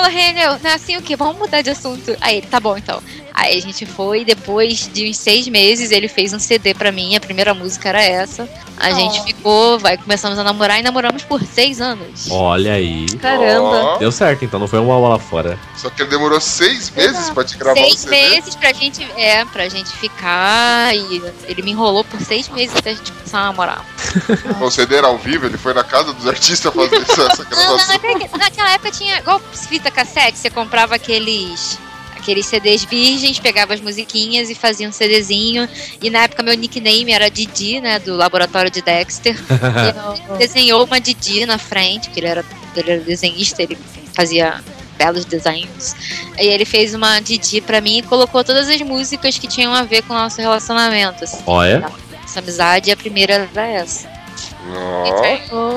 [0.44, 1.16] Eu, não é assim o quê?
[1.16, 2.16] Vamos mudar de assunto.
[2.20, 3.02] Aí ele, tá bom então.
[3.34, 7.15] Aí a gente foi, depois de uns seis meses, ele fez um CD pra mim,
[7.15, 8.49] a primeira música era essa.
[8.79, 12.27] A gente ficou, vai, começamos a namorar e namoramos por seis anos.
[12.31, 13.07] Olha aí.
[13.20, 13.85] Caramba.
[13.95, 15.57] Ó, Deu certo, então não foi uma bola fora.
[15.77, 18.11] só que ele demorou seis meses pra te gravar o seis CD.
[18.16, 22.91] meses pra gente, é, pra gente ficar e ele me enrolou por seis meses até
[22.91, 23.85] a gente começar a namorar.
[24.61, 27.51] O CD era ao vivo, ele foi na casa dos artistas fazer essa, essa Não,
[27.51, 27.89] não, gravação.
[27.95, 31.79] naquela, naquela época tinha, igual fita cassete, você comprava aqueles
[32.23, 35.69] aqueles CDs virgens, pegava as musiquinhas e fazia um CDzinho.
[36.01, 39.36] E na época meu nickname era Didi, né, do laboratório de Dexter.
[39.36, 42.44] E ele desenhou uma Didi na frente, porque ele era,
[42.77, 43.77] ele era desenhista, ele
[44.15, 44.62] fazia
[44.97, 45.94] belos desenhos.
[46.39, 49.82] Aí ele fez uma Didi pra mim e colocou todas as músicas que tinham a
[49.82, 51.24] ver com o nosso relacionamento.
[51.24, 51.43] Assim.
[51.47, 51.90] Olha.
[52.24, 54.09] Essa amizade, e a primeira era essa.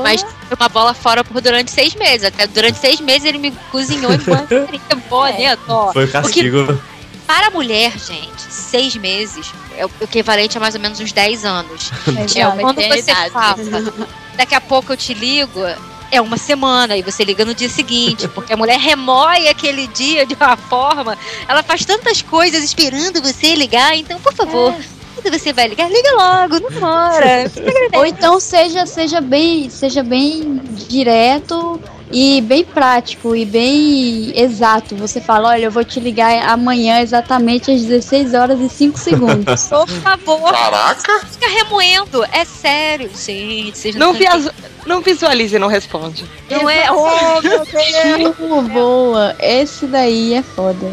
[0.04, 0.26] Mas
[0.58, 2.26] uma bola fora por durante seis meses.
[2.26, 5.64] Até durante seis meses ele me cozinhou enquanto seria boleto.
[5.68, 5.94] ó.
[5.94, 6.80] Foi o castigo.
[7.26, 11.44] Para a mulher, gente, seis meses é o equivalente a mais ou menos uns 10
[11.46, 11.92] anos.
[12.36, 13.56] É, quando você fala,
[14.36, 15.60] daqui a pouco eu te ligo,
[16.12, 20.26] é uma semana, e você liga no dia seguinte, porque a mulher remói aquele dia
[20.26, 21.18] de uma forma,
[21.48, 24.76] ela faz tantas coisas esperando você ligar, então, por favor,
[25.16, 27.52] quando você vai ligar, liga logo, não demora.
[27.96, 31.80] Ou então seja, seja bem, seja bem direto
[32.12, 34.96] e bem prático e bem exato.
[34.96, 39.68] Você fala, olha, eu vou te ligar amanhã exatamente às 16 horas e 5 segundos.
[39.68, 41.26] Por favor, Caraca!
[41.32, 42.24] fica remoendo.
[42.32, 43.78] É sério, gente.
[43.78, 44.52] Vocês Não, não, via-
[44.86, 46.24] não visualize e não responde.
[46.50, 46.92] Não é.
[46.92, 48.68] Oh, meu Deus.
[48.72, 50.88] Boa, esse daí é foda.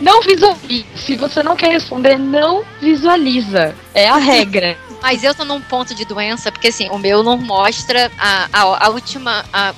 [0.00, 0.86] Não visualize.
[0.96, 3.74] Se você não quer responder, não visualiza.
[3.94, 4.76] É a regra.
[5.02, 8.86] Mas eu tô num ponto de doença, porque assim, o meu não mostra a, a,
[8.86, 9.44] a última.
[9.52, 9.74] A,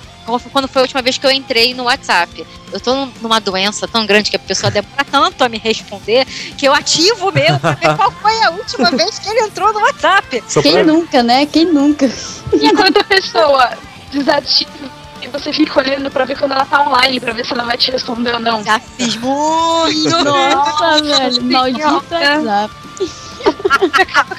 [0.53, 2.47] quando foi a última vez que eu entrei no WhatsApp.
[2.70, 6.27] Eu tô num- numa doença tão grande que a pessoa demora tanto a me responder
[6.27, 9.73] que eu ativo o meu pra ver qual foi a última vez que ele entrou
[9.73, 10.45] no WhatsApp.
[10.47, 11.47] Só Quem pra- nunca, né?
[11.47, 12.11] Quem nunca?
[12.53, 13.70] Enquanto a pessoa
[14.12, 14.98] desativa
[15.29, 17.77] e você fica olhando pra ver quando ela tá online, pra ver se ela vai
[17.77, 18.65] te responder ou não.
[18.65, 20.25] Já fiz muito.
[20.25, 22.75] Nossa, velho, maldito WhatsApp.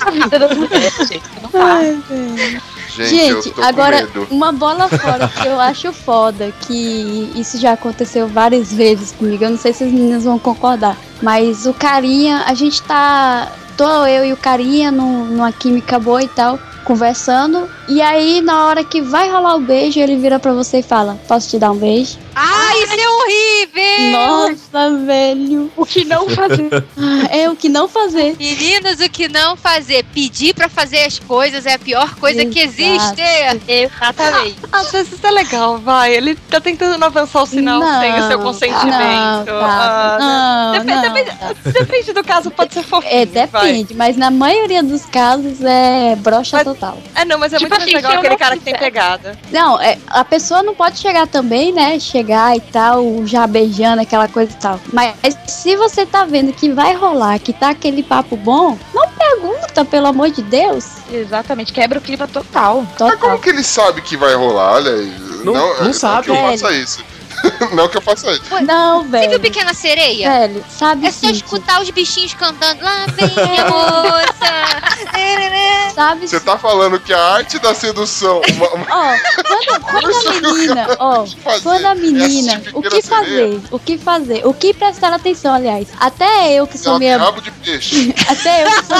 [0.01, 1.23] Com a vida das mulheres, gente.
[1.41, 1.63] Não faz.
[1.65, 2.61] Ai, velho.
[2.89, 3.09] Gente,
[3.43, 9.11] Gente, agora, uma bola fora que eu acho foda, que isso já aconteceu várias vezes
[9.13, 13.47] comigo, eu não sei se as meninas vão concordar, mas o carinha, a gente tá,
[13.77, 16.59] tô eu e o carinha num- numa química boa e tal,
[16.89, 17.69] conversando.
[17.87, 21.19] E aí, na hora que vai rolar o beijo, ele vira pra você e fala:
[21.27, 22.17] Posso te dar um beijo?
[22.41, 24.11] Ai, isso é horrível!
[24.11, 25.71] Nossa, velho.
[25.75, 26.69] O que não fazer?
[27.01, 28.35] Ah, É o que não fazer.
[28.37, 30.03] Meninas, o que não fazer?
[30.13, 32.81] Pedir pra fazer as coisas é a pior coisa que Exato.
[32.81, 33.21] existe.
[33.67, 34.55] Exatamente.
[34.71, 36.13] Às vezes é legal, vai.
[36.13, 39.45] Ele tá tentando avançar o sinal Não, sem o seu Não, consentimento.
[39.45, 41.13] tá, Ah, não, Depende, não.
[41.13, 43.13] depende- depende do caso, pode ser fofinho.
[43.13, 43.67] É, vai.
[43.67, 46.97] depende, mas na maioria dos casos é brocha Mas- total.
[47.15, 49.37] É, não, mas é Tipo muito mais assim, legal aquele não cara que tem pegada.
[49.51, 51.97] Não, é, a pessoa não pode chegar também, né?
[51.99, 54.79] Chegar e tal, já beijando, aquela coisa e tal.
[54.93, 55.15] Mas
[55.47, 60.07] se você tá vendo que vai rolar, que tá aquele papo bom, não pergunta, pelo
[60.07, 60.85] amor de Deus.
[61.11, 62.81] Exatamente, quebra o clima total.
[62.81, 63.39] Mas como Total.
[63.39, 64.73] que ele sabe que vai rolar?
[64.75, 65.13] Olha aí.
[65.43, 65.53] Não-
[65.83, 66.23] não sabe.
[66.25, 67.03] que eu faça isso.
[67.73, 68.43] não que eu faça isso.
[68.63, 69.39] Não, Você viu velho.
[69.39, 70.29] Pequena Sereia?
[70.29, 72.83] Velho, sabe É só escutar os bichinhos cantando.
[72.83, 73.29] Lá vem
[73.59, 75.93] a moça.
[75.93, 78.41] Sabe Você tá falando que a arte da sedução.
[78.53, 79.13] Uma, uma Ó,
[79.45, 83.03] quando, quando a menina, ó, fazer quando a é menina, assistir o que Sereia.
[83.03, 83.61] fazer?
[83.71, 84.47] O que fazer?
[84.47, 85.87] O que prestar atenção, aliás?
[85.99, 88.13] Até eu que sou tem meia rabo de peixe.
[88.29, 88.97] Até eu que sou,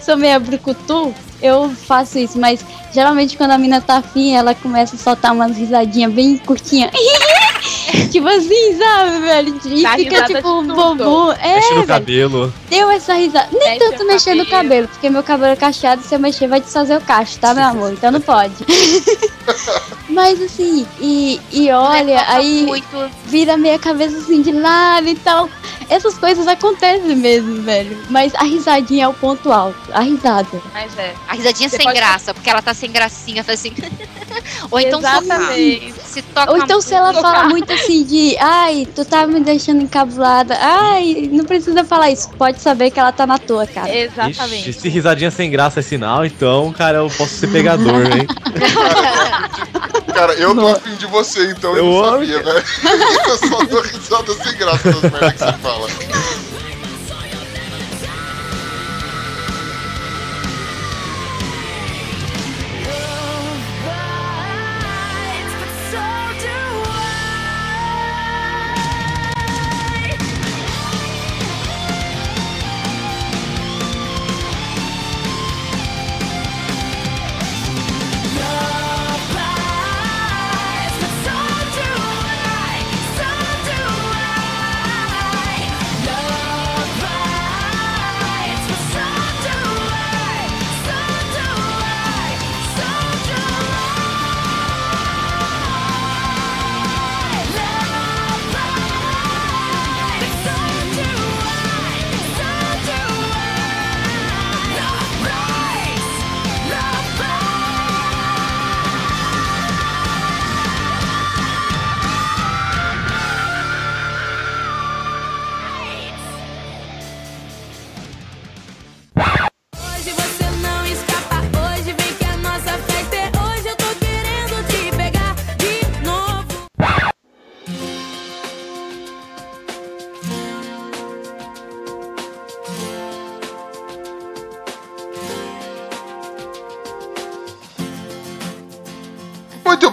[0.00, 1.14] sou meio brucutu,
[1.44, 5.54] eu faço isso, mas geralmente quando a mina tá afim, ela começa a soltar umas
[5.56, 6.90] risadinhas bem curtinhas.
[8.12, 9.60] tipo assim, sabe, velho?
[9.66, 10.74] E Dá fica tipo tudo.
[10.74, 11.32] bobo.
[11.32, 12.52] É, Mexe no cabelo.
[12.68, 13.48] Deu essa risada.
[13.52, 14.62] Nem Mexe tanto o mexer no cabelo.
[14.64, 17.64] cabelo, porque meu cabelo é cacheado, se eu mexer vai desfazer o cacho, tá, meu
[17.64, 17.92] amor?
[17.92, 18.54] Então não pode.
[20.08, 23.10] Mas assim, e, e olha, aí Muito.
[23.26, 25.48] vira meia cabeça assim de lado e tal.
[25.90, 27.98] Essas coisas acontecem mesmo, velho.
[28.08, 29.78] Mas a risadinha é o ponto alto.
[29.92, 30.46] A risada.
[30.72, 31.14] Mas é.
[31.28, 33.72] A risadinha Você sem pode- graça, porque ela tá sem gracinha, faz assim.
[34.70, 35.94] Ou então Exatamente.
[36.04, 37.22] se toca Ou então se ela muito.
[37.22, 40.56] fala muito assim de ai, tu tá me deixando encabulada.
[40.60, 42.30] Ai, não precisa falar isso.
[42.30, 43.94] Pode saber que ela tá na tua, cara.
[43.94, 44.70] Exatamente.
[44.70, 48.26] Ixi, se risadinha sem graça é sinal, então, cara, eu posso ser pegador, hein?
[50.14, 52.62] Cara, eu tô afim de você, então eu, Eu não amo, sabia, né?
[53.26, 55.88] eu só dou risada sem graça das merdas que você fala.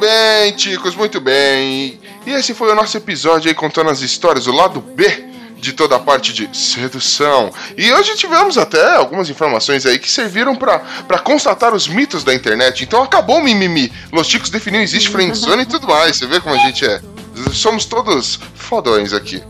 [0.01, 1.99] Bem, chicos, muito bem.
[2.25, 5.95] E esse foi o nosso episódio aí contando as histórias do lado B de toda
[5.95, 7.51] a parte de sedução.
[7.77, 10.79] E hoje tivemos até algumas informações aí que serviram pra
[11.23, 12.83] constatar os mitos da internet.
[12.83, 13.93] Então acabou o mimimi.
[14.11, 16.17] Los Chicos definiu existe friendzone e tudo mais.
[16.17, 16.99] Você vê como a gente é.
[17.53, 19.41] Somos todos fodões aqui.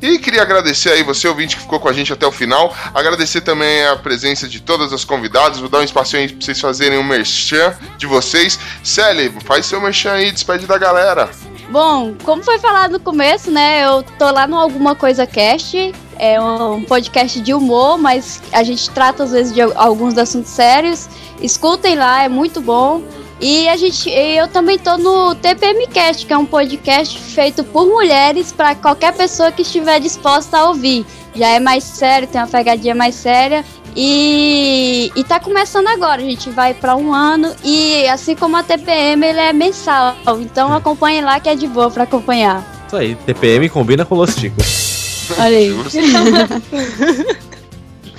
[0.00, 2.74] E queria agradecer aí você, ouvinte, que ficou com a gente até o final.
[2.94, 5.58] Agradecer também a presença de todas as convidadas.
[5.58, 8.58] Vou dar um espacinho aí pra vocês fazerem um merchan de vocês.
[8.82, 11.28] Sally, faz seu merchan aí, despede da galera.
[11.70, 13.84] Bom, como foi falado no começo, né?
[13.84, 15.92] Eu tô lá no Alguma Coisa Cast.
[16.18, 21.08] É um podcast de humor, mas a gente trata às vezes de alguns assuntos sérios.
[21.40, 23.02] Escutem lá, é muito bom.
[23.40, 27.86] E a gente, eu também tô no TPM Cast, que é um podcast feito por
[27.86, 31.06] mulheres para qualquer pessoa que estiver disposta a ouvir.
[31.34, 33.64] Já é mais sério, tem uma pegadinha mais séria.
[33.96, 38.62] E, e tá começando agora, a gente vai para um ano e assim como a
[38.62, 42.64] TPM ele é mensal, então acompanhe lá que é de boa para acompanhar.
[42.86, 45.30] Isso aí, TPM combina com Los Ticos.
[45.36, 45.74] Olha aí.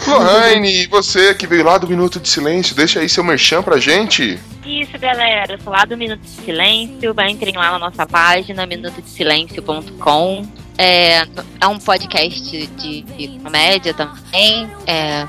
[0.10, 3.78] Lohane, e você que veio lá do Minuto de Silêncio, deixa aí seu merchan pra
[3.78, 4.40] gente.
[4.66, 5.54] Isso, galera.
[5.54, 7.14] Eu sou lá do Minuto de Silêncio.
[7.14, 10.48] Vai entrem lá na nossa página, minutodesilencio.com.
[10.78, 11.28] É,
[11.60, 14.70] é um podcast de, de comédia também.
[14.88, 15.28] É,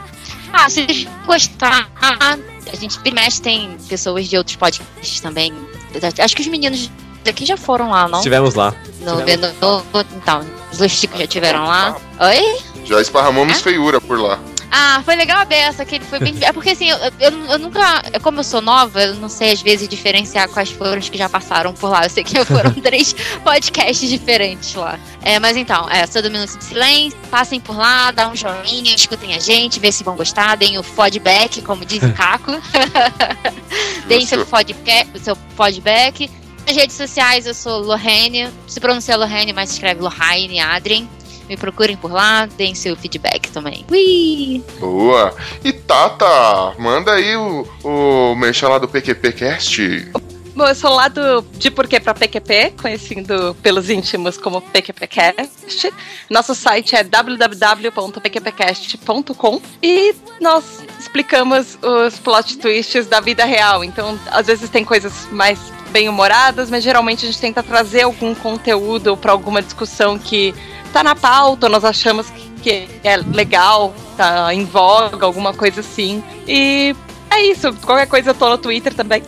[0.52, 5.52] ah, se vocês gostar, a gente mexe tem pessoas de outros podcasts também.
[6.19, 6.90] Acho que os meninos
[7.24, 8.19] daqui já foram lá, não?
[8.19, 8.74] Estivemos lá.
[9.01, 11.97] No, no, no, então, os Lusticos já tiveram lá.
[12.20, 12.59] Oi?
[12.85, 13.62] Já esparramamos É?
[13.62, 14.39] feiura por lá.
[14.71, 16.35] Ah, foi legal a beça, que ele foi bem.
[16.43, 18.03] É porque assim, eu, eu, eu nunca.
[18.23, 21.29] Como eu sou nova, eu não sei às vezes diferenciar quais foram os que já
[21.29, 22.05] passaram por lá.
[22.05, 24.99] Eu sei que foram três podcasts diferentes lá.
[25.23, 28.95] É, mas então, é, sou do Minuto de Silêncio, passem por lá, dá um joinha,
[28.95, 32.53] escutem a gente, vê se vão gostar, deem o feedback, como diz o Caco.
[34.07, 36.31] deem seu, feedback, seu feedback.
[36.67, 41.09] Nas redes sociais eu sou Lorraine, se pronuncia Lorraine, mas se escreve Lorraine Adrien.
[41.49, 43.85] Me procurem por lá, deem seu feedback também.
[43.91, 44.63] Ui!
[44.79, 45.35] Boa.
[45.65, 50.11] E Tata, manda aí o, o merchan lá do PQPcast.
[50.55, 55.91] Bom, eu sou lá do De Porquê pra PQP, conhecido pelos íntimos como PQPcast.
[56.29, 63.83] Nosso site é www.pqpcast.com e nós explicamos os plot twists da vida real.
[63.85, 65.59] Então, às vezes tem coisas mais
[65.91, 70.55] bem-humoradas, mas geralmente a gente tenta trazer algum conteúdo para alguma discussão que
[70.93, 76.23] tá na pauta, nós achamos que é legal, tá em voga, alguma coisa assim.
[76.47, 76.95] E
[77.31, 79.23] é isso, qualquer coisa eu tô no Twitter também.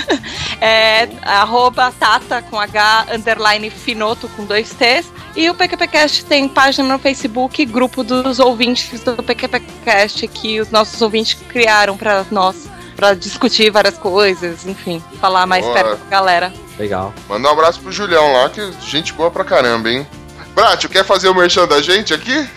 [0.60, 5.12] é arroba tata com H underline finoto com dois T's.
[5.36, 11.02] E o PQPcast tem página no Facebook, grupo dos ouvintes do PQPcast que os nossos
[11.02, 15.74] ouvintes criaram para nós, para discutir várias coisas, enfim, falar mais Boa.
[15.74, 16.52] perto da galera.
[16.78, 17.12] Legal.
[17.28, 20.06] Manda um abraço pro Julião lá, que gente boa pra caramba, hein?
[20.54, 22.48] Bratio, quer fazer o merchan da gente aqui?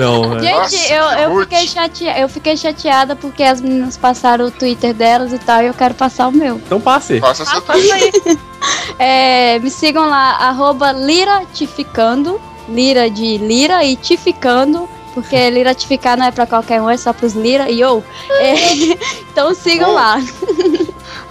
[0.00, 0.40] Não, é.
[0.40, 4.94] Gente, Nossa, eu, eu, fiquei chateada, eu fiquei chateada porque as meninas passaram o Twitter
[4.94, 6.56] delas e tal, e eu quero passar o meu.
[6.56, 7.20] Então passe.
[7.20, 8.12] Faça seu aí.
[8.96, 16.30] É, me sigam lá, arroba liratificando, lira de lira e tificando, porque liratificar não é
[16.30, 18.04] pra qualquer um, é só pros lira e ou.
[19.32, 19.94] então sigam Bom.
[19.94, 20.22] lá.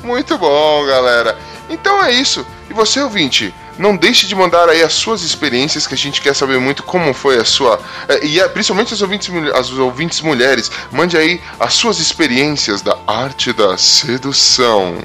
[0.04, 1.38] Muito bom, galera.
[1.70, 2.46] Então é isso.
[2.70, 6.36] E você, ouvinte, não deixe de mandar aí as suas experiências, que a gente quer
[6.36, 7.80] saber muito como foi a sua.
[8.08, 12.98] eh, E eh, principalmente as ouvintes, as ouvintes mulheres, mande aí as suas experiências da
[13.08, 14.98] arte da sedução.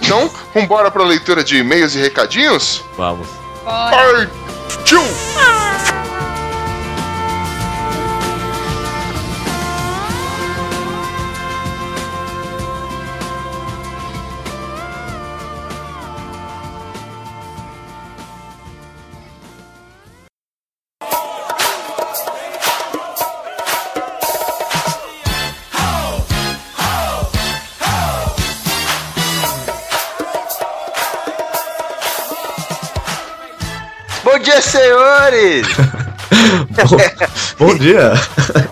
[0.00, 2.82] Então, vambora pra leitura de e-mails e recadinhos?
[2.96, 3.28] Vamos.
[3.64, 5.00] Partiu!
[5.02, 5.63] Bom
[34.54, 35.66] dia, senhores!
[37.58, 38.12] Bom, bom dia.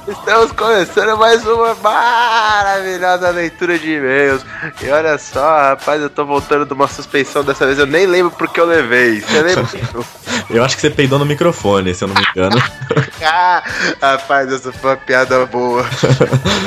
[0.09, 4.45] Estamos começando mais uma maravilhosa leitura de e-mails.
[4.83, 8.31] E olha só, rapaz, eu tô voltando de uma suspensão dessa vez, eu nem lembro
[8.33, 9.21] porque eu levei.
[9.21, 9.67] Você lembra?
[10.51, 12.63] Eu acho que você peidou no microfone, se eu não me engano.
[13.25, 13.63] ah,
[14.03, 15.87] rapaz, essa foi uma piada boa.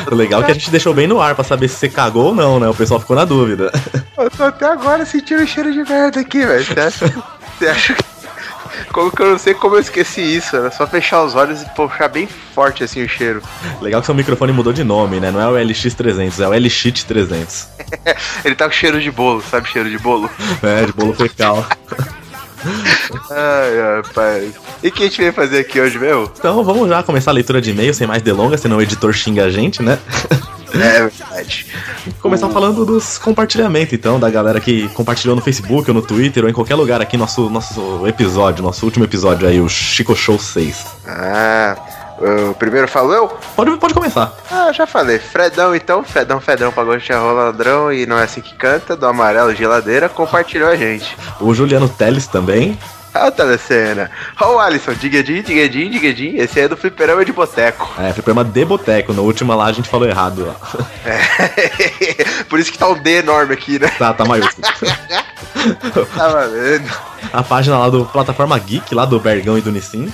[0.09, 2.27] O legal é que a gente deixou bem no ar pra saber se você cagou
[2.27, 2.67] ou não, né?
[2.67, 3.71] O pessoal ficou na dúvida.
[4.17, 6.65] Eu tô até agora sentindo o cheiro de merda aqui, velho.
[6.65, 7.13] Você acha,
[7.59, 8.14] você acha que.
[8.91, 10.55] Como que eu não sei como eu esqueci isso?
[10.55, 13.41] Era só fechar os olhos e puxar bem forte assim o cheiro.
[13.81, 15.31] Legal que seu microfone mudou de nome, né?
[15.31, 17.67] Não é o LX300, é o LX300.
[18.45, 20.29] Ele tá com cheiro de bolo, sabe cheiro de bolo?
[20.61, 21.65] É, de bolo fecal.
[23.29, 24.55] Ai, rapaz.
[24.81, 26.31] E o que a gente veio fazer aqui hoje, meu?
[26.37, 29.45] Então vamos já começar a leitura de e-mail sem mais delongas, senão o editor xinga
[29.45, 29.99] a gente, né?
[30.75, 31.65] É verdade.
[32.21, 36.49] Começar falando dos compartilhamentos, então, da galera que compartilhou no Facebook ou no Twitter ou
[36.49, 40.85] em qualquer lugar aqui nosso, nosso episódio, nosso último episódio aí, o Chico Show 6.
[41.07, 41.75] Ah,
[42.49, 43.37] o primeiro falou?
[43.55, 44.33] Pode, pode começar.
[44.49, 45.19] Ah, já falei.
[45.19, 46.03] Fredão, então.
[46.03, 50.07] Fredão, Fredão pagou de arrola ladrão e não é assim que canta, do amarelo geladeira,
[50.07, 51.15] compartilhou a gente.
[51.39, 52.77] O Juliano Teles também.
[53.15, 54.11] Ah, o Telecena.
[54.41, 56.35] Ó o Alisson, diguedim, diguedim, diguedim.
[56.35, 57.89] Esse aí é do fliperama de boteco.
[57.97, 59.13] É, foi programa de boteco.
[59.13, 60.53] Na última lá a gente falou errado.
[60.53, 60.83] ó.
[62.49, 63.87] Por isso que tá um D enorme aqui, né?
[63.97, 64.67] Tá, tá maiúsculo.
[66.15, 66.91] Tá valendo.
[67.33, 70.13] A página lá do Plataforma Geek, lá do Bergão e do Nissin.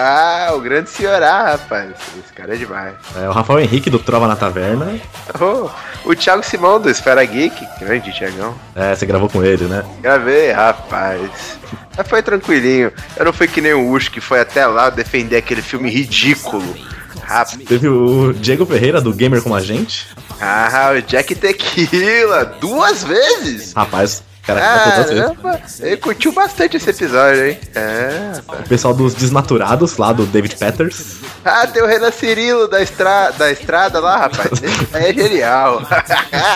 [0.00, 1.90] Ah, o grande senhorá, rapaz.
[2.24, 2.94] Esse cara é demais.
[3.16, 4.96] É, o Rafael Henrique do Trova na Taverna.
[5.40, 5.68] Oh,
[6.08, 7.66] o Thiago Simão do Esfera Geek.
[7.80, 8.54] Grande Thiagão.
[8.76, 9.84] É, você gravou com ele, né?
[10.00, 11.58] Gravei, rapaz.
[11.96, 12.92] Mas foi tranquilinho.
[13.16, 16.76] Eu não fui que nem o Ush que foi até lá defender aquele filme ridículo.
[17.24, 17.58] Rapaz.
[17.66, 20.06] Teve o Diego Ferreira do Gamer com a gente.
[20.40, 22.44] Ah, o Jack Tequila.
[22.60, 23.72] Duas vezes?
[23.72, 25.14] Rapaz, Cara, que tá.
[25.14, 27.58] Caramba, ele curtiu bastante esse episódio, hein?
[27.74, 28.32] É.
[28.48, 31.16] O pessoal dos Desnaturados, lá do David Peters.
[31.44, 33.30] Ah, tem o Renan Cirilo da, estra...
[33.32, 34.48] da estrada lá, rapaz.
[34.94, 35.82] É genial.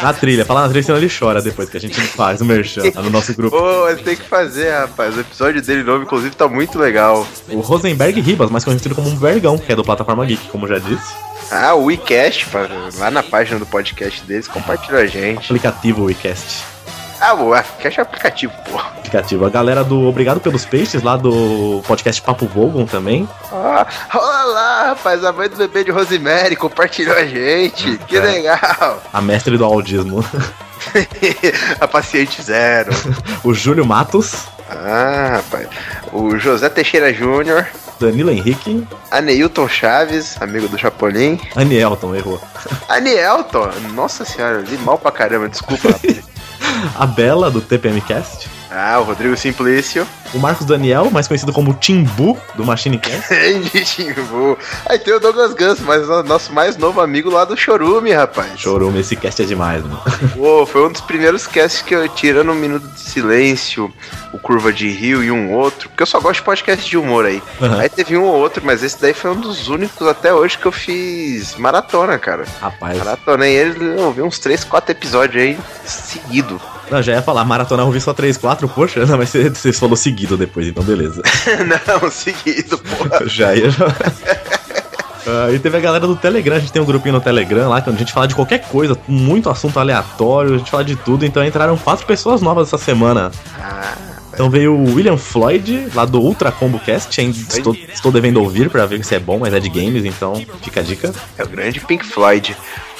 [0.02, 2.82] Na trilha, fala na trilha, senão ele chora depois que a gente faz o merchan
[2.94, 3.56] lá no nosso grupo.
[3.56, 5.14] Pô, mas tem que fazer, rapaz.
[5.14, 7.26] O episódio dele novo, inclusive, tá muito legal.
[7.50, 10.78] O Rosenberg Ribas, mais conhecido como um Vergão, que é do Plataforma Geek, como já
[10.78, 11.12] disse.
[11.50, 12.46] Ah, o WeCast,
[12.96, 15.44] lá na página do podcast deles, compartilha a gente.
[15.44, 16.71] Aplicativo WeCast.
[17.24, 18.78] Ah, o WeCast é aplicativo, pô.
[18.78, 19.46] Aplicativo.
[19.46, 23.28] A galera do Obrigado pelos Peixes, lá do podcast Papo Vogon também.
[23.52, 27.96] Ah, olha lá, rapaz, a mãe do bebê de Rosemary compartilhou a gente.
[28.08, 28.20] Que É.
[28.20, 29.00] legal.
[29.12, 30.24] A mestre do audismo.
[31.80, 32.90] a paciente zero.
[33.44, 34.34] o Júlio Matos.
[34.68, 35.68] Ah, rapaz.
[36.12, 37.66] O José Teixeira Júnior.
[38.00, 38.84] Danilo Henrique.
[39.12, 41.38] Aneilton Chaves, amigo do Chapolin.
[41.54, 42.40] Anielton, errou.
[42.88, 45.88] Anielton, nossa senhora, li mal pra caramba, desculpa.
[46.94, 48.51] A Bela, do TPMcast.
[48.74, 50.06] Ah, o Rodrigo Simplício.
[50.32, 53.28] O Marcos Daniel, mais conhecido como Timbu, do Machine Cast.
[53.84, 54.58] Timbu.
[54.86, 58.58] Aí tem o Douglas Ganso, mas o nosso mais novo amigo lá do Chorume, rapaz.
[58.58, 60.00] Chorume, esse cast é demais, mano.
[60.34, 63.92] Pô, foi um dos primeiros casts que eu tirando um minuto de silêncio,
[64.32, 67.26] o Curva de Rio e um outro, porque eu só gosto de podcast de humor
[67.26, 67.42] aí.
[67.60, 67.78] Uhum.
[67.78, 70.66] Aí teve um ou outro, mas esse daí foi um dos únicos até hoje que
[70.66, 72.44] eu fiz maratona, cara.
[72.60, 72.96] Rapaz.
[72.96, 76.60] Maratonei ele, eu vi uns 3, 4 episódios aí seguido.
[76.92, 79.72] Não, já ia falar, maratona eu ouvi só 3, 4, poxa, não, mas você, você
[79.72, 81.22] falou seguido depois, então beleza.
[81.64, 83.24] Não, seguido, porra.
[83.26, 83.70] já ia.
[83.70, 83.86] Já...
[85.26, 87.80] Ah, e teve a galera do Telegram, a gente tem um grupinho no Telegram lá,
[87.80, 91.24] que a gente fala de qualquer coisa, muito assunto aleatório, a gente fala de tudo,
[91.24, 93.32] então entraram quatro pessoas novas essa semana.
[93.58, 93.94] Ah,
[94.32, 98.70] Então veio o William Floyd, lá do Ultra Combo Cast, ainda estou, estou devendo ouvir
[98.70, 101.12] pra ver se é bom, mas é de games, então fica a dica.
[101.36, 102.56] É o grande Pink Floyd.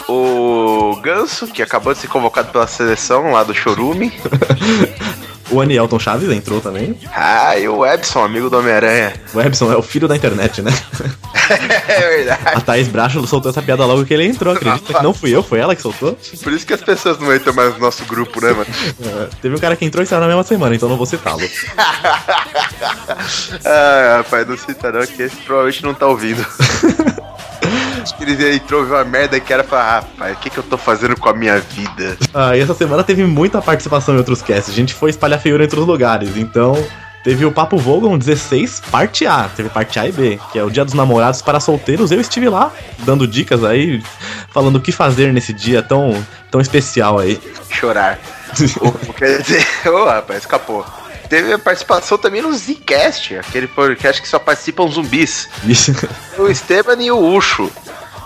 [0.08, 4.12] O Ganso, que acabou de ser convocado pela seleção lá do Chorume.
[5.52, 6.98] O Anielton Chaves entrou também.
[7.14, 9.12] Ah, e o Ebson, amigo do Homem-Aranha.
[9.34, 10.72] O Ebson é o filho da internet, né?
[11.88, 12.40] É verdade.
[12.44, 15.42] A Thaís Bracho soltou essa piada logo que ele entrou, acredita que não fui eu,
[15.42, 16.16] foi ela que soltou?
[16.42, 18.66] Por isso que as pessoas não entram mais no nosso grupo, né, mano?
[19.04, 21.42] É, teve um cara que entrou e saiu na mesma semana, então não vou citá-lo.
[23.64, 26.46] ah, rapaz, não cita não, que esse provavelmente não tá ouvindo.
[28.02, 30.62] Acho que ele entrou, viu uma merda que era falar, rapaz, o que, que eu
[30.64, 32.16] tô fazendo com a minha vida?
[32.34, 34.70] Ah, e essa semana teve muita participação em outros casts.
[34.70, 36.36] A gente foi espalhar feiura em outros lugares.
[36.36, 36.74] Então,
[37.22, 39.48] teve o Papo Vogon 16, parte A.
[39.54, 42.10] Teve parte A e B, que é o Dia dos Namorados para solteiros.
[42.10, 44.02] Eu estive lá, dando dicas aí,
[44.50, 47.40] falando o que fazer nesse dia tão, tão especial aí.
[47.70, 48.18] Chorar.
[48.80, 50.84] Ou, quer dizer, ô rapaz, escapou.
[51.32, 55.48] Teve a participação também no Zcast, aquele podcast que só participam zumbis.
[55.64, 55.90] Isso.
[56.36, 57.72] O Esteban e o Ucho.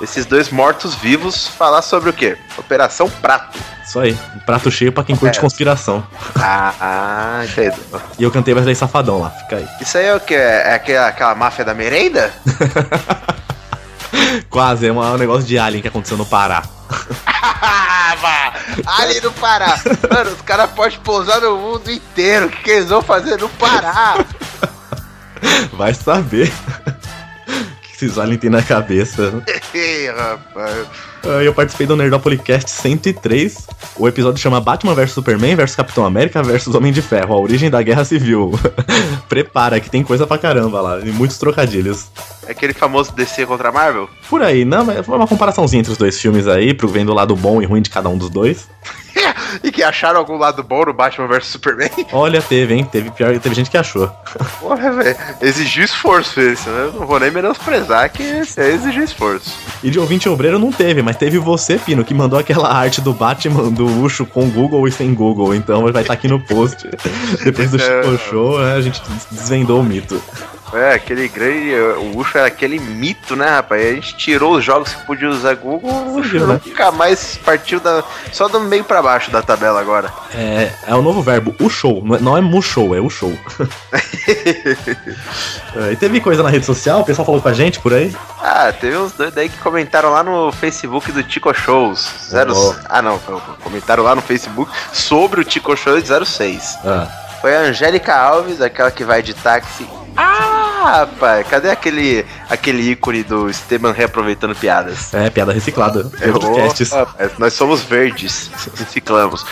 [0.01, 2.37] Esses dois mortos-vivos falar sobre o quê?
[2.59, 3.57] Operação Prato.
[3.87, 5.41] Isso aí, um prato cheio pra quem curte É.
[5.41, 6.05] conspiração.
[6.35, 7.77] Ah, ah entendo.
[8.19, 9.69] E eu cantei Wesley Safadão lá, fica aí.
[9.81, 10.35] Isso aí é o que?
[10.35, 12.35] É aquela, aquela máfia da merenda?
[14.51, 16.63] Quase, é uma- um negócio de alien que aconteceu no Pará.
[18.87, 19.79] Ali no Pará.
[20.11, 22.47] Mano, os caras podem pousar no mundo inteiro.
[22.47, 24.25] O que, que eles vão fazer no Pará?
[25.73, 26.53] Vai saber.
[27.49, 29.43] O que esses aliens têm na cabeça.
[29.75, 30.87] Ih, rapaz.
[31.29, 33.67] Ah, Eu participei do Nerdopolicast 103.
[33.97, 37.69] O episódio chama Batman vs Superman vs Capitão América vs Homem de Ferro, a origem
[37.71, 38.53] da Guerra Civil.
[39.29, 42.07] Prepara que tem coisa pra caramba lá, e muitos trocadilhos.
[42.47, 44.09] É aquele famoso DC contra Marvel?
[44.29, 47.15] Por aí, não, mas foi uma comparaçãozinha entre os dois filmes aí, pro vendo o
[47.15, 48.69] lado bom e ruim de cada um dos dois.
[49.63, 51.91] E que acharam algum lado bom no Batman vs Superman?
[52.13, 52.85] Olha, teve, hein?
[52.85, 54.09] Teve pior, teve gente que achou.
[54.61, 55.17] Porra, velho.
[55.41, 56.91] Exigiu esforço esse, né?
[56.93, 59.57] Eu Não vou nem menosprezar que é exigir esforço.
[59.83, 63.13] E de ouvinte obreiro não teve, mas teve você, Pino, que mandou aquela arte do
[63.13, 65.55] Batman do Ucho com Google e sem Google.
[65.55, 66.89] Então vai estar aqui no post.
[67.45, 70.21] Depois do Chico Show, né, a gente desvendou o mito.
[70.73, 71.75] É, aquele grande.
[71.99, 73.85] O Ucho era aquele mito, né, rapaz?
[73.85, 76.61] A gente tirou os jogos que podia usar Google, o Viu, né?
[76.65, 78.03] nunca mais partiu da,
[78.33, 80.13] só do meio pra baixo da tabela agora.
[80.35, 82.03] É, é o novo verbo, o show.
[82.21, 83.33] Não é, é mu show, é o show.
[85.77, 88.15] É, e teve coisa na rede social, o pessoal falou com a gente por aí.
[88.43, 92.09] Ah, teve uns dois aí que comentaram lá no Facebook do Tico Shows.
[92.31, 92.55] Zero...
[92.57, 92.75] Oh.
[92.89, 93.19] Ah, não,
[93.63, 96.79] comentaram lá no Facebook sobre o Tico Shows 06.
[96.85, 97.07] Ah,
[97.43, 99.87] Foi a Angélica Alves, aquela que vai de táxi.
[100.17, 105.13] Ah, rapaz, cadê aquele, aquele ícone do Esteban reaproveitando piadas?
[105.15, 106.11] é, piada reciclada.
[106.57, 106.91] Casts.
[106.91, 109.45] rapaz, nós somos verdes, reciclamos.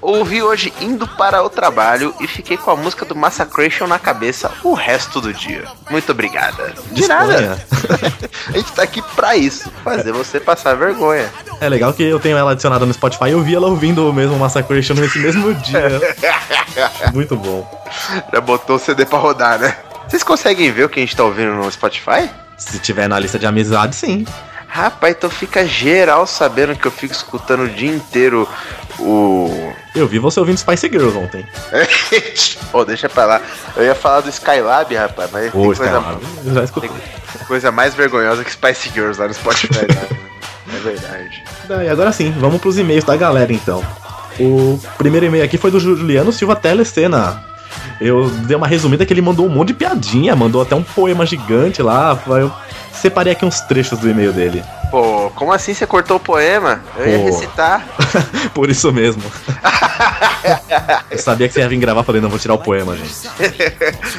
[0.00, 4.50] ouvi hoje indo para o trabalho e fiquei com a música do Massacration na cabeça
[4.62, 5.64] o resto do dia.
[5.90, 6.74] Muito obrigada.
[6.92, 7.58] De nada.
[8.48, 11.28] a gente tá aqui pra isso, fazer você passar vergonha.
[11.60, 14.12] É legal que eu tenho ela adicionada no Spotify e eu vi ela ouvindo o
[14.12, 16.00] mesmo Massacration nesse mesmo dia.
[17.12, 17.68] Muito bom.
[18.32, 19.76] Já botou o CD pra rodar, né?
[20.08, 22.30] Vocês conseguem ver o que a gente tá ouvindo no Spotify?
[22.56, 24.24] Se tiver na lista de amizade, sim.
[24.68, 28.48] Rapaz, então fica geral sabendo que eu fico escutando o dia inteiro
[28.98, 29.72] o.
[29.94, 31.46] Eu vi você ouvindo Spice Girls ontem.
[32.72, 33.40] Ô, deixa pra lá.
[33.76, 36.20] Eu ia falar do Skylab, rapaz, mas Ô, tem coisa, Skylab,
[36.52, 36.90] já escutei.
[36.90, 39.86] tem coisa mais vergonhosa que Spice Girls lá no Spotify.
[39.88, 40.18] né?
[40.74, 41.44] É verdade.
[41.84, 43.82] E agora sim, vamos pros e-mails da galera então.
[44.38, 47.45] O primeiro e-mail aqui foi do Juliano Silva Telecena.
[48.00, 51.24] Eu dei uma resumida que ele mandou um monte de piadinha, mandou até um poema
[51.24, 52.18] gigante lá.
[52.26, 52.52] Eu
[52.92, 54.62] separei aqui uns trechos do e-mail dele.
[54.90, 56.80] Pô, como assim você cortou o poema?
[56.96, 57.24] Eu ia Pô.
[57.24, 57.86] recitar.
[58.54, 59.22] Por isso mesmo.
[61.10, 63.12] Eu sabia que você ia vir gravar, falei, não, vou tirar o poema, gente.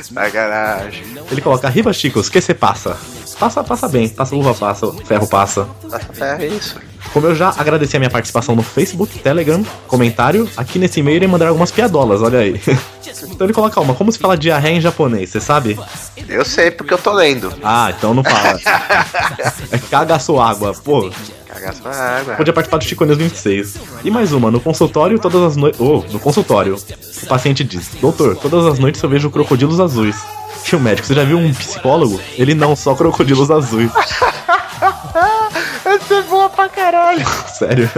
[0.03, 1.03] Sacanagem.
[1.31, 2.97] Ele coloca, Riva Chicos, que você passa?
[3.39, 5.67] Passa, passa bem, passa uva, passa, ferro passa.
[6.39, 6.75] É isso.
[7.13, 11.27] Como eu já agradeci a minha participação no Facebook, Telegram, comentário, aqui nesse e-mail ele
[11.27, 12.61] mandar algumas piadolas, olha aí.
[13.23, 15.79] Então ele coloca uma, como se fala diarreia em japonês, você sabe?
[16.27, 17.51] Eu sei porque eu tô lendo.
[17.63, 18.59] Ah, então não fala.
[19.71, 21.09] É cagaço água, pô.
[21.47, 22.35] Cagar sua água.
[22.35, 23.75] Podia participar do Chico News 26.
[24.03, 25.79] E mais uma, no consultório todas as noites.
[25.79, 26.75] Oh, no consultório.
[27.23, 30.15] O paciente diz: Doutor, todas as noites eu vejo crocodilos azuis.
[30.71, 32.19] E o médico, você já viu um psicólogo?
[32.38, 33.91] Ele não, só crocodilos azuis.
[35.85, 37.25] Essa é boa pra caralho.
[37.47, 37.89] Sério.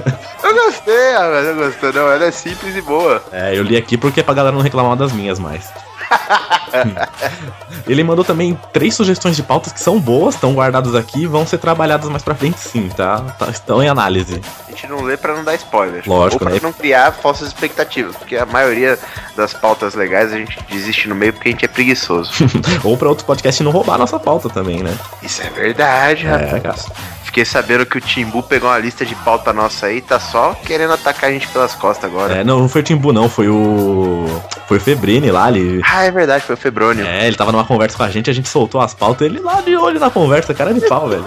[0.43, 1.45] Eu gostei, rapaz.
[1.47, 1.91] Eu gostei.
[1.91, 3.23] Não, ela é simples e boa.
[3.31, 5.69] É, eu li aqui porque é pra galera não reclamar das minhas mais.
[7.87, 11.57] Ele mandou também três sugestões de pautas que são boas, estão guardadas aqui vão ser
[11.57, 13.21] trabalhadas mais pra frente sim, tá?
[13.37, 14.41] tá estão em análise.
[14.67, 16.03] A gente não lê pra não dar spoiler.
[16.05, 16.59] Lógico, Ou pra né?
[16.61, 18.15] não criar falsas expectativas.
[18.15, 18.97] Porque a maioria
[19.35, 22.31] das pautas legais a gente desiste no meio porque a gente é preguiçoso.
[22.83, 24.95] Ou pra outros podcasts não roubar a nossa pauta também, né?
[25.23, 26.61] Isso é verdade, É, rapaz.
[26.61, 27.09] cara.
[27.29, 30.93] Fiquei sabendo que o Timbu pegou uma lista de pauta nossa aí tá só querendo
[30.93, 32.37] atacar a gente pelas costas agora.
[32.37, 34.25] É, não, não foi o Timbu, não, foi o.
[34.67, 35.79] Foi o Febrini lá, ele.
[35.87, 37.05] Ah, é verdade, foi o Febrônio.
[37.05, 39.61] É, ele tava numa conversa com a gente, a gente soltou as pautas, ele lá
[39.61, 41.23] de olho na conversa, cara de pau, velho.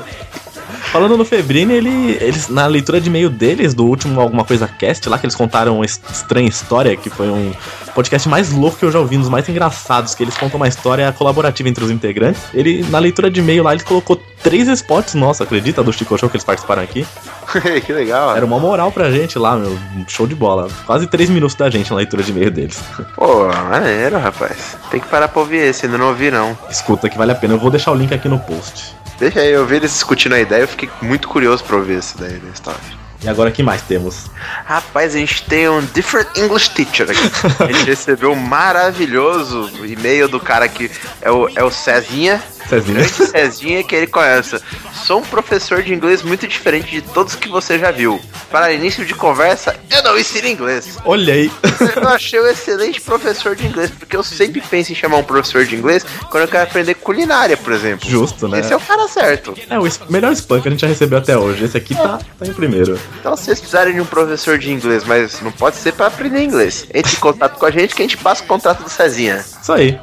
[0.90, 5.09] Falando no Febrini, ele, eles, na leitura de e-mail deles, do último Alguma Coisa Cast,
[5.09, 7.52] lá que eles contaram uma es- estranha história, que foi um
[7.94, 10.68] podcast mais louco que eu já ouvi, um dos mais engraçados, que eles contam uma
[10.68, 12.42] história colaborativa entre os integrantes.
[12.52, 16.28] Ele, na leitura de e-mail lá, ele colocou três spots, nossa, acredita, do Chico Show
[16.28, 17.06] que eles participaram aqui?
[17.86, 18.36] que legal.
[18.36, 19.78] Era uma moral pra gente lá, meu,
[20.09, 20.68] show de bola.
[20.84, 22.82] Quase três minutos da gente na leitura de e-mail deles.
[23.16, 24.76] Pô, maneiro, rapaz.
[24.90, 26.56] Tem que parar pra ouvir esse, ainda não ouvi não.
[26.70, 28.94] Escuta que vale a pena, eu vou deixar o link aqui no post.
[29.22, 32.18] Deixa aí, eu vi eles discutindo a ideia, eu fiquei muito curioso pra ouvir essa
[32.18, 32.80] daí da história.
[33.22, 34.28] E agora que mais temos?
[34.64, 37.62] Rapaz, a gente tem um Different English Teacher aqui.
[37.62, 40.90] A gente recebeu um maravilhoso e-mail do cara que
[41.20, 42.42] é o, é o Cezinha.
[42.72, 42.98] Cezinha.
[42.98, 44.58] Grande Cezinha que ele conhece.
[45.04, 48.20] Sou um professor de inglês muito diferente de todos que você já viu.
[48.50, 50.96] Para início de conversa, eu não ensino inglês.
[51.04, 51.50] Olha aí.
[51.96, 55.64] Eu achei um excelente professor de inglês, porque eu sempre penso em chamar um professor
[55.64, 58.08] de inglês quando eu quero aprender culinária, por exemplo.
[58.08, 58.60] Justo, né?
[58.60, 59.54] Esse é o cara certo.
[59.68, 61.64] É o melhor spam que a gente já recebeu até hoje.
[61.64, 62.98] Esse aqui tá, tá em primeiro.
[63.20, 66.42] Então, se vocês precisarem de um professor de inglês, mas não pode ser para aprender
[66.42, 69.44] inglês, entre em contato com a gente que a gente passa o contrato do Cezinha.
[69.60, 69.98] Isso aí.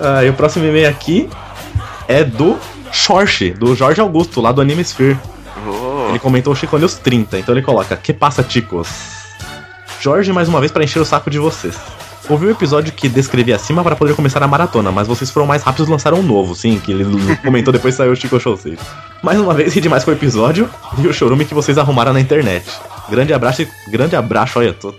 [0.00, 1.28] Ah, e o próximo e-mail aqui
[2.08, 2.58] é do
[2.92, 5.18] Shorsh, do Jorge Augusto, lá do Anime Sphere.
[5.66, 6.10] Oh.
[6.10, 8.88] Ele comentou o Chico News 30, então ele coloca: Que passa, ticos?
[10.00, 11.76] Jorge, mais uma vez para encher o saco de vocês.
[12.28, 15.62] Ouvi o episódio que descrevi acima para poder começar a maratona, mas vocês foram mais
[15.62, 17.04] rápidos e lançaram um novo, sim, que ele
[17.44, 18.78] comentou depois saiu o Chico Show 6.
[19.22, 20.68] Mais uma vez, ri demais com o episódio
[20.98, 22.64] e o chorume que vocês arrumaram na internet.
[23.10, 23.68] Grande abraço e.
[23.90, 24.94] Grande abraço, olha, tô.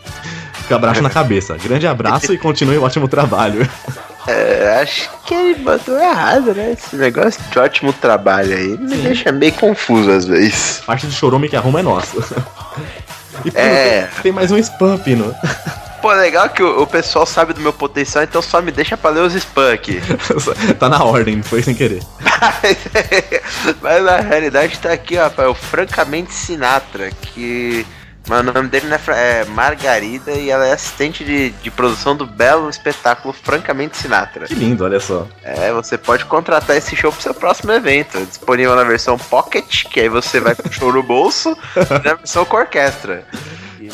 [0.68, 1.56] Com abraço na cabeça.
[1.58, 3.68] Grande abraço e continue o ótimo trabalho.
[4.28, 6.72] É, acho que ele mandou errado, né?
[6.72, 10.82] Esse negócio de ótimo trabalho aí me deixa meio confuso às vezes.
[10.86, 12.18] Parte de chorume que arruma é nossa.
[13.44, 14.02] E É.
[14.14, 15.36] tem, tem mais um spam, Pino.
[16.02, 19.10] Pô, legal que o, o pessoal sabe do meu potencial, então só me deixa pra
[19.10, 20.00] ler os spam aqui.
[20.80, 22.02] tá na ordem, foi sem querer.
[23.82, 27.86] Mas na realidade tá aqui, ó, rapaz, o Francamente Sinatra, que.
[28.28, 32.26] Mano, o nome dele Fra- é Margarida e ela é assistente de, de produção do
[32.26, 34.48] belo espetáculo Francamente Sinatra.
[34.48, 35.28] Que lindo, olha só.
[35.44, 38.18] É, você pode contratar esse show pro seu próximo evento.
[38.18, 42.08] É disponível na versão Pocket, que aí você vai com o show no bolso, e
[42.08, 43.24] na versão com orquestra.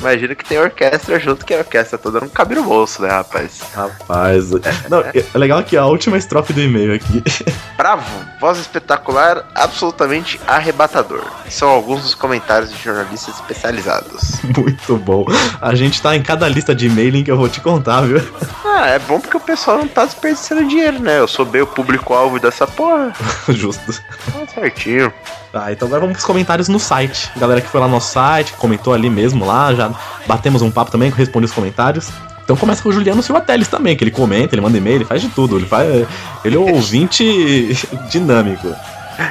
[0.02, 3.62] Imagina que tem orquestra junto, que a orquestra toda não cabe no bolso, né, rapaz?
[3.74, 4.50] Rapaz.
[4.90, 7.24] Não, é legal que a última estrofe do e-mail aqui.
[7.78, 8.04] Bravo,
[8.40, 11.24] voz espetacular, absolutamente arrebatador.
[11.50, 14.42] São alguns dos comentários de jornalistas especializados.
[14.58, 15.26] Muito bom.
[15.62, 18.22] A gente tá em cada lista de e-mailing que eu vou te contar, viu?
[18.66, 21.20] Ah, é bom porque o pessoal não tá desperdiçando dinheiro, né?
[21.20, 23.14] Eu sou bem o público-alvo dessa porra.
[23.50, 24.02] Justo.
[24.32, 25.14] Tá certinho.
[25.52, 27.30] Tá, então agora vamos pros comentários no site.
[27.36, 29.92] Galera que foi lá no nosso site, comentou ali mesmo lá, já
[30.26, 32.10] batemos um papo também, responde os comentários.
[32.44, 35.06] Então começa com o Juliano Silva Teles também, que ele comenta, ele manda e-mail, ele
[35.06, 35.58] faz de tudo.
[35.58, 36.08] Ele, faz,
[36.44, 37.24] ele é um ouvinte
[38.10, 38.74] dinâmico.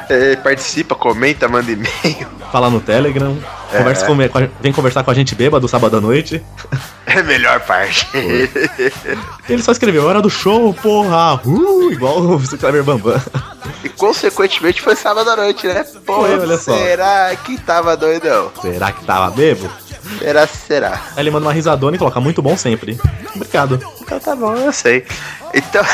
[0.09, 2.27] É, participa, comenta, manda e-mail.
[2.53, 3.37] Fala no Telegram,
[3.73, 3.79] É.
[3.79, 4.17] conversa com,
[4.61, 6.43] vem conversar com a gente bêbado sábado à noite.
[7.07, 8.07] É a melhor parte.
[9.49, 11.41] Ele só escreveu, hora do show, porra!
[11.45, 13.21] Uh, igual o Kleber Bambam.
[13.85, 15.85] e consequentemente foi sábado à noite, né?
[16.07, 16.77] Pô, Foi, olha só.
[16.77, 18.51] será que tava doidão?
[18.61, 19.69] Será que tava bebo?
[20.19, 21.01] Será, será?
[21.17, 22.99] Aí ele manda uma risadona e coloca muito bom sempre.
[23.35, 23.79] Obrigado.
[24.01, 25.05] Então tá bom, eu sei.
[25.55, 25.85] Então,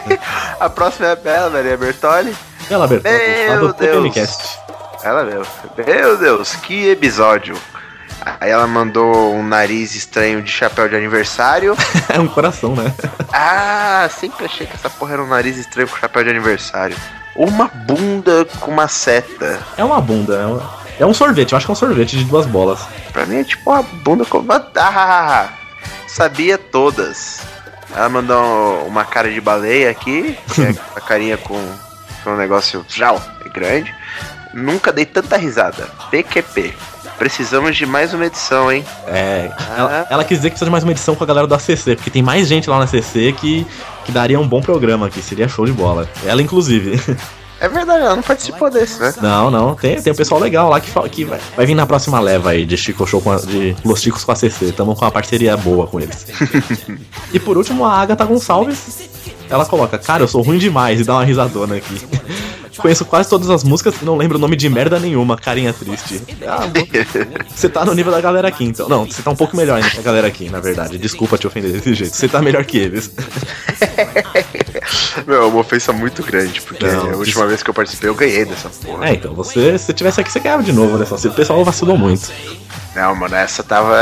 [0.60, 2.34] a próxima é a Bela Maria Bertoli.
[2.70, 4.58] Ela, Bertão, lá Meu Deus.
[5.02, 5.46] Ela mesmo.
[5.86, 7.56] Meu Deus, que episódio.
[8.40, 11.76] Aí ela mandou um nariz estranho de chapéu de aniversário.
[12.08, 12.92] É um coração, né?
[13.32, 16.96] Ah, sempre achei que essa porra era um nariz estranho com chapéu de aniversário.
[17.36, 19.60] Uma bunda com uma seta.
[19.76, 20.60] É uma bunda, é um,
[21.00, 22.80] é um sorvete, eu acho que é um sorvete de duas bolas.
[23.12, 24.66] Pra mim é tipo uma bunda com uma.
[24.76, 25.50] Ah,
[26.06, 27.40] sabia todas.
[27.94, 31.60] Ela mandou uma cara de baleia aqui, que é a carinha com,
[32.28, 32.84] com um negócio
[33.44, 33.94] é grande.
[34.52, 35.88] Nunca dei tanta risada.
[36.10, 36.74] PQP.
[37.18, 38.84] Precisamos de mais uma edição, hein?
[39.06, 41.54] É, ela, ela quis dizer que precisa de mais uma edição com a galera do
[41.54, 43.66] ACC, porque tem mais gente lá no ACC que,
[44.04, 46.08] que daria um bom programa aqui, seria show de bola.
[46.24, 47.00] Ela, inclusive.
[47.60, 49.12] É verdade, ela não participou desse, né?
[49.20, 51.86] Não, não, tem, tem um pessoal legal lá que, fala, que vai, vai vir na
[51.86, 54.72] próxima leva aí de Chico Show com a, de Los Chicos com a ACC.
[54.76, 56.24] Tamo com uma parceria boa com eles.
[57.32, 59.17] e por último, a Agatha Gonçalves.
[59.50, 62.00] Ela coloca, cara, eu sou ruim demais e dá uma risadona aqui.
[62.78, 66.22] Conheço quase todas as músicas e não lembro o nome de merda nenhuma, carinha triste.
[66.46, 66.86] Ah, bom.
[67.48, 68.88] Você tá no nível da galera aqui, então.
[68.88, 70.96] Não, você tá um pouco melhor ainda que a galera aqui, na verdade.
[70.96, 72.14] Desculpa te ofender desse jeito.
[72.14, 73.10] Você tá melhor que eles.
[75.26, 78.14] Meu, é uma ofensa muito grande, porque Não, a última vez que eu participei eu
[78.14, 79.08] ganhei dessa porra.
[79.08, 81.04] É, então, você, se você tivesse aqui, você ganhava de novo, né?
[81.04, 82.30] Só se o pessoal vacilou muito.
[82.94, 83.96] Não, mano, essa tava.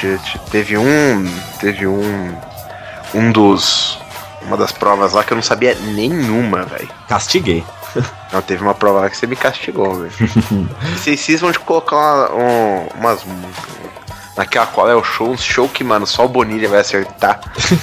[0.00, 1.28] te- te- Teve um.
[1.60, 2.34] Teve um.
[3.14, 3.98] Um dos.
[4.46, 6.88] Uma das provas lá que eu não sabia nenhuma, velho.
[7.08, 7.64] Castiguei.
[8.32, 10.12] Não, teve uma prova lá que você me castigou, velho.
[10.96, 13.20] Vocês cismam de colocar uma, um- umas.
[14.34, 17.38] Naquela qual é o show, um show que, mano, só o Bonilha vai acertar.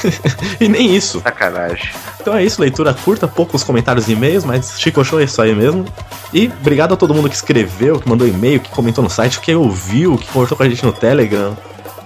[0.59, 1.21] e nem isso.
[1.21, 1.91] Sacanagem.
[2.19, 5.53] Então é isso, leitura curta, poucos comentários e e-mails, mas Chico Show é isso aí
[5.53, 5.85] mesmo.
[6.33, 9.53] E obrigado a todo mundo que escreveu, que mandou e-mail, que comentou no site, que
[9.53, 11.55] ouviu, que conversou com a gente no Telegram.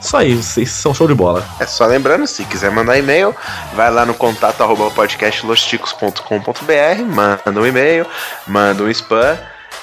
[0.04, 1.46] Isso aí, vocês são show de bola.
[1.62, 3.34] É só lembrando, se quiser mandar e-mail,
[3.74, 8.06] vai lá no contato arroba podcastlosticos.com.br, manda um e-mail,
[8.46, 9.38] manda um spam,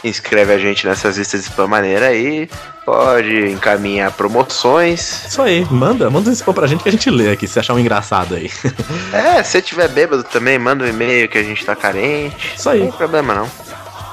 [0.04, 2.50] inscreve a gente nessas listas de spam maneira aí,
[2.84, 5.24] pode encaminhar promoções.
[5.26, 7.72] Isso aí, manda, manda um spam pra gente que a gente lê aqui, se achar
[7.72, 8.50] um engraçado aí.
[9.12, 12.54] É, se tiver bêbado também, manda um e-mail que a gente tá carente.
[12.56, 12.80] Isso aí.
[12.80, 13.50] Não tem problema não.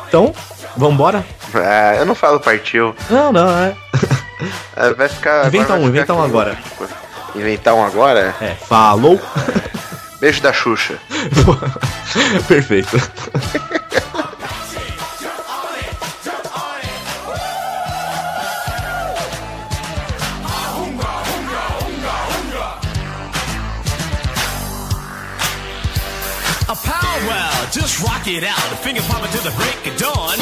[0.07, 0.34] Então,
[0.75, 1.23] vambora?
[1.53, 2.95] Ah, eu não falo partiu.
[3.09, 3.75] Não, não, é.
[4.76, 5.47] É, vai ficar.
[5.47, 6.57] Inventa um, inventa um agora.
[7.35, 8.35] Inventar um agora?
[8.41, 9.19] É, falou.
[10.19, 10.97] Beijo da Xuxa.
[12.47, 12.97] Perfeito.
[27.78, 28.70] Just rock it out.
[28.82, 30.38] Finger popping to the break of dawn.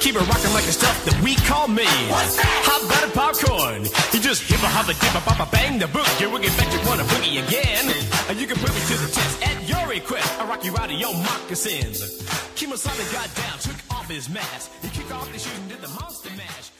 [0.00, 1.86] Keep it rocking like the stuff that we call me.
[1.86, 3.86] Hot buttered popcorn.
[4.12, 6.10] You just hip a hop a dip a pop a bang the book.
[6.18, 7.86] You will get back to wanna boogie again.
[8.28, 10.28] And you can put me to the test at your request.
[10.40, 12.26] I rock you out of your moccasins.
[12.58, 14.70] Kimasada got down, took off his mask.
[14.82, 16.70] He kicked off his shoes and did the monster mash.